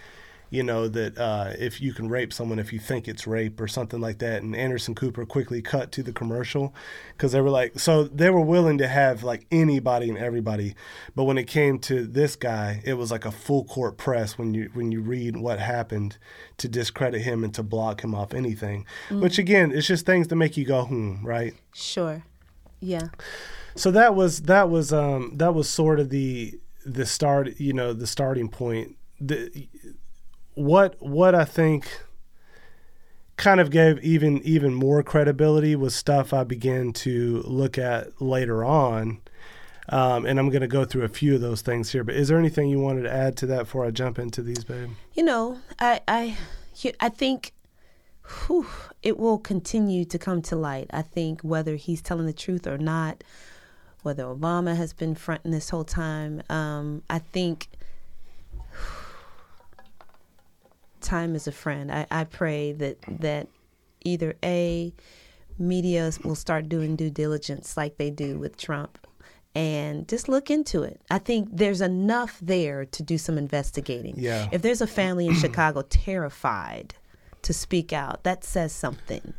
you 0.49 0.63
know, 0.63 0.87
that 0.87 1.17
uh, 1.17 1.53
if 1.57 1.79
you 1.81 1.93
can 1.93 2.09
rape 2.09 2.33
someone 2.33 2.59
if 2.59 2.73
you 2.73 2.79
think 2.79 3.07
it's 3.07 3.27
rape 3.27 3.59
or 3.61 3.67
something 3.67 4.01
like 4.01 4.19
that. 4.19 4.41
And 4.41 4.55
Anderson 4.55 4.95
Cooper 4.95 5.25
quickly 5.25 5.61
cut 5.61 5.91
to 5.93 6.03
the 6.03 6.11
commercial 6.11 6.73
because 7.13 7.31
they 7.31 7.41
were 7.41 7.49
like, 7.49 7.79
so 7.79 8.03
they 8.03 8.29
were 8.29 8.41
willing 8.41 8.77
to 8.79 8.87
have 8.87 9.23
like 9.23 9.45
anybody 9.51 10.09
and 10.09 10.17
everybody, 10.17 10.75
but 11.15 11.25
when 11.25 11.37
it 11.37 11.47
came 11.47 11.79
to 11.79 12.05
this 12.05 12.35
guy, 12.35 12.81
it 12.83 12.93
was 12.95 13.11
like 13.11 13.25
a 13.25 13.31
full 13.31 13.63
court 13.65 13.97
press 13.97 14.37
when 14.37 14.53
you 14.53 14.69
when 14.73 14.91
you 14.91 15.01
read 15.01 15.37
what 15.37 15.59
happened 15.59 16.17
to 16.57 16.67
discredit 16.67 17.21
him 17.21 17.43
and 17.43 17.53
to 17.53 17.63
block 17.63 18.01
him 18.01 18.15
off 18.15 18.33
anything. 18.33 18.85
Which 19.09 19.37
again, 19.37 19.71
it's 19.71 19.87
just 19.87 20.05
things 20.05 20.27
to 20.27 20.35
make 20.35 20.57
you 20.57 20.65
go, 20.65 20.85
hmm, 20.85 21.25
right? 21.25 21.53
Sure. 21.73 22.23
Yeah. 22.79 23.09
so 23.75 23.91
that 23.91 24.15
was 24.15 24.43
that 24.43 24.69
was 24.69 24.91
um 24.93 25.33
that 25.35 25.53
was 25.53 25.69
sort 25.69 25.99
of 25.99 26.09
the 26.09 26.59
the 26.85 27.05
start 27.05 27.59
you 27.59 27.73
know 27.73 27.93
the 27.93 28.07
starting 28.07 28.47
point 28.49 28.95
the 29.19 29.67
what 30.59 30.95
what 30.99 31.33
i 31.33 31.45
think 31.45 32.01
kind 33.37 33.61
of 33.61 33.71
gave 33.71 33.97
even 34.03 34.41
even 34.43 34.73
more 34.73 35.01
credibility 35.01 35.75
was 35.75 35.95
stuff 35.95 36.33
i 36.33 36.43
began 36.43 36.91
to 36.91 37.41
look 37.45 37.77
at 37.77 38.21
later 38.21 38.65
on 38.65 39.21
um, 39.87 40.25
and 40.25 40.37
i'm 40.37 40.49
going 40.49 40.61
to 40.61 40.67
go 40.67 40.83
through 40.83 41.03
a 41.03 41.07
few 41.09 41.35
of 41.35 41.41
those 41.41 41.61
things 41.61 41.91
here 41.91 42.03
but 42.03 42.13
is 42.13 42.27
there 42.27 42.37
anything 42.37 42.67
you 42.69 42.79
wanted 42.79 43.03
to 43.03 43.11
add 43.11 43.37
to 43.37 43.45
that 43.45 43.59
before 43.59 43.85
i 43.85 43.91
jump 43.91 44.19
into 44.19 44.41
these 44.41 44.65
babe 44.65 44.89
You 45.15 45.23
know, 45.23 45.59
I 45.79 46.01
I 46.07 46.37
I 46.99 47.09
think 47.09 47.53
whew, 48.47 48.67
it 49.01 49.17
will 49.17 49.37
continue 49.37 50.05
to 50.05 50.19
come 50.19 50.41
to 50.43 50.55
light. 50.55 50.89
I 50.91 51.01
think 51.01 51.41
whether 51.41 51.75
he's 51.75 52.01
telling 52.01 52.25
the 52.25 52.33
truth 52.33 52.67
or 52.67 52.77
not, 52.77 53.23
whether 54.03 54.23
Obama 54.23 54.75
has 54.75 54.93
been 54.93 55.15
fronting 55.15 55.51
this 55.51 55.69
whole 55.69 55.83
time, 55.83 56.43
um, 56.49 57.01
I 57.09 57.19
think 57.19 57.67
time 61.01 61.35
is 61.35 61.47
a 61.47 61.51
friend. 61.51 61.91
I, 61.91 62.05
I 62.11 62.23
pray 62.23 62.71
that 62.73 62.97
that 63.19 63.47
either 64.03 64.35
a 64.43 64.93
media 65.57 66.11
will 66.23 66.35
start 66.35 66.69
doing 66.69 66.95
due 66.95 67.09
diligence 67.09 67.75
like 67.75 67.97
they 67.97 68.09
do 68.09 68.39
with 68.39 68.57
Trump 68.57 68.97
and 69.55 70.07
just 70.07 70.29
look 70.29 70.49
into 70.49 70.83
it. 70.83 71.01
I 71.09 71.17
think 71.17 71.49
there's 71.51 71.81
enough 71.81 72.39
there 72.41 72.85
to 72.85 73.03
do 73.03 73.17
some 73.17 73.37
investigating. 73.37 74.15
Yeah. 74.17 74.47
If 74.51 74.61
there's 74.61 74.81
a 74.81 74.87
family 74.87 75.27
in 75.27 75.33
Chicago 75.35 75.81
terrified 75.89 76.95
to 77.41 77.53
speak 77.53 77.91
out, 77.91 78.23
that 78.23 78.43
says 78.43 78.71
something. 78.71 79.33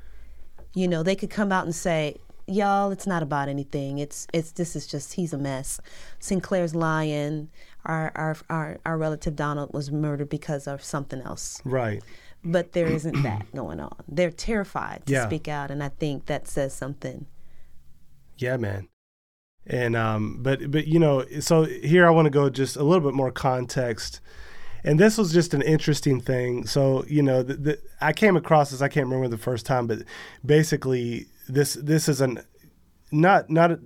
You 0.74 0.88
know, 0.88 1.02
they 1.02 1.16
could 1.16 1.30
come 1.30 1.52
out 1.52 1.64
and 1.64 1.74
say, 1.74 2.16
"Y'all, 2.46 2.90
it's 2.90 3.06
not 3.06 3.22
about 3.22 3.48
anything. 3.48 3.98
It's 3.98 4.26
it's 4.32 4.52
this 4.52 4.76
is 4.76 4.86
just 4.86 5.14
he's 5.14 5.32
a 5.32 5.38
mess. 5.38 5.80
Sinclair's 6.18 6.74
lying. 6.74 7.48
Our 7.84 8.12
our 8.14 8.36
our, 8.48 8.78
our 8.84 8.98
relative 8.98 9.36
Donald 9.36 9.72
was 9.72 9.90
murdered 9.90 10.28
because 10.28 10.66
of 10.66 10.82
something 10.82 11.20
else." 11.22 11.60
right 11.64 12.02
But 12.44 12.72
there 12.72 12.86
isn't 12.86 13.22
that 13.22 13.50
going 13.54 13.80
on. 13.80 13.96
They're 14.08 14.30
terrified 14.30 15.06
to 15.06 15.12
Yeah. 15.12 15.26
speak 15.26 15.48
out, 15.48 15.70
and 15.70 15.82
I 15.82 15.88
think 15.90 16.26
that 16.26 16.48
says 16.48 16.72
something. 16.74 17.26
Yeah, 18.38 18.56
man. 18.56 18.88
And 19.66 19.94
um, 19.94 20.38
but 20.42 20.70
but 20.70 20.86
you 20.86 20.98
know, 20.98 21.24
so 21.40 21.64
here 21.64 22.06
I 22.06 22.10
want 22.10 22.26
to 22.26 22.30
go 22.30 22.48
just 22.50 22.76
a 22.76 22.82
little 22.82 23.06
bit 23.06 23.14
more 23.14 23.30
context. 23.30 24.20
And 24.82 24.98
this 24.98 25.18
was 25.18 25.30
just 25.34 25.52
an 25.52 25.60
interesting 25.60 26.20
thing. 26.22 26.66
So 26.66 27.04
you 27.06 27.22
know, 27.22 27.42
the, 27.42 27.54
the, 27.54 27.78
I 28.00 28.14
came 28.14 28.36
across 28.36 28.70
this. 28.70 28.80
I 28.80 28.88
can't 28.88 29.06
remember 29.06 29.28
the 29.28 29.36
first 29.36 29.66
time, 29.66 29.86
but 29.86 29.98
basically, 30.44 31.26
this 31.48 31.74
this 31.74 32.08
is 32.08 32.22
an 32.22 32.42
not 33.12 33.50
not 33.50 33.72
a, 33.72 33.80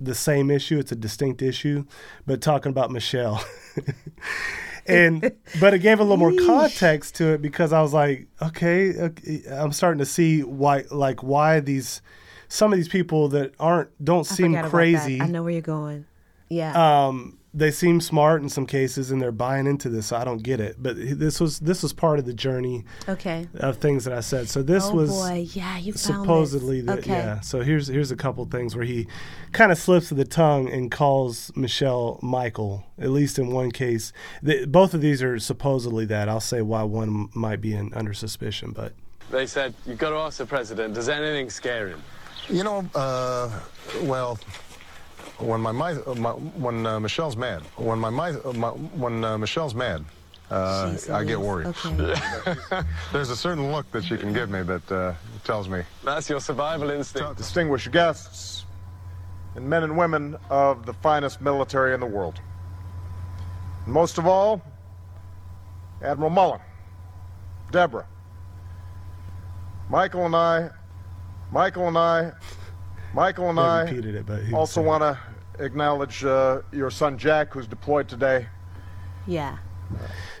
the 0.00 0.14
same 0.14 0.50
issue. 0.50 0.78
It's 0.78 0.92
a 0.92 0.96
distinct 0.96 1.42
issue, 1.42 1.84
but 2.26 2.40
talking 2.40 2.70
about 2.70 2.90
Michelle. 2.90 3.44
and 4.86 5.32
but 5.60 5.74
it 5.74 5.80
gave 5.80 6.00
a 6.00 6.02
little 6.02 6.16
more 6.16 6.32
context 6.46 7.16
to 7.16 7.32
it 7.34 7.42
because 7.42 7.72
I 7.72 7.82
was 7.82 7.92
like, 7.92 8.26
okay, 8.42 8.94
okay, 8.94 9.42
I'm 9.50 9.72
starting 9.72 9.98
to 9.98 10.06
see 10.06 10.42
why 10.42 10.84
like 10.90 11.22
why 11.22 11.60
these 11.60 12.02
some 12.48 12.72
of 12.72 12.76
these 12.76 12.88
people 12.88 13.28
that 13.30 13.54
aren't 13.58 13.90
don't 14.04 14.30
I 14.30 14.34
seem 14.34 14.52
forgot 14.52 14.58
about 14.60 14.64
that. 14.64 14.70
crazy. 14.70 15.20
I 15.20 15.26
know 15.26 15.42
where 15.42 15.52
you're 15.52 15.62
going. 15.62 16.06
Yeah. 16.48 17.06
Um, 17.06 17.38
they 17.56 17.70
seem 17.70 18.00
smart 18.00 18.42
in 18.42 18.48
some 18.48 18.66
cases, 18.66 19.12
and 19.12 19.22
they're 19.22 19.30
buying 19.30 19.66
into 19.66 19.88
this. 19.88 20.06
So 20.06 20.16
I 20.16 20.24
don't 20.24 20.42
get 20.42 20.60
it, 20.60 20.76
but 20.82 20.96
this 20.96 21.40
was 21.40 21.60
this 21.60 21.82
was 21.82 21.92
part 21.92 22.18
of 22.18 22.26
the 22.26 22.34
journey 22.34 22.84
okay. 23.08 23.46
of 23.54 23.76
things 23.78 24.04
that 24.04 24.12
I 24.12 24.20
said. 24.20 24.48
So 24.48 24.62
this 24.62 24.84
oh 24.86 24.94
was 24.94 25.10
boy, 25.10 25.46
yeah, 25.52 25.78
you 25.78 25.92
found 25.92 26.24
supposedly 26.24 26.80
this. 26.80 26.86
the, 26.96 27.00
okay. 27.00 27.10
yeah. 27.10 27.40
So 27.40 27.62
here's 27.62 27.86
here's 27.86 28.10
a 28.10 28.16
couple 28.16 28.44
things 28.46 28.74
where 28.74 28.84
he 28.84 29.06
kind 29.52 29.70
of 29.70 29.78
slips 29.78 30.10
of 30.10 30.16
the 30.16 30.24
tongue 30.24 30.68
and 30.68 30.90
calls 30.90 31.52
Michelle 31.54 32.18
Michael. 32.22 32.84
At 32.98 33.10
least 33.10 33.38
in 33.38 33.52
one 33.52 33.70
case, 33.70 34.12
the, 34.42 34.66
both 34.66 34.92
of 34.92 35.00
these 35.00 35.22
are 35.22 35.38
supposedly 35.38 36.04
that. 36.06 36.28
I'll 36.28 36.40
say 36.40 36.60
why 36.62 36.82
one 36.82 37.28
might 37.34 37.60
be 37.60 37.74
in, 37.74 37.92
under 37.94 38.12
suspicion, 38.14 38.72
but 38.72 38.92
They 39.30 39.46
said, 39.46 39.74
you've 39.86 39.98
got 39.98 40.10
to 40.10 40.16
ask 40.16 40.38
the 40.38 40.46
president, 40.46 40.94
does 40.94 41.08
anything 41.08 41.50
scare 41.50 41.88
him? 41.88 42.02
You 42.48 42.62
know, 42.62 42.88
uh, 42.94 43.50
well, 44.02 44.38
when 45.38 45.60
my, 45.60 45.72
mi- 45.72 46.00
uh, 46.06 46.14
my 46.14 46.30
when 46.30 46.86
uh, 46.86 47.00
Michelle's 47.00 47.36
mad, 47.36 47.62
when 47.76 47.98
my, 47.98 48.10
mi- 48.10 48.38
uh, 48.44 48.52
my 48.52 48.68
when 48.70 49.24
uh, 49.24 49.36
Michelle's 49.38 49.74
mad, 49.74 50.04
uh, 50.50 50.96
I 51.12 51.24
get 51.24 51.40
worried. 51.40 51.68
Okay. 51.68 52.14
There's 53.12 53.30
a 53.30 53.36
certain 53.36 53.72
look 53.72 53.90
that 53.92 54.04
she 54.04 54.16
can 54.16 54.32
give 54.32 54.50
me 54.50 54.62
that 54.62 54.92
uh, 54.92 55.14
tells 55.44 55.68
me. 55.68 55.82
That's 56.04 56.28
your 56.28 56.40
survival 56.40 56.90
instinct. 56.90 57.36
Distinguished 57.36 57.90
guests 57.90 58.64
and 59.56 59.68
men 59.68 59.82
and 59.84 59.96
women 59.96 60.36
of 60.50 60.86
the 60.86 60.92
finest 60.92 61.40
military 61.40 61.94
in 61.94 62.00
the 62.00 62.06
world. 62.06 62.40
And 63.84 63.94
most 63.94 64.18
of 64.18 64.26
all, 64.26 64.62
Admiral 66.02 66.30
Mullen, 66.30 66.60
Deborah, 67.70 68.06
Michael 69.88 70.26
and 70.26 70.34
I, 70.34 70.70
Michael 71.52 71.88
and 71.88 71.96
I, 71.96 72.32
Michael 73.14 73.50
and 73.50 73.60
I 73.60 73.78
I 73.78 73.82
repeated 73.82 74.14
it, 74.16 74.26
but 74.26 74.42
he 74.44 74.52
also 74.52 74.82
want 74.82 75.02
to 75.02 75.18
acknowledge 75.64 76.24
uh, 76.24 76.62
your 76.72 76.90
son 76.90 77.16
Jack, 77.16 77.52
who's 77.54 77.66
deployed 77.66 78.08
today. 78.08 78.46
Yeah. 79.26 79.58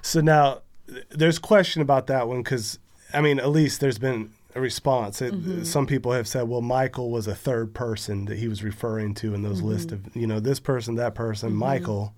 So 0.02 0.20
now 0.20 0.62
there's 1.10 1.38
question 1.38 1.80
about 1.82 2.08
that 2.08 2.26
one 2.28 2.42
because 2.42 2.78
I 3.12 3.20
mean 3.20 3.38
at 3.38 3.50
least 3.50 3.80
there's 3.80 3.98
been 3.98 4.32
a 4.56 4.60
response. 4.60 5.20
It, 5.22 5.32
Mhm. 5.34 5.64
Some 5.66 5.86
people 5.86 6.12
have 6.12 6.28
said, 6.28 6.48
well, 6.48 6.60
Michael 6.60 7.10
was 7.10 7.26
a 7.26 7.34
third 7.34 7.74
person 7.74 8.26
that 8.26 8.38
he 8.38 8.46
was 8.48 8.62
referring 8.62 9.14
to 9.14 9.34
in 9.34 9.42
those 9.42 9.62
list 9.62 9.88
Mhm. 9.88 9.92
of 9.92 10.16
you 10.16 10.26
know 10.26 10.40
this 10.40 10.60
person, 10.60 10.96
that 10.96 11.14
person, 11.14 11.50
Mhm. 11.52 11.56
Michael, 11.56 12.14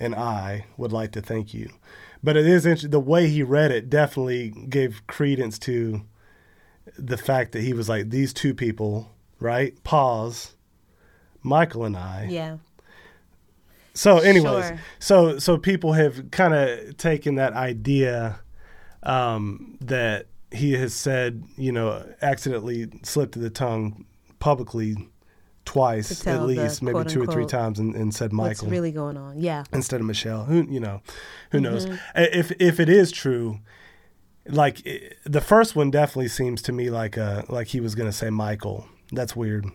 and 0.00 0.14
I 0.14 0.66
would 0.76 0.92
like 0.92 1.12
to 1.12 1.20
thank 1.20 1.52
you. 1.54 1.70
But 2.24 2.36
it 2.36 2.46
is 2.46 2.64
interesting. 2.66 2.90
The 2.90 3.00
way 3.00 3.28
he 3.28 3.42
read 3.42 3.70
it 3.70 3.90
definitely 3.90 4.50
gave 4.68 5.06
credence 5.06 5.58
to 5.60 6.02
the 6.98 7.16
fact 7.16 7.52
that 7.52 7.62
he 7.62 7.72
was 7.72 7.88
like 7.88 8.10
these 8.10 8.32
two 8.32 8.54
people, 8.54 9.11
right? 9.42 9.82
Pause. 9.84 10.54
Michael 11.42 11.84
and 11.84 11.96
I. 11.96 12.28
Yeah. 12.30 12.58
So, 13.94 14.18
anyways, 14.18 14.68
Sure. 14.68 14.78
so 15.00 15.38
so 15.38 15.58
people 15.58 15.92
have 15.92 16.30
kind 16.30 16.54
of 16.54 16.96
taken 16.96 17.34
that 17.34 17.52
idea 17.52 18.40
um, 19.02 19.76
that 19.82 20.26
he 20.50 20.72
has 20.74 20.94
said, 20.94 21.42
you 21.56 21.72
know, 21.72 22.06
accidentally 22.22 22.88
slipped 23.02 23.36
of 23.36 23.42
the 23.42 23.50
tongue 23.50 24.04
publicly 24.38 24.96
twice 25.64 26.20
To 26.20 26.30
at 26.30 26.38
the 26.40 26.44
least, 26.46 26.82
maybe 26.82 26.94
quote, 26.94 27.08
two 27.08 27.22
or 27.22 27.26
three 27.26 27.46
times, 27.46 27.78
and, 27.78 27.94
and 27.94 28.14
said 28.14 28.32
What's 28.32 28.60
Michael 28.62 28.70
really 28.70 28.92
going 28.92 29.16
on? 29.16 29.38
Yeah. 29.40 29.64
instead 29.72 30.00
of 30.00 30.06
Michelle. 30.06 30.44
Who 30.44 30.66
you 30.70 30.80
know, 30.80 31.02
who 31.50 31.60
knows? 31.60 31.86
Mhm. 31.86 31.98
I- 32.14 32.22
If 32.32 32.52
if 32.60 32.80
it 32.80 32.88
is 32.88 33.12
true, 33.12 33.58
like 34.48 34.82
the 35.24 35.40
first 35.40 35.76
one 35.76 35.90
definitely 35.90 36.28
seems 36.28 36.62
to 36.62 36.72
me 36.72 36.88
like 36.90 37.18
uh 37.18 37.42
like 37.48 37.68
he 37.68 37.80
was 37.80 37.94
gonna 37.94 38.12
say 38.12 38.30
Michael. 38.30 38.86
That's 39.12 39.36
weird. 39.36 39.66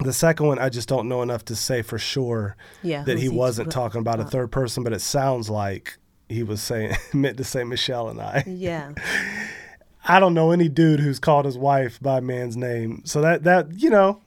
The 0.00 0.12
second 0.12 0.46
one, 0.46 0.58
I 0.58 0.68
just 0.68 0.88
don't 0.88 1.08
know 1.08 1.22
enough 1.22 1.44
to 1.46 1.56
say 1.56 1.82
for 1.82 1.98
sure 1.98 2.56
Yeah, 2.82 3.02
that 3.04 3.18
he 3.18 3.28
wasn't 3.28 3.72
talking 3.72 4.00
about 4.00 4.20
a 4.20 4.24
uh, 4.24 4.28
third 4.28 4.52
person, 4.52 4.84
but 4.84 4.92
it 4.92 5.00
sounds 5.00 5.48
like 5.48 5.96
he 6.28 6.42
was 6.42 6.60
saying 6.62 6.96
meant 7.12 7.38
to 7.38 7.44
say 7.44 7.64
Michelle 7.64 8.08
and 8.08 8.20
I. 8.20 8.44
Yeah. 8.46 8.92
I 10.08 10.20
don't 10.20 10.34
know 10.34 10.52
any 10.52 10.68
dude 10.68 11.00
who's 11.00 11.18
called 11.18 11.46
his 11.46 11.58
wife 11.58 11.98
by 12.00 12.18
a 12.18 12.20
man's 12.20 12.56
name. 12.56 13.02
So 13.04 13.20
that 13.22 13.42
that 13.44 13.72
you 13.80 13.90
know, 13.90 14.20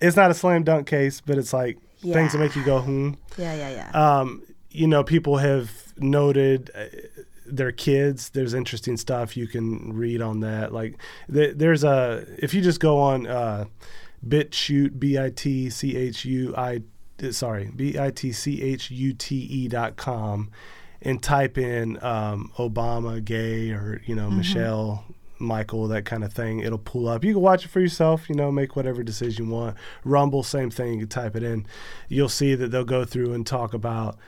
it's 0.00 0.16
not 0.16 0.30
a 0.30 0.34
slam 0.34 0.64
dunk 0.64 0.86
case, 0.86 1.22
but 1.22 1.38
it's 1.38 1.52
like 1.52 1.78
things 2.02 2.32
that 2.32 2.38
make 2.38 2.54
you 2.56 2.64
go 2.64 2.80
hmm. 2.80 3.12
Yeah, 3.38 3.54
yeah, 3.54 3.70
yeah. 3.70 4.18
Um, 4.18 4.42
you 4.70 4.86
know, 4.86 5.02
people 5.02 5.38
have 5.38 5.70
noted 5.96 6.70
uh, 6.74 6.84
their 7.56 7.72
kids. 7.72 8.30
There's 8.30 8.54
interesting 8.54 8.96
stuff 8.96 9.36
you 9.36 9.46
can 9.46 9.92
read 9.92 10.22
on 10.22 10.40
that. 10.40 10.72
Like 10.72 10.96
th- 11.32 11.56
there's 11.56 11.84
a 11.84 12.24
if 12.38 12.54
you 12.54 12.60
just 12.62 12.80
go 12.80 12.98
on 12.98 13.26
uh, 13.26 13.64
BitChute 14.26 14.98
B 14.98 15.18
I 15.18 15.30
T 15.30 15.70
C 15.70 15.96
H 15.96 16.24
U 16.24 16.54
I 16.56 16.82
sorry 17.30 17.70
B 17.74 17.98
I 17.98 18.10
T 18.10 18.32
C 18.32 18.62
H 18.62 18.90
U 18.90 19.12
T 19.12 19.36
E 19.36 19.68
dot 19.68 19.96
com 19.96 20.50
and 21.02 21.22
type 21.22 21.56
in 21.56 22.02
um, 22.02 22.50
Obama 22.58 23.24
gay 23.24 23.70
or 23.70 24.02
you 24.06 24.14
know 24.14 24.28
Mhm. 24.30 24.38
Michelle. 24.38 25.04
Michael, 25.42 25.88
that 25.88 26.04
kind 26.04 26.22
of 26.22 26.34
thing. 26.34 26.60
It'll 26.60 26.76
pull 26.76 27.08
up. 27.08 27.24
You 27.24 27.32
can 27.32 27.40
watch 27.40 27.64
it 27.64 27.68
for 27.68 27.80
yourself, 27.80 28.28
you 28.28 28.34
know, 28.34 28.52
make 28.52 28.76
whatever 28.76 29.02
decision 29.02 29.46
you 29.46 29.52
want. 29.52 29.74
Rumble, 30.04 30.42
same 30.42 30.68
thing. 30.70 30.92
You 30.92 30.98
can 30.98 31.08
type 31.08 31.34
it 31.34 31.42
in. 31.42 31.64
You'll 32.10 32.28
see 32.28 32.54
that 32.54 32.70
they'll 32.70 32.84
go 32.84 33.06
through 33.06 33.32
and 33.32 33.46
talk 33.46 33.72
about 33.72 34.18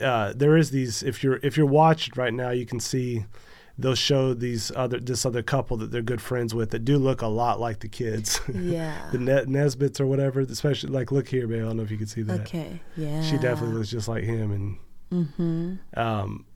uh, 0.00 0.32
there 0.36 0.56
is 0.56 0.70
these 0.70 1.02
if 1.02 1.22
you're 1.22 1.38
if 1.42 1.56
you're 1.56 1.66
watching 1.66 2.12
right 2.16 2.32
now 2.34 2.50
you 2.50 2.64
can 2.66 2.80
see 2.80 3.24
they'll 3.78 3.94
show 3.94 4.32
these 4.32 4.72
other 4.74 4.98
this 4.98 5.26
other 5.26 5.42
couple 5.42 5.76
that 5.76 5.90
they're 5.90 6.00
good 6.00 6.20
friends 6.22 6.54
with 6.54 6.70
that 6.70 6.84
do 6.84 6.96
look 6.96 7.20
a 7.20 7.26
lot 7.26 7.60
like 7.60 7.80
the 7.80 7.88
kids 7.88 8.40
Yeah. 8.54 9.08
the 9.12 9.18
ne- 9.18 9.44
Nesbitts 9.44 10.00
or 10.00 10.06
whatever 10.06 10.40
especially 10.40 10.90
like 10.90 11.12
look 11.12 11.28
here 11.28 11.46
babe 11.46 11.62
i 11.62 11.66
don't 11.66 11.76
know 11.76 11.82
if 11.82 11.90
you 11.90 11.98
can 11.98 12.06
see 12.06 12.22
that 12.22 12.40
Okay. 12.40 12.80
Yeah. 12.96 13.22
She 13.22 13.36
definitely 13.36 13.76
looks 13.76 13.90
just 13.90 14.08
like 14.08 14.24
him 14.24 14.50
and 14.52 14.76
Mm-hmm. 15.12 15.74
um, 15.98 16.46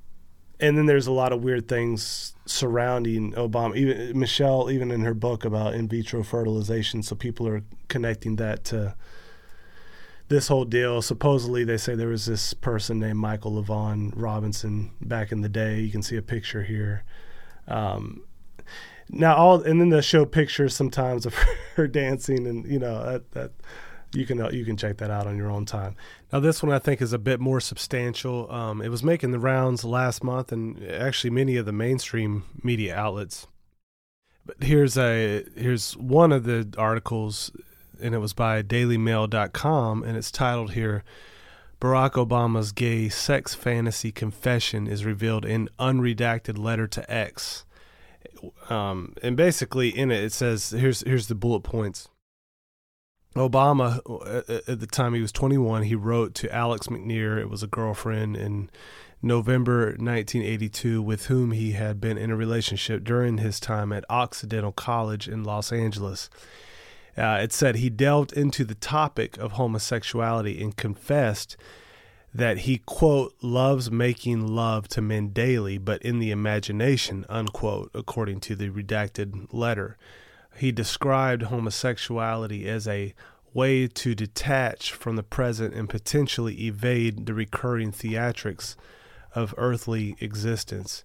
and 0.58 0.76
then 0.76 0.86
there's 0.86 1.06
a 1.06 1.12
lot 1.12 1.32
of 1.32 1.42
weird 1.42 1.68
things 1.68 2.34
surrounding 2.46 3.32
Obama. 3.34 3.76
Even 3.76 4.18
Michelle, 4.18 4.70
even 4.70 4.90
in 4.90 5.02
her 5.02 5.14
book 5.14 5.44
about 5.44 5.74
in 5.74 5.86
vitro 5.88 6.22
fertilization, 6.24 7.02
so 7.02 7.14
people 7.14 7.46
are 7.48 7.62
connecting 7.88 8.36
that 8.36 8.64
to 8.64 8.94
this 10.30 10.48
whole 10.48 10.64
deal. 10.64 11.02
Supposedly, 11.02 11.64
they 11.64 11.76
say 11.76 11.94
there 11.94 12.08
was 12.08 12.24
this 12.24 12.54
person 12.54 13.00
named 13.00 13.18
Michael 13.18 13.62
LaVaughn 13.62 14.12
Robinson 14.14 14.92
back 15.00 15.32
in 15.32 15.42
the 15.42 15.48
day. 15.48 15.80
You 15.80 15.90
can 15.90 16.02
see 16.02 16.16
a 16.16 16.22
picture 16.22 16.62
here. 16.62 17.04
Um, 17.68 18.22
now, 19.10 19.34
all 19.34 19.60
and 19.60 19.80
then 19.80 19.90
they 19.90 20.00
show 20.00 20.24
pictures 20.24 20.74
sometimes 20.74 21.26
of 21.26 21.34
her 21.74 21.88
dancing, 21.88 22.46
and 22.46 22.64
you 22.64 22.78
know 22.78 23.04
that 23.04 23.32
that 23.32 23.50
you 24.14 24.24
can 24.24 24.40
uh, 24.40 24.50
you 24.50 24.64
can 24.64 24.76
check 24.76 24.98
that 24.98 25.10
out 25.10 25.26
on 25.26 25.36
your 25.36 25.50
own 25.50 25.66
time. 25.66 25.96
Now, 26.32 26.38
this 26.38 26.62
one 26.62 26.72
I 26.72 26.78
think 26.78 27.02
is 27.02 27.12
a 27.12 27.18
bit 27.18 27.40
more 27.40 27.60
substantial. 27.60 28.50
Um, 28.52 28.80
it 28.80 28.88
was 28.88 29.02
making 29.02 29.32
the 29.32 29.40
rounds 29.40 29.84
last 29.84 30.22
month, 30.22 30.52
and 30.52 30.80
actually 30.88 31.30
many 31.30 31.56
of 31.56 31.66
the 31.66 31.72
mainstream 31.72 32.44
media 32.62 32.94
outlets. 32.94 33.48
But 34.46 34.62
here's 34.62 34.96
a 34.96 35.44
here's 35.56 35.96
one 35.96 36.30
of 36.30 36.44
the 36.44 36.72
articles, 36.78 37.50
and 38.02 38.14
it 38.14 38.18
was 38.18 38.32
by 38.32 38.62
DailyMail.com, 38.62 40.02
and 40.02 40.16
it's 40.16 40.30
titled 40.30 40.72
here. 40.72 41.04
Barack 41.80 42.12
Obama's 42.12 42.72
gay 42.72 43.08
sex 43.08 43.54
fantasy 43.54 44.12
confession 44.12 44.86
is 44.86 45.04
revealed 45.04 45.46
in 45.46 45.70
unredacted 45.78 46.58
letter 46.58 46.86
to 46.86 47.10
X. 47.10 47.64
Um, 48.68 49.14
and 49.22 49.36
basically 49.36 49.88
in 49.88 50.10
it, 50.10 50.22
it 50.22 50.32
says 50.32 50.70
here's 50.70 51.00
here's 51.02 51.28
the 51.28 51.34
bullet 51.34 51.60
points. 51.60 52.08
Obama, 53.34 54.00
uh, 54.08 54.60
at 54.70 54.80
the 54.80 54.86
time 54.86 55.14
he 55.14 55.20
was 55.20 55.32
21, 55.32 55.84
he 55.84 55.94
wrote 55.94 56.34
to 56.34 56.54
Alex 56.54 56.88
McNear. 56.88 57.38
It 57.40 57.48
was 57.48 57.62
a 57.62 57.68
girlfriend 57.68 58.36
in 58.36 58.70
November 59.22 59.86
1982 59.90 61.00
with 61.00 61.26
whom 61.26 61.52
he 61.52 61.72
had 61.72 62.00
been 62.00 62.18
in 62.18 62.30
a 62.30 62.36
relationship 62.36 63.04
during 63.04 63.38
his 63.38 63.60
time 63.60 63.92
at 63.92 64.04
Occidental 64.10 64.72
College 64.72 65.28
in 65.28 65.44
Los 65.44 65.72
Angeles. 65.72 66.28
Uh, 67.20 67.38
it 67.42 67.52
said 67.52 67.76
he 67.76 67.90
delved 67.90 68.32
into 68.32 68.64
the 68.64 68.74
topic 68.74 69.36
of 69.36 69.52
homosexuality 69.52 70.62
and 70.62 70.74
confessed 70.74 71.54
that 72.32 72.58
he, 72.58 72.78
quote, 72.78 73.34
loves 73.42 73.90
making 73.90 74.46
love 74.46 74.88
to 74.88 75.02
men 75.02 75.28
daily, 75.28 75.76
but 75.76 76.00
in 76.00 76.18
the 76.18 76.30
imagination, 76.30 77.26
unquote, 77.28 77.90
according 77.92 78.40
to 78.40 78.56
the 78.56 78.70
redacted 78.70 79.48
letter. 79.52 79.98
He 80.56 80.72
described 80.72 81.42
homosexuality 81.42 82.66
as 82.66 82.88
a 82.88 83.14
way 83.52 83.86
to 83.86 84.14
detach 84.14 84.92
from 84.92 85.16
the 85.16 85.22
present 85.22 85.74
and 85.74 85.90
potentially 85.90 86.66
evade 86.66 87.26
the 87.26 87.34
recurring 87.34 87.92
theatrics 87.92 88.76
of 89.34 89.54
earthly 89.58 90.16
existence. 90.20 91.04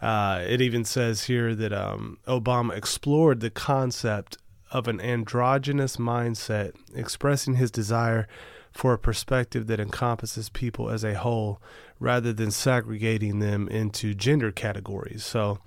Uh, 0.00 0.42
it 0.48 0.62
even 0.62 0.84
says 0.86 1.24
here 1.24 1.54
that 1.54 1.72
um, 1.72 2.18
Obama 2.26 2.74
explored 2.74 3.40
the 3.40 3.50
concept 3.50 4.38
of 4.70 4.88
an 4.88 5.00
androgynous 5.00 5.96
mindset, 5.96 6.72
expressing 6.94 7.54
his 7.54 7.70
desire 7.70 8.28
for 8.72 8.92
a 8.92 8.98
perspective 8.98 9.66
that 9.66 9.80
encompasses 9.80 10.48
people 10.48 10.90
as 10.90 11.04
a 11.04 11.14
whole 11.14 11.60
rather 11.98 12.32
than 12.32 12.50
segregating 12.50 13.40
them 13.40 13.68
into 13.68 14.14
gender 14.14 14.52
categories. 14.52 15.24
So, 15.24 15.58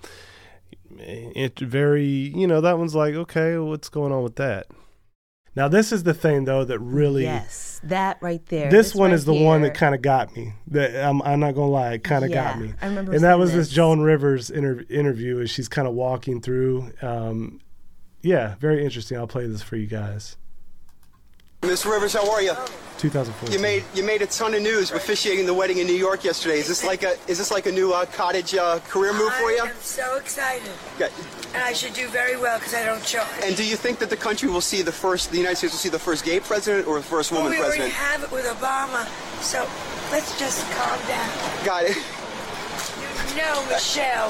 it 0.97 1.59
very, 1.59 2.05
you 2.05 2.47
know, 2.47 2.61
that 2.61 2.77
one's 2.77 2.95
like, 2.95 3.13
okay, 3.15 3.57
what's 3.57 3.89
going 3.89 4.11
on 4.11 4.23
with 4.23 4.35
that? 4.37 4.67
Now, 5.55 5.67
this 5.67 5.91
is 5.91 6.01
the 6.01 6.15
thing, 6.15 6.45
though, 6.45 6.63
that 6.63 6.79
really. 6.79 7.23
Yes, 7.23 7.79
that 7.83 8.17
right 8.21 8.43
there. 8.47 8.71
This, 8.71 8.95
one 8.95 9.11
right 9.11 9.15
is 9.15 9.25
the 9.25 9.33
one 9.33 9.61
that 9.61 9.75
kind 9.75 9.93
of 9.93 10.01
got 10.01 10.35
me. 10.35 10.53
That 10.67 10.95
I'm, 11.05 11.21
I'm 11.21 11.39
not 11.39 11.53
gonna 11.53 11.69
lie, 11.69 11.93
it 11.93 12.03
kind 12.03 12.25
of 12.25 12.31
got 12.31 12.59
me. 12.59 12.73
I 12.81 12.87
remember 12.87 13.13
and 13.13 13.23
that 13.23 13.37
was 13.37 13.51
this 13.51 13.67
this. 13.67 13.75
Joan 13.75 14.01
Rivers 14.01 14.49
inter- 14.49 14.83
interview 14.89 15.41
as 15.41 15.51
she's 15.51 15.67
kind 15.67 15.87
of 15.87 15.93
walking 15.93 16.41
through. 16.41 16.91
Um, 17.03 17.59
yeah, 18.23 18.55
very 18.59 18.83
interesting. 18.83 19.17
I'll 19.17 19.27
play 19.27 19.45
this 19.47 19.61
for 19.61 19.75
you 19.75 19.85
guys. 19.85 20.37
Miss 21.61 21.85
Rivers, 21.85 22.13
how 22.13 22.29
are 22.29 22.41
you? 22.41 22.53
2014. 22.97 23.53
You 23.53 23.61
made 23.61 23.83
you 23.93 24.03
made 24.03 24.21
a 24.21 24.25
ton 24.27 24.53
of 24.53 24.61
news 24.61 24.91
officiating 24.91 25.45
the 25.45 25.53
wedding 25.53 25.77
in 25.77 25.87
New 25.87 25.95
York 25.95 26.23
yesterday. 26.23 26.57
Is 26.57 26.67
this 26.67 26.83
like 26.83 27.03
a 27.03 27.15
is 27.27 27.37
this 27.37 27.51
like 27.51 27.65
a 27.65 27.71
new 27.71 27.91
uh, 27.93 28.05
cottage 28.05 28.53
uh, 28.53 28.79
career 28.89 29.13
move 29.13 29.33
for 29.33 29.49
you? 29.51 29.61
I'm 29.63 29.75
so 29.79 30.17
excited. 30.17 30.69
Yeah. 30.99 31.07
And 31.53 31.63
I 31.63 31.73
should 31.73 31.93
do 31.93 32.07
very 32.09 32.37
well 32.37 32.59
because 32.59 32.73
I 32.73 32.85
don't 32.85 33.03
charge. 33.05 33.27
And 33.43 33.55
do 33.55 33.63
you 33.65 33.75
think 33.77 33.99
that 33.99 34.09
the 34.09 34.17
country 34.17 34.49
will 34.49 34.61
see 34.61 34.81
the 34.81 34.91
first, 34.91 35.31
the 35.31 35.37
United 35.37 35.55
States 35.57 35.73
will 35.73 35.79
see 35.79 35.89
the 35.89 35.99
first 35.99 36.25
gay 36.25 36.39
president 36.39 36.87
or 36.87 36.97
the 36.97 37.03
first 37.03 37.31
Well, 37.31 37.43
woman 37.43 37.57
we 37.57 37.63
already 37.63 37.79
president? 37.79 37.93
have 37.93 38.23
it 38.23 38.31
with 38.31 38.45
Obama, 38.45 39.07
so 39.41 39.67
let's 40.11 40.37
just 40.37 40.69
calm 40.71 40.99
down. 41.07 41.65
Got 41.65 41.85
it. 41.85 41.95
You 43.31 43.41
know 43.41 43.65
Michelle 43.69 44.29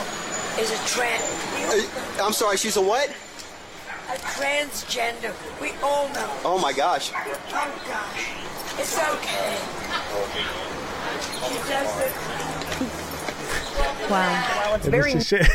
is 0.60 0.72
a 0.72 0.78
trans. 0.88 1.24
Uh, 1.66 2.24
I'm 2.24 2.34
sorry, 2.34 2.58
she's 2.58 2.78
a 2.78 2.82
what? 2.82 3.10
A 4.10 4.16
transgender. 4.18 5.34
We 5.62 5.72
all 5.82 6.08
know. 6.10 6.30
Oh 6.46 6.60
my 6.62 6.74
gosh. 6.74 7.12
Oh 7.14 7.82
gosh. 7.88 8.30
It's 8.80 8.98
okay. 8.98 9.58
She 11.48 11.56
does 11.70 12.02
it. 12.02 12.14
Wow. 14.10 14.80
And 14.84 14.94
this 14.94 15.16
is 15.16 15.28
shit. 15.28 15.48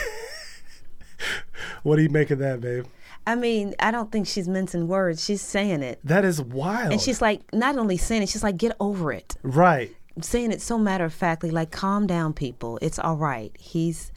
what 1.83 1.97
do 1.97 2.03
you 2.03 2.09
make 2.09 2.31
of 2.31 2.39
that, 2.39 2.61
babe? 2.61 2.87
I 3.27 3.35
mean, 3.35 3.75
I 3.79 3.91
don't 3.91 4.11
think 4.11 4.27
she's 4.27 4.49
mincing 4.49 4.89
words. 4.89 5.23
She's 5.25 5.43
saying 5.43 5.83
it. 5.83 6.01
That 6.03 6.25
is 6.25 6.41
wild. 6.41 6.93
And 6.93 7.01
she's 7.01 7.21
like, 7.21 7.43
not 7.53 7.77
only 7.77 7.99
saying 7.99 8.23
it, 8.23 8.29
she's 8.31 8.43
like, 8.43 8.57
get 8.57 8.75
over 8.81 9.13
it. 9.13 9.37
right. 9.43 9.95
Saying 10.21 10.51
it 10.51 10.61
so 10.61 10.77
matter 10.79 11.05
of 11.05 11.15
factly, 11.15 11.53
like, 11.53 11.71
calm 11.71 12.09
down, 12.09 12.33
people. 12.33 12.77
It's 12.83 12.99
all 12.99 13.15
right. 13.17 13.53
He's 13.57 14.11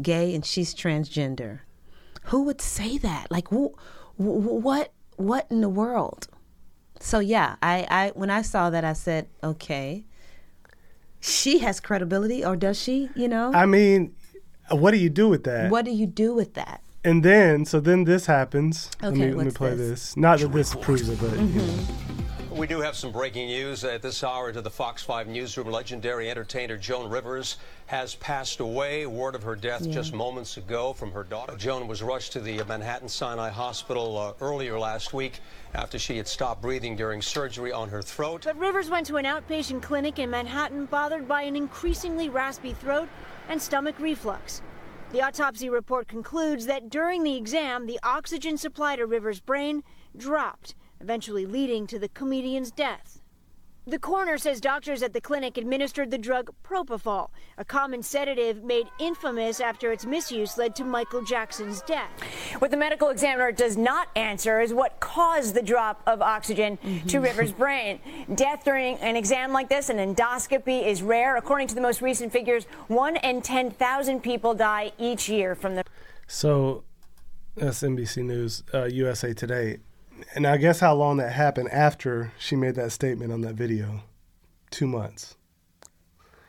gay 0.00 0.32
and 0.32 0.46
she's 0.46 0.72
transgender. 0.72 1.60
Who 2.28 2.42
would 2.42 2.60
say 2.60 2.98
that? 2.98 3.30
Like, 3.30 3.48
wh- 3.48 3.74
wh- 4.16 4.62
what? 4.64 4.92
What 5.16 5.46
in 5.50 5.60
the 5.60 5.68
world? 5.68 6.28
So 7.00 7.18
yeah, 7.18 7.56
I, 7.60 7.86
I 7.90 8.12
when 8.14 8.30
I 8.30 8.42
saw 8.42 8.70
that, 8.70 8.84
I 8.84 8.92
said, 8.92 9.28
okay, 9.42 10.04
she 11.20 11.58
has 11.58 11.80
credibility, 11.80 12.44
or 12.44 12.54
does 12.56 12.80
she? 12.80 13.08
You 13.16 13.28
know, 13.28 13.52
I 13.52 13.66
mean, 13.66 14.14
what 14.70 14.92
do 14.92 14.98
you 14.98 15.10
do 15.10 15.28
with 15.28 15.44
that? 15.44 15.70
what 15.70 15.84
do 15.84 15.90
you 15.90 16.06
do 16.06 16.34
with 16.34 16.54
that? 16.54 16.82
And 17.04 17.24
then, 17.24 17.64
so 17.64 17.80
then 17.80 18.04
this 18.04 18.26
happens. 18.26 18.90
let 19.00 19.12
Okay, 19.12 19.28
me, 19.28 19.34
let 19.34 19.46
me 19.46 19.52
play 19.52 19.70
this? 19.70 19.88
this. 19.88 20.16
Not 20.16 20.40
that 20.40 20.52
this 20.52 20.74
proves 20.74 21.08
it, 21.08 21.18
but 21.20 21.30
you 21.32 21.38
mm-hmm. 21.38 21.58
know. 21.58 22.17
We 22.50 22.66
do 22.66 22.80
have 22.80 22.96
some 22.96 23.12
breaking 23.12 23.48
news 23.48 23.84
at 23.84 24.00
this 24.00 24.24
hour 24.24 24.52
to 24.52 24.60
the 24.62 24.70
Fox 24.70 25.02
5 25.02 25.28
newsroom. 25.28 25.70
Legendary 25.70 26.30
entertainer 26.30 26.76
Joan 26.78 27.10
Rivers 27.10 27.58
has 27.86 28.14
passed 28.16 28.60
away. 28.60 29.06
Word 29.06 29.34
of 29.34 29.42
her 29.42 29.54
death 29.54 29.84
Yeah. 29.86 29.92
just 29.92 30.14
moments 30.14 30.56
ago 30.56 30.92
from 30.94 31.12
her 31.12 31.22
daughter. 31.24 31.54
Joan 31.56 31.86
was 31.86 32.02
rushed 32.02 32.32
to 32.32 32.40
the 32.40 32.62
Mount 32.64 33.10
Sinai 33.10 33.50
Hospital 33.50 34.16
uh, 34.18 34.32
earlier 34.40 34.78
last 34.78 35.12
week 35.12 35.40
after 35.74 35.98
she 35.98 36.16
had 36.16 36.26
stopped 36.26 36.62
breathing 36.62 36.96
during 36.96 37.20
surgery 37.20 37.70
on 37.70 37.90
her 37.90 38.00
throat. 38.02 38.42
But 38.44 38.58
Rivers 38.58 38.88
went 38.88 39.06
to 39.08 39.18
an 39.18 39.26
outpatient 39.26 39.82
clinic 39.82 40.18
in 40.18 40.30
Manhattan 40.30 40.86
bothered 40.86 41.28
by 41.28 41.42
an 41.42 41.54
increasingly 41.54 42.28
raspy 42.30 42.72
throat 42.72 43.08
and 43.48 43.60
stomach 43.60 43.94
reflux. 44.00 44.62
The 45.12 45.22
autopsy 45.22 45.68
report 45.68 46.08
concludes 46.08 46.66
that 46.66 46.88
during 46.90 47.22
the 47.22 47.36
exam, 47.36 47.86
the 47.86 48.00
oxygen 48.02 48.56
supply 48.56 48.96
to 48.96 49.06
Rivers' 49.06 49.40
brain 49.40 49.84
dropped, 50.16 50.74
eventually 51.00 51.46
leading 51.46 51.86
to 51.86 51.98
the 51.98 52.08
comedian's 52.08 52.70
death. 52.70 53.20
The 53.88 53.98
coroner 53.98 54.36
says 54.36 54.60
doctors 54.60 55.02
at 55.02 55.14
the 55.14 55.20
clinic 55.22 55.56
administered 55.56 56.10
the 56.10 56.18
drug 56.18 56.52
propofol, 56.62 57.30
a 57.56 57.64
common 57.64 58.02
sedative 58.02 58.62
made 58.62 58.86
infamous 59.00 59.60
after 59.60 59.92
its 59.92 60.04
misuse 60.04 60.58
led 60.58 60.76
to 60.76 60.84
Michael 60.84 61.22
Jackson's 61.24 61.80
death. 61.80 62.10
What 62.58 62.70
the 62.70 62.76
medical 62.76 63.08
examiner 63.08 63.50
does 63.50 63.78
not 63.78 64.08
answer 64.14 64.60
is 64.60 64.74
what 64.74 65.00
caused 65.00 65.54
the 65.54 65.62
drop 65.62 66.02
of 66.06 66.20
oxygen 66.20 66.78
to 67.06 67.20
Rivers' 67.20 67.50
brain. 67.50 67.98
Death 68.34 68.62
during 68.62 68.96
an 68.98 69.16
exam 69.16 69.52
like 69.54 69.70
this, 69.70 69.88
an 69.88 69.96
endoscopy, 69.96 70.86
is 70.86 71.00
rare. 71.00 71.38
According 71.38 71.68
to 71.68 71.74
the 71.74 71.80
most 71.80 72.02
recent 72.02 72.30
figures, 72.30 72.66
one 72.88 73.16
in 73.16 73.40
10,000 73.40 74.20
people 74.20 74.52
die 74.52 74.92
each 74.98 75.30
year 75.30 75.54
from 75.54 75.76
the. 75.76 75.84
So 76.26 76.84
that's 77.56 77.82
NBC 77.82 78.22
News, 78.22 78.64
uh, 78.74 78.84
USA 78.84 79.32
Today. 79.32 79.78
And 80.34 80.46
I 80.46 80.56
guess 80.56 80.80
how 80.80 80.94
long 80.94 81.16
that 81.18 81.32
happened 81.32 81.70
after 81.70 82.32
she 82.38 82.54
made 82.56 82.74
that 82.74 82.92
statement 82.92 83.32
on 83.32 83.40
that 83.42 83.54
video? 83.54 84.02
Two 84.70 84.86
months. 84.86 85.36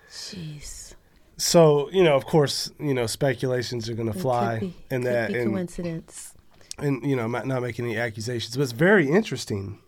Jeez. 0.10 0.96
So, 1.38 1.90
you 1.92 2.04
know, 2.04 2.16
of 2.16 2.26
course, 2.26 2.72
you 2.80 2.94
know, 2.94 3.08
speculations 3.08 3.88
are 3.88 3.94
going 3.94 4.12
to 4.12 4.20
fly 4.20 4.60
be, 4.60 4.76
could 4.90 5.04
that. 5.04 5.32
and, 5.32 5.52
coincidence. 5.52 6.34
and, 6.78 7.02
you 7.04 7.16
know, 7.16 7.24
I'm 7.24 7.32
not, 7.32 7.48
not 7.48 7.62
making 7.62 7.86
any 7.86 7.98
accusations, 7.98 8.58
but 8.58 8.64
it's 8.64 8.74
very 8.74 9.08
interesting. 9.10 9.80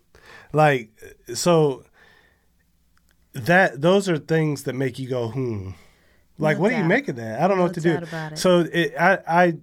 Like, 0.54 0.90
so 1.34 1.84
that, 3.34 3.82
those 3.82 4.08
are 4.08 4.16
things 4.16 4.62
that 4.64 4.74
make 4.74 4.98
you 4.98 5.08
go, 5.08 5.28
hmm. 5.28 5.70
Like, 6.38 6.56
No 6.56 6.62
what 6.62 6.68
do 6.70 6.76
you 6.76 6.80
doubt. 6.82 6.88
make 6.88 7.08
of 7.08 7.16
that? 7.16 7.40
I 7.42 7.46
don't 7.46 7.58
know 7.58 7.64
No 7.64 7.66
what 7.66 7.74
to 7.74 7.80
do. 7.82 7.96
about 7.98 8.32
it. 8.32 8.38
So 8.38 8.60
it, 8.60 8.94
I, 8.98 9.18
I, 9.28 9.54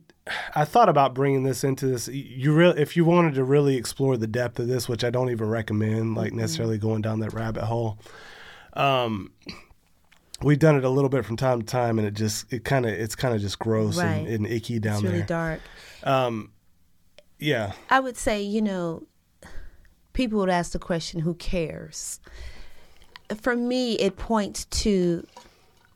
I 0.55 0.65
thought 0.65 0.89
about 0.89 1.13
bringing 1.13 1.43
this 1.43 1.63
into 1.63 1.88
this. 1.88 2.07
You 2.07 2.53
really, 2.53 2.82
if 2.82 2.95
you 2.97 3.05
wanted 3.05 3.34
to 3.36 3.43
really 3.43 3.75
explore 3.77 4.17
the 4.17 4.27
depth 4.27 4.59
of 4.59 4.67
this, 4.67 4.88
which 4.89 5.03
I 5.03 5.09
don't 5.09 5.30
even 5.30 5.47
recommend, 5.49 6.15
like 6.15 6.30
Mm-hmm. 6.32 6.39
necessarily 6.39 6.77
going 6.77 7.01
down 7.01 7.19
that 7.21 7.34
rabbit 7.34 7.63
hole. 7.63 7.99
Um, 8.73 9.32
we've 10.41 10.59
done 10.59 10.77
it 10.77 10.84
a 10.84 10.89
little 10.89 11.09
bit 11.09 11.25
from 11.25 11.38
time 11.38 11.61
to 11.61 11.65
time, 11.65 11.97
and 11.99 12.07
it 12.07 12.13
just, 12.13 12.51
it 12.53 12.63
kind 12.63 12.86
of, 12.86 12.91
it's 12.91 13.15
kind 13.15 13.34
of 13.36 13.41
just 13.41 13.59
gross 13.59 13.97
and, 13.97 14.25
Right. 14.27 14.34
and 14.34 14.45
icky 14.47 14.80
down 14.80 14.93
it's 14.95 15.03
there. 15.03 15.11
really 15.11 15.23
dark. 15.25 15.59
Um, 16.03 16.51
yeah, 17.39 17.71
I 17.89 17.99
would 17.99 18.17
say, 18.17 18.41
you 18.41 18.61
know, 18.61 19.03
people 20.13 20.39
would 20.39 20.49
ask 20.49 20.71
the 20.73 20.80
question, 20.80 21.21
who 21.21 21.34
cares? 21.36 22.19
For 23.41 23.55
me, 23.55 23.93
it 23.93 24.17
points 24.17 24.65
to 24.65 25.25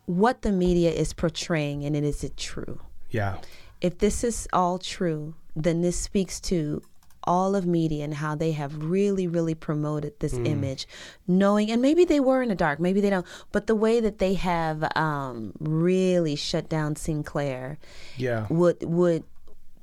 what 0.06 0.42
the 0.42 0.52
media 0.52 0.92
is 0.92 1.14
portraying 1.14 1.84
and 1.86 1.96
it 1.96 2.04
is 2.04 2.24
it 2.24 2.36
true. 2.38 2.80
yeah, 3.10 3.38
If 3.84 4.00
this 4.00 4.24
is 4.24 4.48
all 4.52 4.80
true, 4.80 5.36
then 5.56 5.82
this 5.82 6.00
speaks 6.00 6.40
to 6.42 6.82
all 7.26 7.56
of 7.56 7.66
media 7.66 8.04
and 8.04 8.16
how 8.16 8.36
they 8.36 8.52
have 8.54 8.84
really, 8.84 9.28
really 9.28 9.56
promoted 9.56 10.20
this 10.20 10.34
Mm. 10.34 10.48
image, 10.48 10.88
knowing, 11.28 11.72
and 11.72 11.82
maybe 11.82 12.04
they 12.06 12.20
were 12.20 12.42
in 12.42 12.50
the 12.50 12.56
dark, 12.56 12.80
maybe 12.80 13.00
they 13.02 13.10
don't, 13.10 13.26
but 13.52 13.68
the 13.68 13.76
way 13.76 14.00
that 14.00 14.18
they 14.18 14.34
have 14.34 14.84
um, 14.98 15.54
really 15.60 16.36
shut 16.36 16.68
down 16.68 16.96
Sinclair 16.96 17.78
yeah. 18.18 18.48
would 18.50 18.84
would 18.84 19.24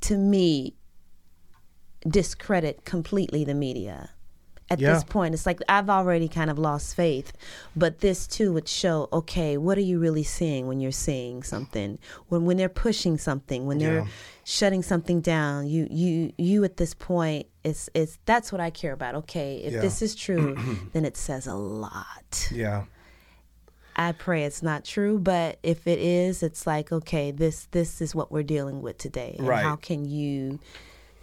to 0.03 0.17
me 0.19 0.75
discredit 2.09 2.85
completely 2.85 3.45
the 3.45 3.55
media 3.55 4.11
at 4.71 4.79
Yeah. 4.79 4.93
this 4.95 5.05
point 5.05 5.35
it's 5.35 5.47
like 5.47 5.61
i've 5.69 5.91
already 5.91 6.29
kind 6.29 6.49
of 6.51 6.59
lost 6.59 6.95
faith 6.95 7.33
but 7.75 7.99
this 7.99 8.27
too 8.27 8.53
would 8.53 8.69
show 8.69 9.09
okay 9.13 9.57
what 9.57 9.77
are 9.77 9.83
you 9.83 9.99
really 9.99 10.23
seeing 10.23 10.69
when 10.69 10.81
you're 10.81 10.93
seeing 10.93 11.43
something 11.43 11.99
when 12.29 12.45
when 12.45 12.57
they're 12.57 12.69
pushing 12.69 13.19
something 13.19 13.67
when 13.67 13.79
they're 13.79 14.01
Yeah. 14.03 14.07
shutting 14.45 14.83
something 14.83 15.21
down 15.21 15.67
you 15.67 15.89
you 15.91 16.33
you 16.39 16.63
at 16.65 16.77
this 16.77 16.95
point 16.95 17.47
it's 17.65 17.91
it's 17.95 18.19
that's 18.27 18.53
what 18.53 18.61
i 18.61 18.71
care 18.71 18.93
about 18.93 19.15
okay 19.17 19.57
if 19.57 19.73
Yeah. 19.75 19.81
this 19.81 20.03
is 20.03 20.15
true 20.15 20.57
then 20.93 21.05
it 21.05 21.17
says 21.17 21.47
a 21.47 21.55
lot 21.55 22.49
yeah. 22.53 22.85
I 23.97 24.13
pray 24.13 24.45
it's 24.45 24.63
not 24.63 24.85
true, 24.85 25.19
but 25.19 25.59
if 25.63 25.87
it 25.87 25.99
is, 25.99 26.43
it's 26.43 26.67
like 26.67 26.91
okay, 26.91 27.33
this 27.33 27.67
this 27.73 28.01
is 28.01 28.15
what 28.15 28.33
we're 28.33 28.45
dealing 28.45 28.81
with 28.81 28.97
today, 28.97 29.35
and 29.37 29.47
Right. 29.47 29.63
how 29.63 29.77
can 29.77 30.07
you 30.07 30.59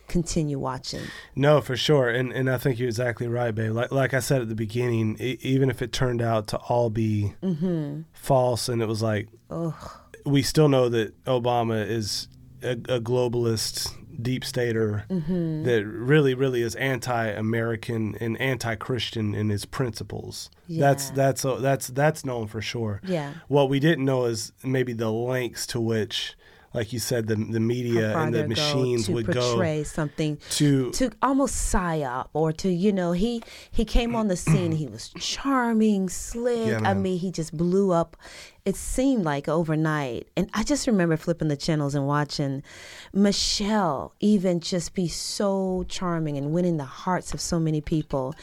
continue 0.08 0.58
watching? 0.60 1.02
No, 1.36 1.62
for 1.62 1.76
sure, 1.78 2.10
and 2.10 2.32
and 2.32 2.50
I 2.50 2.58
think 2.58 2.80
you're 2.80 2.88
exactly 2.90 3.28
right, 3.28 3.54
babe. 3.54 3.72
Like 3.74 3.92
like 3.92 4.14
I 4.14 4.20
said 4.20 4.42
at 4.42 4.50
the 4.50 4.56
beginning, 4.56 5.18
e- 5.20 5.38
even 5.42 5.70
if 5.70 5.82
it 5.82 5.92
turned 5.92 6.22
out 6.22 6.48
to 6.48 6.58
all 6.58 6.90
be 6.90 7.34
Mm-hmm. 7.44 8.02
false, 8.14 8.70
and 8.70 8.82
it 8.82 8.88
was 8.88 9.02
like, 9.02 9.28
Ugh. 9.50 9.74
we 10.26 10.42
still 10.42 10.70
know 10.70 10.90
that 10.90 11.24
Obama 11.26 11.86
is 11.88 12.28
a, 12.64 12.72
a 12.72 13.00
globalist, 13.00 13.94
deep 14.20 14.44
stater 14.44 15.06
Mhm. 15.10 15.64
that 15.66 15.86
really, 15.86 16.34
really 16.34 16.62
is 16.64 16.74
anti-American 16.76 18.16
and 18.20 18.40
anti-Christian 18.42 19.36
in 19.36 19.50
his 19.50 19.66
principles. 19.66 20.50
That's 20.70 21.10
Yeah. 21.10 21.16
that's 21.16 21.46
uh, 21.46 21.56
that's 21.58 21.88
that's 21.90 22.26
known 22.26 22.48
for 22.48 22.62
sure. 22.62 23.02
Yeah. 23.06 23.34
What 23.48 23.70
we 23.70 23.80
didn't 23.80 24.06
know 24.06 24.26
is 24.26 24.52
maybe 24.64 24.94
the 24.94 25.12
lengths 25.12 25.68
to 25.68 25.80
which 25.80 26.36
like 26.74 26.94
you 26.94 27.00
said, 27.00 27.28
the 27.28 27.36
the 27.36 27.60
media 27.60 28.18
and 28.18 28.34
the 28.34 28.48
machines 28.48 29.06
to 29.06 29.14
would 29.14 29.26
portray 29.26 29.80
go 29.80 29.84
something 29.84 30.38
to 30.52 30.92
to 30.92 31.12
almost 31.22 31.74
psyop 31.74 32.28
or 32.34 32.52
to 32.54 32.70
you 32.70 32.92
know 32.92 33.14
he 33.14 33.42
he 33.72 33.86
came 33.86 34.16
on 34.16 34.28
the 34.28 34.36
scene. 34.48 34.74
He 34.74 34.88
was 34.88 35.10
charming 35.18 36.10
slick. 36.10 36.68
Yeah, 36.68 36.82
i 36.84 36.94
mean 36.94 37.20
he 37.20 37.32
just 37.32 37.56
blew 37.56 37.92
up. 37.92 38.18
It 38.66 38.76
seemed 38.76 39.24
like 39.24 39.48
overnight. 39.48 40.28
And 40.36 40.50
i 40.54 40.64
just 40.64 40.88
remember 40.88 41.18
flipping 41.18 41.48
the 41.48 41.58
channels 41.58 41.96
and 41.96 42.06
watching 42.06 42.64
michelle 43.14 44.14
even 44.20 44.60
just 44.60 44.94
be 44.94 45.08
so 45.08 45.86
charming 45.88 46.38
and 46.38 46.52
winning 46.52 46.78
the 46.78 46.84
hearts 46.84 47.34
of 47.34 47.40
so 47.42 47.60
many 47.60 47.82
people 47.82 48.36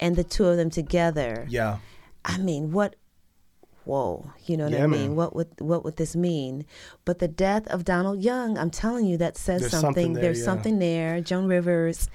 and 0.00 0.16
the 0.16 0.24
two 0.24 0.46
of 0.46 0.56
them 0.56 0.70
together. 0.70 1.46
Yeah. 1.48 1.78
I 2.24 2.38
mean, 2.38 2.70
what? 2.70 2.94
Whoa, 3.84 4.30
you 4.46 4.56
know 4.56 4.64
what 4.64 4.72
Yeah, 4.72 4.84
I 4.84 4.86
mean? 4.86 5.00
man. 5.08 5.16
What 5.16 5.34
would 5.34 5.48
what 5.58 5.84
would 5.84 5.96
this 5.96 6.14
mean? 6.14 6.64
But 7.04 7.18
the 7.18 7.28
death 7.28 7.66
of 7.68 7.84
Donald 7.84 8.22
Young, 8.22 8.56
I'm 8.56 8.70
telling 8.70 9.06
you, 9.06 9.16
that 9.18 9.36
says 9.36 9.62
There's 9.62 9.72
something. 9.72 9.86
something 9.86 10.12
there, 10.14 10.22
There's 10.22 10.38
yeah. 10.38 10.44
something 10.44 10.78
there. 10.78 11.20
Joan 11.20 11.46
Rivers, 11.46 12.08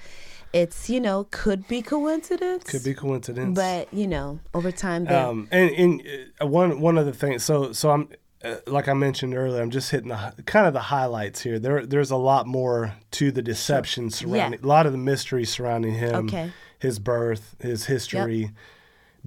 it's 0.52 0.88
you 0.88 0.98
know 1.00 1.26
could 1.30 1.68
be 1.68 1.82
coincidence, 1.82 2.64
Could 2.64 2.84
be 2.84 2.94
coincidence. 2.94 3.54
but 3.54 3.92
you 3.92 4.06
know 4.06 4.40
over 4.54 4.72
time, 4.72 5.06
Um, 5.08 5.48
and, 5.50 5.70
and 5.72 6.02
uh, 6.40 6.46
one 6.46 6.80
one 6.80 6.96
other 6.96 7.12
thing. 7.12 7.38
So 7.38 7.72
so 7.72 7.90
I'm 7.90 8.08
uh, 8.42 8.54
like 8.66 8.88
I 8.88 8.94
mentioned 8.94 9.34
earlier. 9.34 9.60
I'm 9.60 9.70
just 9.70 9.90
hitting 9.90 10.08
the 10.08 10.32
kind 10.46 10.66
of 10.66 10.72
the 10.72 10.80
highlights 10.80 11.42
here. 11.42 11.58
There 11.58 11.84
there's 11.84 12.10
a 12.10 12.16
lot 12.16 12.46
more 12.46 12.94
to 13.12 13.30
the 13.30 13.42
deception 13.42 14.08
surrounding. 14.10 14.60
A 14.62 14.66
lot 14.66 14.86
of 14.86 14.92
the 14.92 14.98
mystery 14.98 15.44
surrounding 15.44 15.94
him. 15.94 16.26
Okay. 16.26 16.50
His 16.78 16.98
birth, 16.98 17.56
his 17.60 17.86
history. 17.86 18.52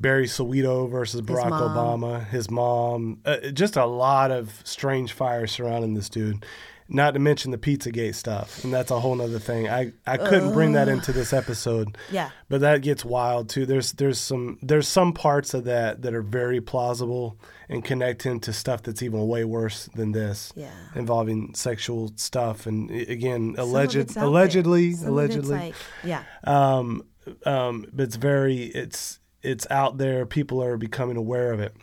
Barry 0.01 0.25
Soetoro 0.25 0.89
versus 0.89 1.21
Barack 1.21 1.49
mom. 1.49 2.01
Obama, 2.01 2.27
his 2.27 2.49
mom, 2.49 3.19
uh, 3.25 3.37
just 3.53 3.77
a 3.77 3.85
lot 3.85 4.31
of 4.31 4.61
strange 4.63 5.13
fire 5.13 5.47
surrounding 5.47 5.93
this 5.93 6.09
dude. 6.09 6.45
Not 6.93 7.11
to 7.13 7.19
mention 7.19 7.51
the 7.51 7.57
Pizzagate 7.57 8.15
stuff, 8.15 8.65
and 8.65 8.73
that's 8.73 8.91
a 8.91 8.99
whole 8.99 9.15
nother 9.15 9.39
thing. 9.39 9.69
I, 9.69 9.93
I 10.05 10.17
couldn't 10.17 10.51
bring 10.51 10.73
that 10.73 10.89
into 10.89 11.13
this 11.13 11.31
episode. 11.31 11.97
Yeah. 12.11 12.31
But 12.49 12.59
that 12.61 12.81
gets 12.81 13.05
wild 13.05 13.47
too. 13.47 13.65
There's 13.65 13.93
there's 13.93 14.19
some 14.19 14.57
there's 14.61 14.89
some 14.89 15.13
parts 15.13 15.53
of 15.53 15.63
that 15.63 16.01
that 16.01 16.13
are 16.13 16.21
very 16.21 16.59
plausible 16.59 17.39
and 17.69 17.81
connect 17.81 18.23
him 18.23 18.41
to 18.41 18.51
stuff 18.51 18.83
that's 18.83 19.01
even 19.01 19.25
way 19.25 19.45
worse 19.45 19.85
than 19.95 20.11
this. 20.11 20.51
Yeah. 20.53 20.69
Involving 20.93 21.53
sexual 21.55 22.11
stuff 22.17 22.65
and 22.65 22.91
again 22.91 23.55
alleged 23.57 23.95
it's 23.95 24.17
out 24.17 24.21
there. 24.21 24.23
allegedly 24.29 24.91
Some 24.91 25.17
of 25.17 25.23
it's 25.23 25.35
allegedly. 25.37 25.57
like- 25.57 25.75
yeah. 26.03 26.23
Um 26.43 27.03
um 27.45 27.85
but 27.93 28.03
it's 28.03 28.17
very 28.17 28.63
it's 28.65 29.20
it's 29.43 29.65
out 29.69 29.97
there. 29.97 30.25
People 30.25 30.61
are 30.63 30.77
becoming 30.77 31.17
aware 31.17 31.51
of 31.51 31.59
it. 31.59 31.75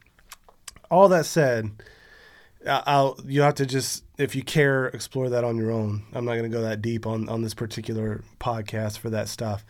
All 0.91 1.09
that 1.09 1.27
said, 1.27 1.71
I'll 2.67 3.19
you 3.25 3.43
have 3.43 3.55
to 3.57 3.67
just 3.67 4.05
if 4.17 4.35
you 4.35 4.43
care 4.43 4.87
explore 4.87 5.29
that 5.31 5.45
on 5.45 5.57
your 5.57 5.71
own. 5.71 6.05
I'm 6.13 6.25
not 6.25 6.33
going 6.33 6.51
to 6.51 6.57
go 6.57 6.63
that 6.63 6.83
deep 6.83 7.07
on 7.07 7.29
on 7.29 7.43
this 7.43 7.55
particular 7.55 8.25
podcast 8.41 8.99
for 8.99 9.11
that 9.11 9.29
stuff. 9.29 9.65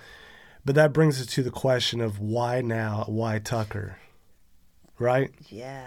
But 0.64 0.74
that 0.74 0.92
brings 0.92 1.20
us 1.20 1.26
to 1.28 1.42
the 1.42 1.50
question 1.50 2.00
of 2.00 2.18
why 2.20 2.60
now? 2.60 3.04
Why 3.06 3.38
Tucker? 3.38 3.98
Right? 4.98 5.30
yeah. 5.48 5.86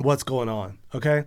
What's 0.00 0.22
going 0.22 0.48
on? 0.48 0.78
Okay, 0.94 1.24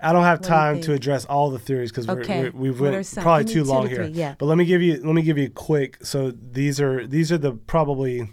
I 0.00 0.12
don't 0.12 0.22
have 0.22 0.38
What 0.38 0.42
do 0.44 0.48
time 0.48 0.80
to 0.82 0.92
address 0.92 1.24
all 1.24 1.50
the 1.50 1.58
theories 1.58 1.90
because 1.90 2.08
Okay. 2.08 2.44
we're, 2.44 2.50
we're, 2.52 2.70
we've 2.70 2.80
went 2.80 3.14
probably 3.16 3.44
too 3.52 3.64
long 3.64 3.88
here. 3.88 4.04
three, 4.04 4.12
yeah. 4.12 4.36
But 4.38 4.46
let 4.46 4.56
me 4.56 4.64
give 4.64 4.80
you 4.80 4.94
let 5.02 5.12
me 5.14 5.22
give 5.22 5.38
you 5.38 5.46
a 5.46 5.50
quick. 5.50 5.98
So 6.04 6.30
these 6.30 6.80
are 6.80 7.04
these 7.06 7.32
are 7.32 7.38
the 7.38 7.52
probably. 7.52 8.30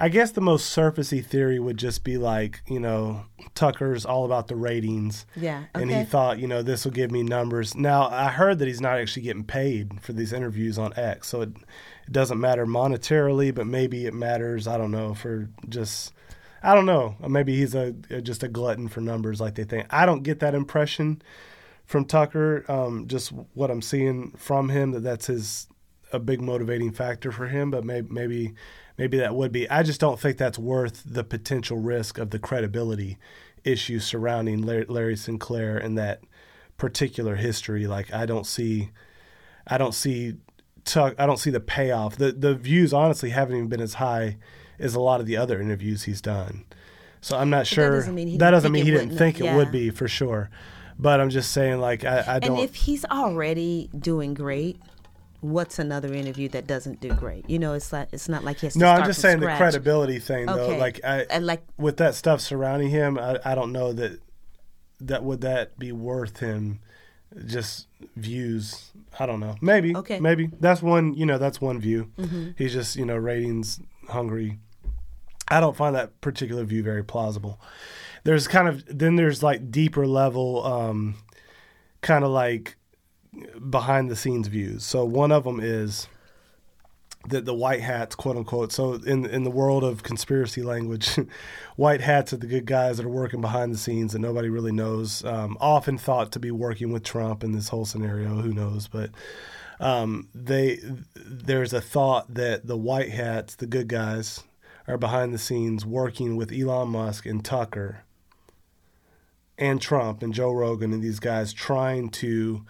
I 0.00 0.08
guess 0.08 0.30
the 0.30 0.40
most 0.40 0.74
surfacey 0.76 1.24
theory 1.24 1.58
would 1.58 1.76
just 1.76 2.04
be 2.04 2.18
like 2.18 2.62
you 2.68 2.78
know 2.78 3.26
Tucker's 3.54 4.06
all 4.06 4.24
about 4.24 4.46
the 4.46 4.54
ratings. 4.54 5.26
Yeah, 5.34 5.64
And 5.74 5.90
he 5.90 6.04
thought 6.04 6.38
you 6.38 6.46
know 6.46 6.62
this 6.62 6.84
will 6.84 6.92
give 6.92 7.10
me 7.10 7.24
numbers. 7.24 7.74
Now 7.74 8.08
I 8.08 8.28
heard 8.28 8.60
that 8.60 8.68
he's 8.68 8.80
not 8.80 8.98
actually 8.98 9.22
getting 9.22 9.44
paid 9.44 10.00
for 10.00 10.12
these 10.12 10.32
interviews 10.32 10.78
on 10.78 10.92
X, 10.96 11.26
so 11.26 11.42
it, 11.42 11.50
it 12.06 12.12
doesn't 12.12 12.38
matter 12.38 12.64
monetarily, 12.64 13.52
but 13.52 13.66
maybe 13.66 14.06
it 14.06 14.14
matters. 14.14 14.68
I 14.68 14.78
don't 14.78 14.92
know 14.92 15.14
for 15.14 15.48
just. 15.68 16.12
I 16.60 16.74
don't 16.74 16.86
know. 16.86 17.14
Maybe 17.26 17.56
he's 17.56 17.74
a 17.74 17.92
just 17.92 18.42
a 18.42 18.48
glutton 18.48 18.88
for 18.88 19.00
numbers, 19.00 19.40
like 19.40 19.54
they 19.54 19.64
think. 19.64 19.86
I 19.90 20.06
don't 20.06 20.22
get 20.22 20.40
that 20.40 20.54
impression 20.54 21.22
from 21.86 22.04
Tucker. 22.04 22.64
Um, 22.68 23.06
just 23.06 23.30
what 23.54 23.70
I'm 23.70 23.82
seeing 23.82 24.32
from 24.32 24.68
him 24.68 24.90
that 24.92 25.00
that's 25.00 25.26
his 25.26 25.68
a 26.12 26.18
big 26.18 26.40
motivating 26.40 26.90
factor 26.92 27.30
for 27.30 27.46
him. 27.46 27.70
But 27.70 27.84
maybe 27.84 28.08
maybe 28.10 28.54
maybe 28.98 29.16
that 29.18 29.34
would 29.34 29.52
be. 29.52 29.68
I 29.70 29.82
just 29.82 30.00
don't 30.00 30.18
think 30.20 30.36
that's 30.36 30.58
worth 30.58 31.02
the 31.06 31.24
potential 31.24 31.78
risk 31.78 32.18
of 32.18 32.30
the 32.30 32.38
credibility 32.38 33.16
issues 33.64 34.04
surrounding 34.04 34.62
Larry, 34.62 34.86
Larry 34.88 35.16
Sinclair 35.16 35.78
and 35.78 35.96
that 35.96 36.20
particular 36.76 37.36
history. 37.36 37.86
Like 37.86 38.12
I 38.12 38.26
don't 38.26 38.46
see, 38.46 38.90
I 39.66 39.78
don't 39.78 39.94
see. 39.94 40.34
Tuck, 40.84 41.14
I 41.18 41.26
don't 41.26 41.36
see 41.38 41.50
the 41.50 41.60
payoff. 41.60 42.16
The 42.16 42.32
the 42.32 42.54
views 42.54 42.92
honestly 42.92 43.30
haven't 43.30 43.56
even 43.56 43.68
been 43.68 43.80
as 43.80 43.94
high 43.94 44.38
as 44.78 44.94
a 44.94 45.00
lot 45.00 45.20
of 45.20 45.26
the 45.26 45.36
other 45.36 45.60
interviews 45.60 46.04
he's 46.04 46.20
done. 46.22 46.64
So 47.20 47.36
I'm 47.36 47.50
not 47.50 47.58
that 47.60 47.66
sure. 47.66 47.90
doesn't 47.90 48.14
mean 48.14 48.28
he 48.28 48.36
that 48.38 48.46
didn't 48.46 48.52
doesn't 48.52 48.72
think 48.72 48.72
mean 48.72 48.82
it 48.82 48.84
he 48.86 48.90
didn't 48.92 49.04
wouldn't- 49.08 49.18
think 49.18 49.40
it 49.40 49.44
yeah. 49.44 49.56
would 49.56 49.70
be 49.72 49.90
for 49.90 50.08
sure. 50.08 50.48
But 50.98 51.20
I'm 51.20 51.30
just 51.30 51.52
saying, 51.52 51.78
like 51.80 52.04
I, 52.04 52.24
I 52.26 52.38
don't. 52.38 52.52
And 52.58 52.64
if 52.64 52.74
he's 52.74 53.04
already 53.04 53.90
doing 53.98 54.34
great, 54.34 54.80
what's 55.40 55.78
another 55.78 56.12
interview 56.12 56.48
that 56.50 56.66
doesn't 56.66 57.00
do 57.00 57.12
great? 57.14 57.48
You 57.48 57.58
know, 57.58 57.74
it's 57.74 57.92
like 57.92 58.08
it's 58.12 58.28
not 58.28 58.44
like 58.44 58.60
he 58.60 58.66
has 58.66 58.74
to 58.74 58.78
no, 58.78 58.88
I'm 58.88 59.04
just 59.06 59.20
saying 59.20 59.40
the 59.40 59.54
credibility 59.56 60.18
thing 60.18 60.46
though. 60.46 60.76
Like 60.76 61.00
I, 61.04 61.26
And 61.30 61.46
like 61.46 61.62
with 61.76 61.96
that 61.98 62.14
stuff 62.14 62.40
surrounding 62.40 62.90
him, 62.90 63.18
I, 63.18 63.38
I 63.44 63.54
don't 63.54 63.72
know 63.72 63.92
that 63.92 64.20
that 65.00 65.22
would 65.22 65.40
that 65.42 65.78
be 65.78 65.92
worth 65.92 66.38
him 66.40 66.80
just 67.46 67.86
views. 68.16 68.90
I 69.18 69.26
don't 69.26 69.40
know. 69.40 69.56
Maybe. 69.60 69.94
Okay. 69.94 70.18
Maybe 70.20 70.50
that's 70.60 70.82
one. 70.82 71.14
You 71.14 71.26
know, 71.26 71.38
that's 71.38 71.60
one 71.60 71.80
view. 71.80 72.10
Mhm. 72.18 72.54
He's 72.56 72.72
just 72.72 72.96
you 72.96 73.04
know 73.04 73.16
ratings 73.16 73.80
hungry. 74.08 74.58
I 75.48 75.60
don't 75.60 75.76
find 75.76 75.94
that 75.94 76.20
particular 76.20 76.64
view 76.64 76.82
very 76.82 77.04
plausible. 77.04 77.60
There's 78.24 78.48
kind 78.48 78.68
of 78.68 78.84
then 78.86 79.16
there's 79.16 79.42
like 79.42 79.70
deeper 79.70 80.06
level, 80.06 80.64
um, 80.64 81.14
kind 82.02 82.24
of 82.24 82.30
like 82.30 82.76
behind 83.58 84.10
the 84.10 84.16
scenes 84.16 84.48
views. 84.48 84.84
So 84.84 85.04
one 85.04 85.32
of 85.32 85.44
them 85.44 85.60
is 85.60 86.08
that 87.28 87.44
the 87.44 87.54
white 87.54 87.80
hats, 87.80 88.14
quote 88.14 88.36
unquote. 88.36 88.72
So 88.72 88.94
in 88.94 89.26
in 89.26 89.44
the 89.44 89.50
world 89.50 89.84
of 89.84 90.02
conspiracy 90.02 90.62
language, 90.62 91.18
white 91.76 92.00
hats 92.00 92.32
are 92.32 92.36
the 92.38 92.46
good 92.46 92.66
guys 92.66 92.96
that 92.96 93.06
are 93.06 93.10
working 93.10 93.40
behind 93.40 93.72
the 93.72 93.78
scenes 93.78 94.12
that 94.12 94.20
nobody 94.20 94.48
really 94.48 94.72
knows. 94.72 95.24
Um, 95.24 95.56
often 95.60 95.98
thought 95.98 96.32
to 96.32 96.38
be 96.38 96.50
working 96.50 96.92
with 96.92 97.04
Trump 97.04 97.44
in 97.44 97.52
this 97.52 97.68
whole 97.68 97.84
scenario. 97.84 98.40
Who 98.40 98.52
knows? 98.52 98.88
But 98.88 99.10
um, 99.80 100.28
they 100.34 100.80
there's 101.14 101.72
a 101.72 101.80
thought 101.80 102.32
that 102.34 102.66
the 102.66 102.76
white 102.76 103.10
hats, 103.10 103.54
the 103.56 103.66
good 103.66 103.88
guys, 103.88 104.44
are 104.86 104.98
behind 104.98 105.34
the 105.34 105.38
scenes 105.38 105.84
working 105.84 106.36
with 106.36 106.52
Elon 106.52 106.88
Musk 106.88 107.26
and 107.26 107.44
Tucker 107.44 108.04
and 109.58 109.80
Trump 109.80 110.22
and 110.22 110.32
Joe 110.32 110.52
Rogan 110.52 110.92
and 110.92 111.02
these 111.02 111.20
guys 111.20 111.52
trying 111.52 112.10
to 112.10 112.64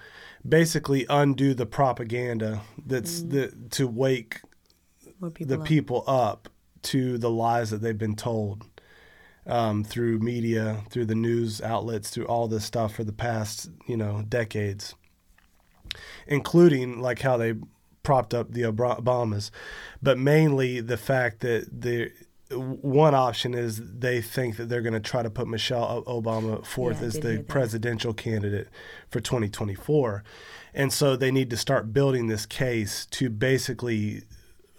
basically 0.47 1.07
undo 1.09 1.55
the 1.55 1.66
propaganda 1.66 2.61
that's 2.86 3.22
the, 3.22 3.53
to 3.70 3.86
wake 3.86 4.41
people 5.34 5.47
the 5.47 5.61
up. 5.61 5.66
people 5.66 6.05
up 6.07 6.49
to 6.82 7.18
the 7.18 7.30
lies 7.30 7.70
that 7.70 7.78
they've 7.78 7.99
been 7.99 8.16
told 8.16 8.64
um, 9.47 9.82
through 9.82 10.18
media, 10.18 10.82
through 10.91 11.07
the 11.07 11.14
news 11.14 11.61
outlets, 11.61 12.11
through 12.11 12.26
all 12.26 12.49
this 12.49 12.64
stuff 12.64 12.95
for 12.95 13.05
the 13.05 13.12
past 13.12 13.70
you 13.86 13.97
know 13.97 14.22
decades, 14.28 14.95
including 16.26 17.01
like 17.01 17.20
how 17.20 17.36
they 17.36 17.55
propped 18.03 18.32
up 18.32 18.53
the 18.53 18.62
Obamas, 18.62 19.51
but 20.03 20.18
mainly 20.18 20.80
the 20.80 20.97
fact 20.97 21.41
that 21.41 21.68
the 21.70 22.11
one 22.51 23.14
option 23.14 23.53
is 23.55 23.80
they 23.99 24.20
think 24.22 24.57
that 24.57 24.68
they're 24.68 24.80
going 24.82 24.94
to 24.94 25.01
try 25.01 25.22
to 25.22 25.30
put 25.30 25.46
Michelle 25.49 26.03
Obama 26.07 26.64
forth 26.64 27.01
Yeah, 27.01 27.07
as 27.09 27.20
the 27.20 27.44
presidential 27.46 28.14
candidate 28.14 28.68
for 29.11 29.20
2024. 29.20 30.24
And 30.74 30.92
so 30.92 31.16
they 31.16 31.30
need 31.30 31.51
to 31.51 31.57
start 31.57 31.92
building 31.92 32.28
this 32.28 32.46
case 32.46 33.05
to 33.07 33.28
basically 33.28 34.22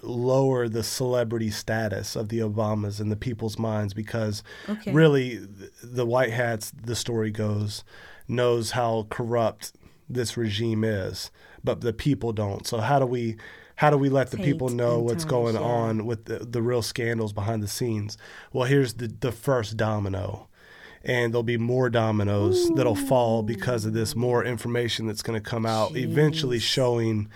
lower 0.02 0.70
the 0.70 0.82
celebrity 0.82 1.52
status 1.52 2.16
of 2.16 2.30
the 2.30 2.40
Obamas 2.40 3.00
in 3.02 3.10
the 3.10 3.16
people's 3.18 3.60
minds 3.60 3.94
because 3.94 4.42
Okay. 4.70 4.94
really 4.94 5.40
the 5.84 6.06
white 6.06 6.32
hats 6.32 6.72
the 6.72 6.96
story 6.96 7.32
goes 7.32 7.84
knows 8.28 8.72
how 8.72 9.08
corrupt 9.10 9.74
this 10.08 10.38
regime 10.38 10.86
is 10.86 11.32
but 11.66 11.82
the 11.82 11.92
people 11.92 12.32
don't 12.32 12.66
so 12.66 12.78
how 12.78 12.98
do 12.98 13.06
we 13.06 13.36
how 13.80 13.90
do 13.90 13.98
we 13.98 14.10
let 14.10 14.30
the 14.30 14.36
people 14.36 14.68
know 14.68 15.00
what's 15.00 15.24
going 15.24 15.56
yeah. 15.56 15.62
on 15.62 16.06
with 16.06 16.26
the, 16.26 16.40
the 16.40 16.62
real 16.62 16.82
scandals 16.82 17.32
behind 17.32 17.64
the 17.64 17.68
scenes? 17.68 18.18
Well 18.52 18.66
here's 18.66 18.96
the 18.96 19.08
the 19.08 19.32
first 19.32 19.78
domino. 19.78 20.50
And 21.02 21.34
there'll 21.34 21.44
be 21.44 21.58
more 21.58 21.90
dominoes 21.90 22.70
that'll 22.76 22.94
fall 22.94 23.42
because 23.42 23.86
of 23.86 23.94
this 23.94 24.18
more 24.18 24.44
information 24.44 25.08
that's 25.08 25.22
going 25.22 25.42
to 25.42 25.50
come 25.50 25.66
out 25.66 25.96
eventually 25.96 26.60
showing 26.60 27.30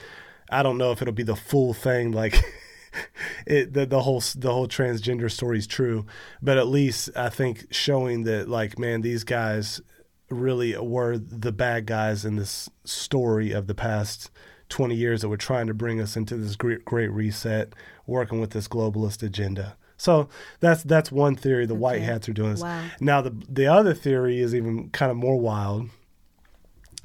i 0.50 0.62
don't 0.62 0.78
know 0.78 0.92
if 0.92 1.02
it'll 1.02 1.14
be 1.14 1.24
the 1.24 1.34
full 1.38 1.74
thing 1.74 2.12
like 2.12 2.44
it 3.48 3.72
the, 3.72 3.86
the 3.86 4.02
whole 4.02 4.22
the 4.36 4.52
whole 4.52 4.68
transgender 4.68 5.32
story 5.32 5.58
is 5.58 5.66
true 5.66 6.06
but 6.42 6.58
at 6.58 6.68
least 6.68 7.10
i 7.16 7.30
think 7.30 7.68
showing 7.72 8.24
that 8.24 8.50
like 8.50 8.78
man 8.78 9.00
these 9.00 9.24
guys 9.24 9.80
really 10.30 10.78
were 10.78 11.18
the 11.18 11.54
bad 11.54 11.86
guys 11.86 12.26
in 12.26 12.36
this 12.36 12.70
story 12.84 13.54
of 13.54 13.68
the 13.68 13.76
past 13.76 14.30
20 14.74 14.96
years 14.96 15.22
that 15.22 15.30
were 15.30 15.38
trying 15.38 15.68
to 15.68 15.74
bring 15.74 16.02
us 16.02 16.18
into 16.18 16.36
this 16.36 16.56
great, 16.56 16.84
great 16.84 17.12
reset, 17.12 17.74
working 18.08 18.42
with 18.42 18.50
this 18.50 18.68
globalist 18.68 19.22
agenda. 19.22 19.78
So 19.98 20.30
that's 20.60 20.82
that's 20.84 21.12
one 21.12 21.36
theory. 21.36 21.68
The 21.68 21.76
white 21.76 22.02
hats 22.02 22.28
are 22.28 22.34
doing 22.34 22.52
this. 22.52 22.62
Wow. 22.62 22.84
Now 23.00 23.22
the 23.22 23.36
the 23.48 23.68
other 23.68 23.94
theory 23.94 24.40
is 24.40 24.56
even 24.56 24.90
kind 24.90 25.12
of 25.12 25.18
more 25.18 25.40
wild, 25.40 25.90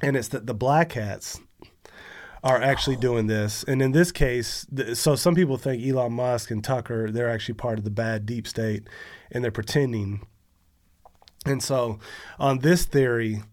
and 0.01 0.17
it's 0.17 0.29
that 0.29 0.47
the 0.47 0.55
black 0.55 0.93
hats 0.93 1.39
are 2.43 2.59
actually 2.59 2.95
doing 2.95 3.27
this. 3.27 3.63
And 3.63 3.81
in 3.83 3.91
this 3.91 4.11
case, 4.11 4.65
th- 4.75 4.97
so 4.97 5.15
some 5.15 5.35
people 5.35 5.57
think 5.57 5.85
Elon 5.85 6.13
Musk 6.13 6.49
and 6.49 6.63
Tucker 6.63 7.11
they're 7.11 7.29
actually 7.29 7.55
part 7.55 7.77
of 7.77 7.83
the 7.83 7.91
bad 7.91 8.25
deep 8.25 8.47
state, 8.47 8.83
and 9.31 9.43
they're 9.43 9.51
pretending. 9.51 10.25
And 11.45 11.61
so, 11.63 11.99
on 12.39 12.59
this 12.59 12.85
theory, 12.85 13.43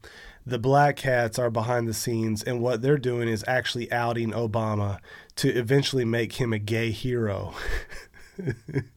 the 0.47 0.59
black 0.59 1.01
hats 1.01 1.38
are 1.38 1.51
behind 1.51 1.88
the 1.88 1.94
scenes, 1.94 2.42
and 2.42 2.61
what 2.61 2.80
they're 2.80 2.97
doing 2.97 3.28
is 3.28 3.44
actually 3.49 3.90
outing 3.90 4.30
Obama 4.30 5.01
to 5.36 5.49
eventually 5.49 6.05
make 6.05 6.34
him 6.34 6.53
a 6.53 6.59
gay 6.59 6.92
hero. 6.92 7.53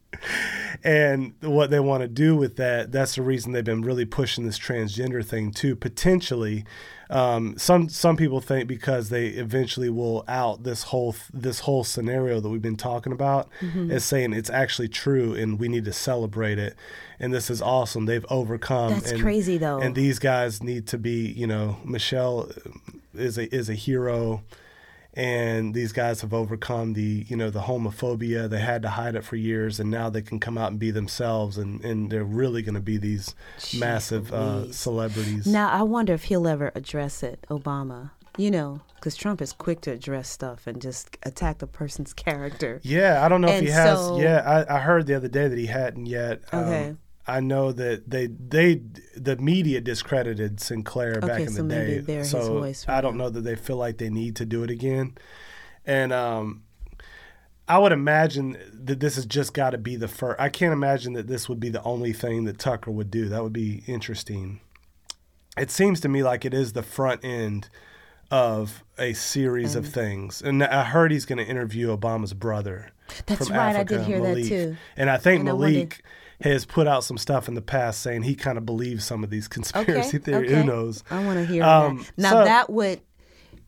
and 0.83 1.33
what 1.41 1.69
they 1.69 1.79
want 1.79 2.01
to 2.01 2.07
do 2.07 2.35
with 2.35 2.55
that 2.57 2.91
that's 2.91 3.15
the 3.15 3.21
reason 3.21 3.51
they've 3.51 3.63
been 3.63 3.81
really 3.81 4.05
pushing 4.05 4.45
this 4.45 4.57
transgender 4.57 5.23
thing 5.25 5.51
too 5.51 5.75
potentially 5.75 6.63
um, 7.11 7.57
some 7.57 7.89
some 7.89 8.15
people 8.15 8.39
think 8.39 8.67
because 8.67 9.09
they 9.09 9.27
eventually 9.29 9.89
will 9.89 10.23
out 10.27 10.63
this 10.63 10.83
whole 10.83 11.15
this 11.33 11.61
whole 11.61 11.83
scenario 11.83 12.39
that 12.39 12.49
we've 12.49 12.61
been 12.61 12.75
talking 12.75 13.11
about 13.11 13.49
Mhm. 13.61 13.91
as 13.91 14.03
saying 14.03 14.31
it's 14.33 14.49
actually 14.49 14.89
true 14.89 15.33
and 15.33 15.59
we 15.59 15.67
need 15.67 15.85
to 15.85 15.93
celebrate 15.93 16.59
it 16.59 16.75
and 17.19 17.33
this 17.33 17.49
is 17.49 17.61
awesome 17.63 18.05
they've 18.05 18.25
overcome 18.29 18.93
That's 18.93 19.11
and, 19.11 19.21
crazy, 19.21 19.57
though. 19.57 19.79
and 19.79 19.95
these 19.95 20.19
guys 20.19 20.61
need 20.61 20.85
to 20.87 20.97
be 20.99 21.27
you 21.31 21.47
know 21.47 21.77
Michelle 21.83 22.49
is 23.15 23.37
a 23.39 23.53
is 23.53 23.69
a 23.69 23.73
hero 23.75 24.43
and 25.19 25.73
these 25.73 25.91
guys 25.91 26.21
have 26.21 26.33
overcome 26.33 26.93
the 26.93 27.25
you 27.27 27.35
know 27.35 27.49
the 27.49 27.61
homophobia 27.61 28.49
they 28.49 28.59
had 28.59 28.81
to 28.81 28.89
hide 28.89 29.15
it 29.15 29.23
for 29.23 29.35
years 29.35 29.79
and 29.79 29.91
now 29.91 30.09
they 30.09 30.21
can 30.21 30.39
come 30.39 30.57
out 30.57 30.71
and 30.71 30.79
be 30.79 30.91
themselves 30.91 31.57
and 31.57 31.83
and 31.83 32.09
they're 32.09 32.23
really 32.23 32.61
going 32.61 32.75
to 32.75 32.79
be 32.93 32.97
these 32.97 33.35
massive 33.73 34.31
uh, 34.33 34.71
celebrities 34.71 35.45
Now 35.45 35.69
I 35.69 35.83
wonder 35.83 36.13
if 36.13 36.23
he'll 36.25 36.47
ever 36.47 36.71
address 36.75 37.21
it, 37.23 37.45
Obama. 37.49 38.11
You 38.37 38.51
know, 38.51 38.79
because 38.95 39.15
Trump 39.17 39.41
is 39.41 39.51
quick 39.51 39.81
to 39.81 39.91
address 39.91 40.29
stuff 40.29 40.65
and 40.65 40.81
just 40.81 41.17
attack 41.23 41.57
the 41.57 41.67
person's 41.67 42.13
character. 42.13 42.79
yeah 42.83 43.25
i 43.25 43.27
don't 43.27 43.41
know 43.41 43.49
if 43.49 43.55
And 43.57 43.67
he 43.67 43.73
has 43.73 43.99
yeah 44.15 44.39
I, 44.69 44.77
I 44.77 44.79
heard 44.79 45.07
the 45.07 45.15
other 45.15 45.27
day 45.27 45.47
that 45.49 45.57
he 45.57 45.65
hadn't 45.65 46.05
yet 46.05 46.41
Um, 46.53 46.59
Okay. 46.63 46.95
I 47.29 47.39
know 47.39 47.71
that 47.71 48.09
they 48.09 48.27
they 48.27 48.81
the 49.15 49.37
media 49.37 49.81
discredited 49.81 50.59
Sinclair 50.59 51.21
back 51.21 51.41
in 51.41 51.49
so 51.49 51.63
the 51.63 52.01
day, 52.03 52.23
so 52.23 52.73
I 52.87 53.01
don't 53.01 53.17
know 53.17 53.29
that 53.29 53.41
they 53.41 53.55
feel 53.55 53.77
like 53.77 53.97
they 53.97 54.09
need 54.09 54.35
to 54.37 54.45
do 54.45 54.63
it 54.63 54.69
again. 54.69 55.15
And 55.85 56.11
um, 56.11 56.63
I 57.67 57.77
would 57.77 57.91
imagine 57.91 58.57
that 58.73 58.99
this 58.99 59.15
has 59.15 59.25
just 59.25 59.53
got 59.53 59.71
to 59.71 59.77
be 59.77 59.95
the 59.95 60.07
first. 60.07 60.39
I 60.39 60.49
can't 60.49 60.73
imagine 60.73 61.13
that 61.13 61.27
this 61.27 61.47
would 61.47 61.59
be 61.59 61.69
the 61.69 61.83
only 61.83 62.13
thing 62.13 62.45
that 62.45 62.57
Tucker 62.57 62.89
would 62.89 63.11
do. 63.11 63.29
That 63.29 63.43
would 63.43 63.53
be 63.53 63.83
interesting. 63.85 64.59
It 65.57 65.69
seems 65.69 65.99
to 66.01 66.09
me 66.09 66.23
like 66.23 66.45
it 66.45 66.53
is 66.53 66.73
the 66.73 66.83
front 66.83 67.23
end 67.23 67.69
of 68.31 68.83
a 68.97 69.13
series 69.13 69.75
of 69.75 69.87
things. 69.87 70.41
And 70.41 70.63
I 70.63 70.83
heard 70.83 71.11
he's 71.11 71.25
going 71.25 71.37
to 71.39 71.45
interview 71.45 71.95
Obama's 71.95 72.33
brother. 72.33 72.91
That's 73.25 73.47
from 73.47 73.57
right, 73.57 73.75
I 73.75 73.81
Africa, 73.81 73.97
did 73.97 74.07
hear 74.07 74.21
that 74.21 74.27
Malik. 74.35 74.47
too. 74.47 74.77
And 74.95 75.09
I 75.09 75.17
think 75.17 75.41
And 75.41 75.49
I 75.49 75.53
Malik 75.53 76.03
has 76.41 76.65
put 76.65 76.87
out 76.87 77.03
some 77.03 77.17
stuff 77.17 77.47
in 77.47 77.53
the 77.53 77.61
past 77.61 78.01
saying 78.01 78.23
he 78.23 78.35
kind 78.35 78.57
of 78.57 78.65
believes 78.65 79.03
some 79.05 79.23
of 79.23 79.29
these 79.29 79.47
conspiracy 79.47 80.17
Okay, 80.17 80.17
theories. 80.19 80.51
okay. 80.51 80.61
Who 80.61 80.67
knows? 80.67 81.03
I 81.11 81.23
want 81.25 81.37
to 81.39 81.45
hear 81.45 81.63
Um, 81.63 81.97
that. 81.99 82.11
Now 82.17 82.29
so- 82.31 82.45
that 82.45 82.69
would, 82.69 83.01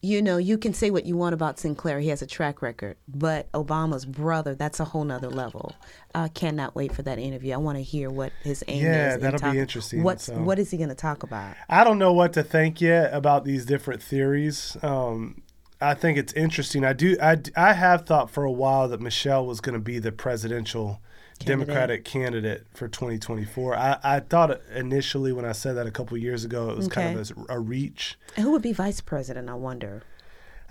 you 0.03 0.21
know, 0.21 0.37
you 0.37 0.57
can 0.57 0.73
say 0.73 0.89
what 0.89 1.05
you 1.05 1.15
want 1.15 1.33
about 1.33 1.59
Sinclair. 1.59 1.99
He 1.99 2.07
has 2.07 2.21
a 2.23 2.25
track 2.25 2.61
record, 2.63 2.95
but 3.07 3.51
Obama's 3.51 4.05
brother, 4.05 4.55
that's 4.55 4.79
a 4.79 4.85
whole 4.85 5.03
nother 5.03 5.29
level. 5.29 5.75
I 6.15 6.27
cannot 6.29 6.73
wait 6.75 6.91
for 6.93 7.03
that 7.03 7.19
interview. 7.19 7.53
I 7.53 7.57
want 7.57 7.77
to 7.77 7.83
hear 7.83 8.09
what 8.09 8.31
his 8.41 8.63
aim 8.67 8.83
Yeah, 8.83 9.15
is. 9.15 9.21
that'll 9.21 9.51
be 9.51 9.59
interesting, 9.59 10.01
What's 10.01 10.23
so. 10.23 10.41
what 10.41 10.57
is 10.57 10.71
he 10.71 10.77
going 10.77 10.89
to 10.89 10.95
talk 10.95 11.21
about? 11.23 11.55
I 11.69 11.83
don't 11.83 11.99
know 11.99 12.13
what 12.13 12.33
to 12.33 12.41
think 12.43 12.81
yet 12.81 13.13
about 13.13 13.43
these 13.45 13.65
different 13.65 14.01
theories. 14.01 14.75
Um, 14.81 15.43
I 15.79 15.93
think 15.93 16.17
it's 16.17 16.33
interesting. 16.33 16.83
I 16.85 16.93
do. 16.93 17.17
I, 17.21 17.37
I 17.55 17.73
have 17.73 18.05
thought 18.05 18.29
for 18.31 18.43
a 18.43 18.51
while 18.51 18.87
that 18.89 19.01
Michelle 19.01 19.45
was 19.45 19.61
going 19.61 19.73
to 19.73 19.79
be 19.79 19.99
the 19.99 20.11
presidential 20.11 20.99
Candidate. 21.45 21.67
Democratic 21.67 22.05
candidate 22.05 22.67
for 22.73 22.87
2024. 22.87 23.75
I, 23.75 23.97
I 24.03 24.19
thought 24.19 24.59
initially 24.75 25.31
when 25.31 25.45
I 25.45 25.51
said 25.51 25.75
that 25.77 25.87
a 25.87 25.91
couple 25.91 26.17
years 26.17 26.43
ago, 26.45 26.69
it 26.69 26.77
was 26.77 26.87
kind 26.87 27.17
of 27.17 27.31
a, 27.49 27.53
a 27.55 27.59
reach. 27.59 28.17
Who 28.35 28.51
would 28.51 28.61
be 28.61 28.73
vice 28.73 29.01
president? 29.01 29.49
I 29.49 29.55
wonder. 29.55 30.03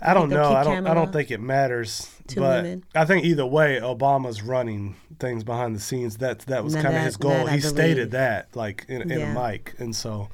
I 0.03 0.15
don't 0.15 0.29
know. 0.29 0.51
I 0.51 0.63
don't. 0.63 0.87
I 0.87 0.95
don't 0.95 1.13
think 1.13 1.29
it 1.29 1.39
matters. 1.39 2.09
Two 2.25 2.39
but 2.39 2.63
women? 2.63 2.83
I 2.95 3.05
think 3.05 3.23
either 3.23 3.45
way, 3.45 3.79
Obama's 3.79 4.41
running 4.41 4.95
things 5.19 5.43
behind 5.43 5.75
the 5.75 5.79
scenes. 5.79 6.17
That 6.17 6.39
that 6.39 6.63
was 6.63 6.73
kind 6.73 6.87
of 6.87 7.03
his 7.03 7.17
goal. 7.17 7.45
he 7.45 7.59
stated 7.61 8.11
that 8.11 8.55
like 8.55 8.85
in, 8.87 9.03
in 9.03 9.19
Yeah. 9.19 9.31
a 9.31 9.51
mic, 9.51 9.75
and 9.77 9.95
so. 9.95 10.29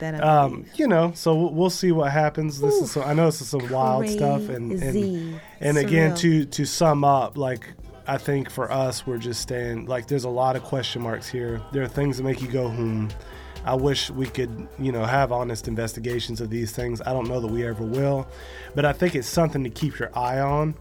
That 0.00 0.20
Um, 0.24 0.66
you 0.74 0.88
know, 0.88 1.12
so 1.14 1.32
we'll, 1.36 1.50
we'll 1.54 1.70
see 1.70 1.92
what 1.92 2.10
happens. 2.10 2.60
This 2.60 2.74
is 2.74 2.90
so, 2.90 3.04
I 3.04 3.14
know 3.14 3.26
this 3.26 3.40
is 3.40 3.48
some 3.48 3.68
wild 3.70 4.08
stuff, 4.08 4.48
and 4.48 4.72
and, 4.72 5.40
and 5.60 5.78
again 5.78 6.16
to 6.16 6.44
to 6.46 6.64
sum 6.64 7.04
up, 7.04 7.38
like 7.38 7.72
I 8.06 8.18
think 8.18 8.50
for 8.50 8.70
us, 8.70 9.06
we're 9.06 9.18
just 9.18 9.40
staying 9.40 9.86
like 9.86 10.06
there's 10.08 10.24
a 10.24 10.30
lot 10.30 10.56
of 10.56 10.62
question 10.62 11.02
marks 11.02 11.28
here. 11.28 11.62
There 11.72 11.82
are 11.82 11.88
things 11.88 12.18
that 12.18 12.22
make 12.22 12.42
you 12.42 12.48
go, 12.48 12.68
hmm. 12.68 13.08
I 13.64 13.74
wish 13.74 14.10
we 14.10 14.26
could, 14.26 14.68
you 14.78 14.92
know, 14.92 15.04
have 15.04 15.32
honest 15.32 15.68
investigations 15.68 16.42
of 16.42 16.50
these 16.50 16.72
things. 16.72 17.00
I 17.00 17.14
don't 17.14 17.28
know 17.28 17.40
that 17.40 17.46
we 17.46 17.66
ever 17.66 17.82
will, 17.82 18.28
but 18.74 18.84
I 18.84 18.92
think 18.92 19.14
it's 19.14 19.28
something 19.28 19.64
to 19.64 19.70
keep 19.70 19.98
your 19.98 20.10
eye 20.16 20.40
on 20.40 20.74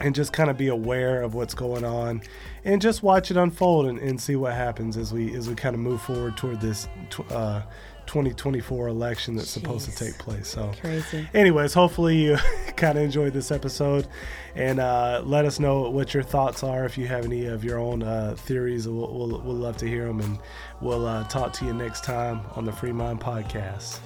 and 0.00 0.14
just 0.14 0.32
kind 0.32 0.48
of 0.48 0.56
be 0.56 0.68
aware 0.68 1.20
of 1.20 1.34
what's 1.34 1.54
going 1.54 1.84
on 1.84 2.22
and 2.64 2.80
just 2.80 3.02
watch 3.02 3.30
it 3.30 3.36
unfold 3.36 3.86
and, 3.86 3.98
and 3.98 4.20
see 4.20 4.36
what 4.36 4.54
happens 4.54 4.96
as 4.96 5.12
we 5.12 5.34
as 5.36 5.48
we 5.48 5.54
kind 5.54 5.74
of 5.74 5.80
move 5.80 6.00
forward 6.00 6.36
toward 6.36 6.60
this 6.60 6.88
uh, 7.30 7.60
2024 8.06 8.88
election 8.88 9.36
that's 9.36 9.50
supposed 9.50 9.90
to 9.90 9.96
take 9.96 10.18
place 10.18 10.48
so. 10.48 10.72
Crazy. 10.80 11.28
anyways 11.34 11.74
hopefully 11.74 12.16
you 12.16 12.36
kind 12.76 12.98
of 12.98 13.04
enjoyed 13.04 13.32
this 13.32 13.50
episode 13.50 14.06
and 14.54 14.80
uh, 14.80 15.22
let 15.24 15.44
us 15.44 15.58
know 15.58 15.88
what 15.90 16.12
your 16.12 16.22
thoughts 16.22 16.62
are 16.62 16.84
if 16.84 16.98
you 16.98 17.06
have 17.06 17.24
any 17.24 17.46
of 17.46 17.64
your 17.64 17.78
own 17.78 18.02
uh, 18.02 18.34
theories 18.36 18.86
we'll, 18.86 19.12
we'll, 19.12 19.40
we'll 19.40 19.56
love 19.56 19.76
to 19.78 19.86
hear 19.86 20.06
them 20.06 20.20
and 20.20 20.38
we'll 20.80 21.06
uh, 21.06 21.24
talk 21.24 21.52
to 21.54 21.64
you 21.64 21.72
next 21.72 22.04
time 22.04 22.40
on 22.56 22.64
the 22.64 22.72
Freemind 22.72 23.20
podcast. 23.20 24.00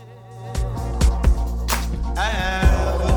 I 2.18 3.16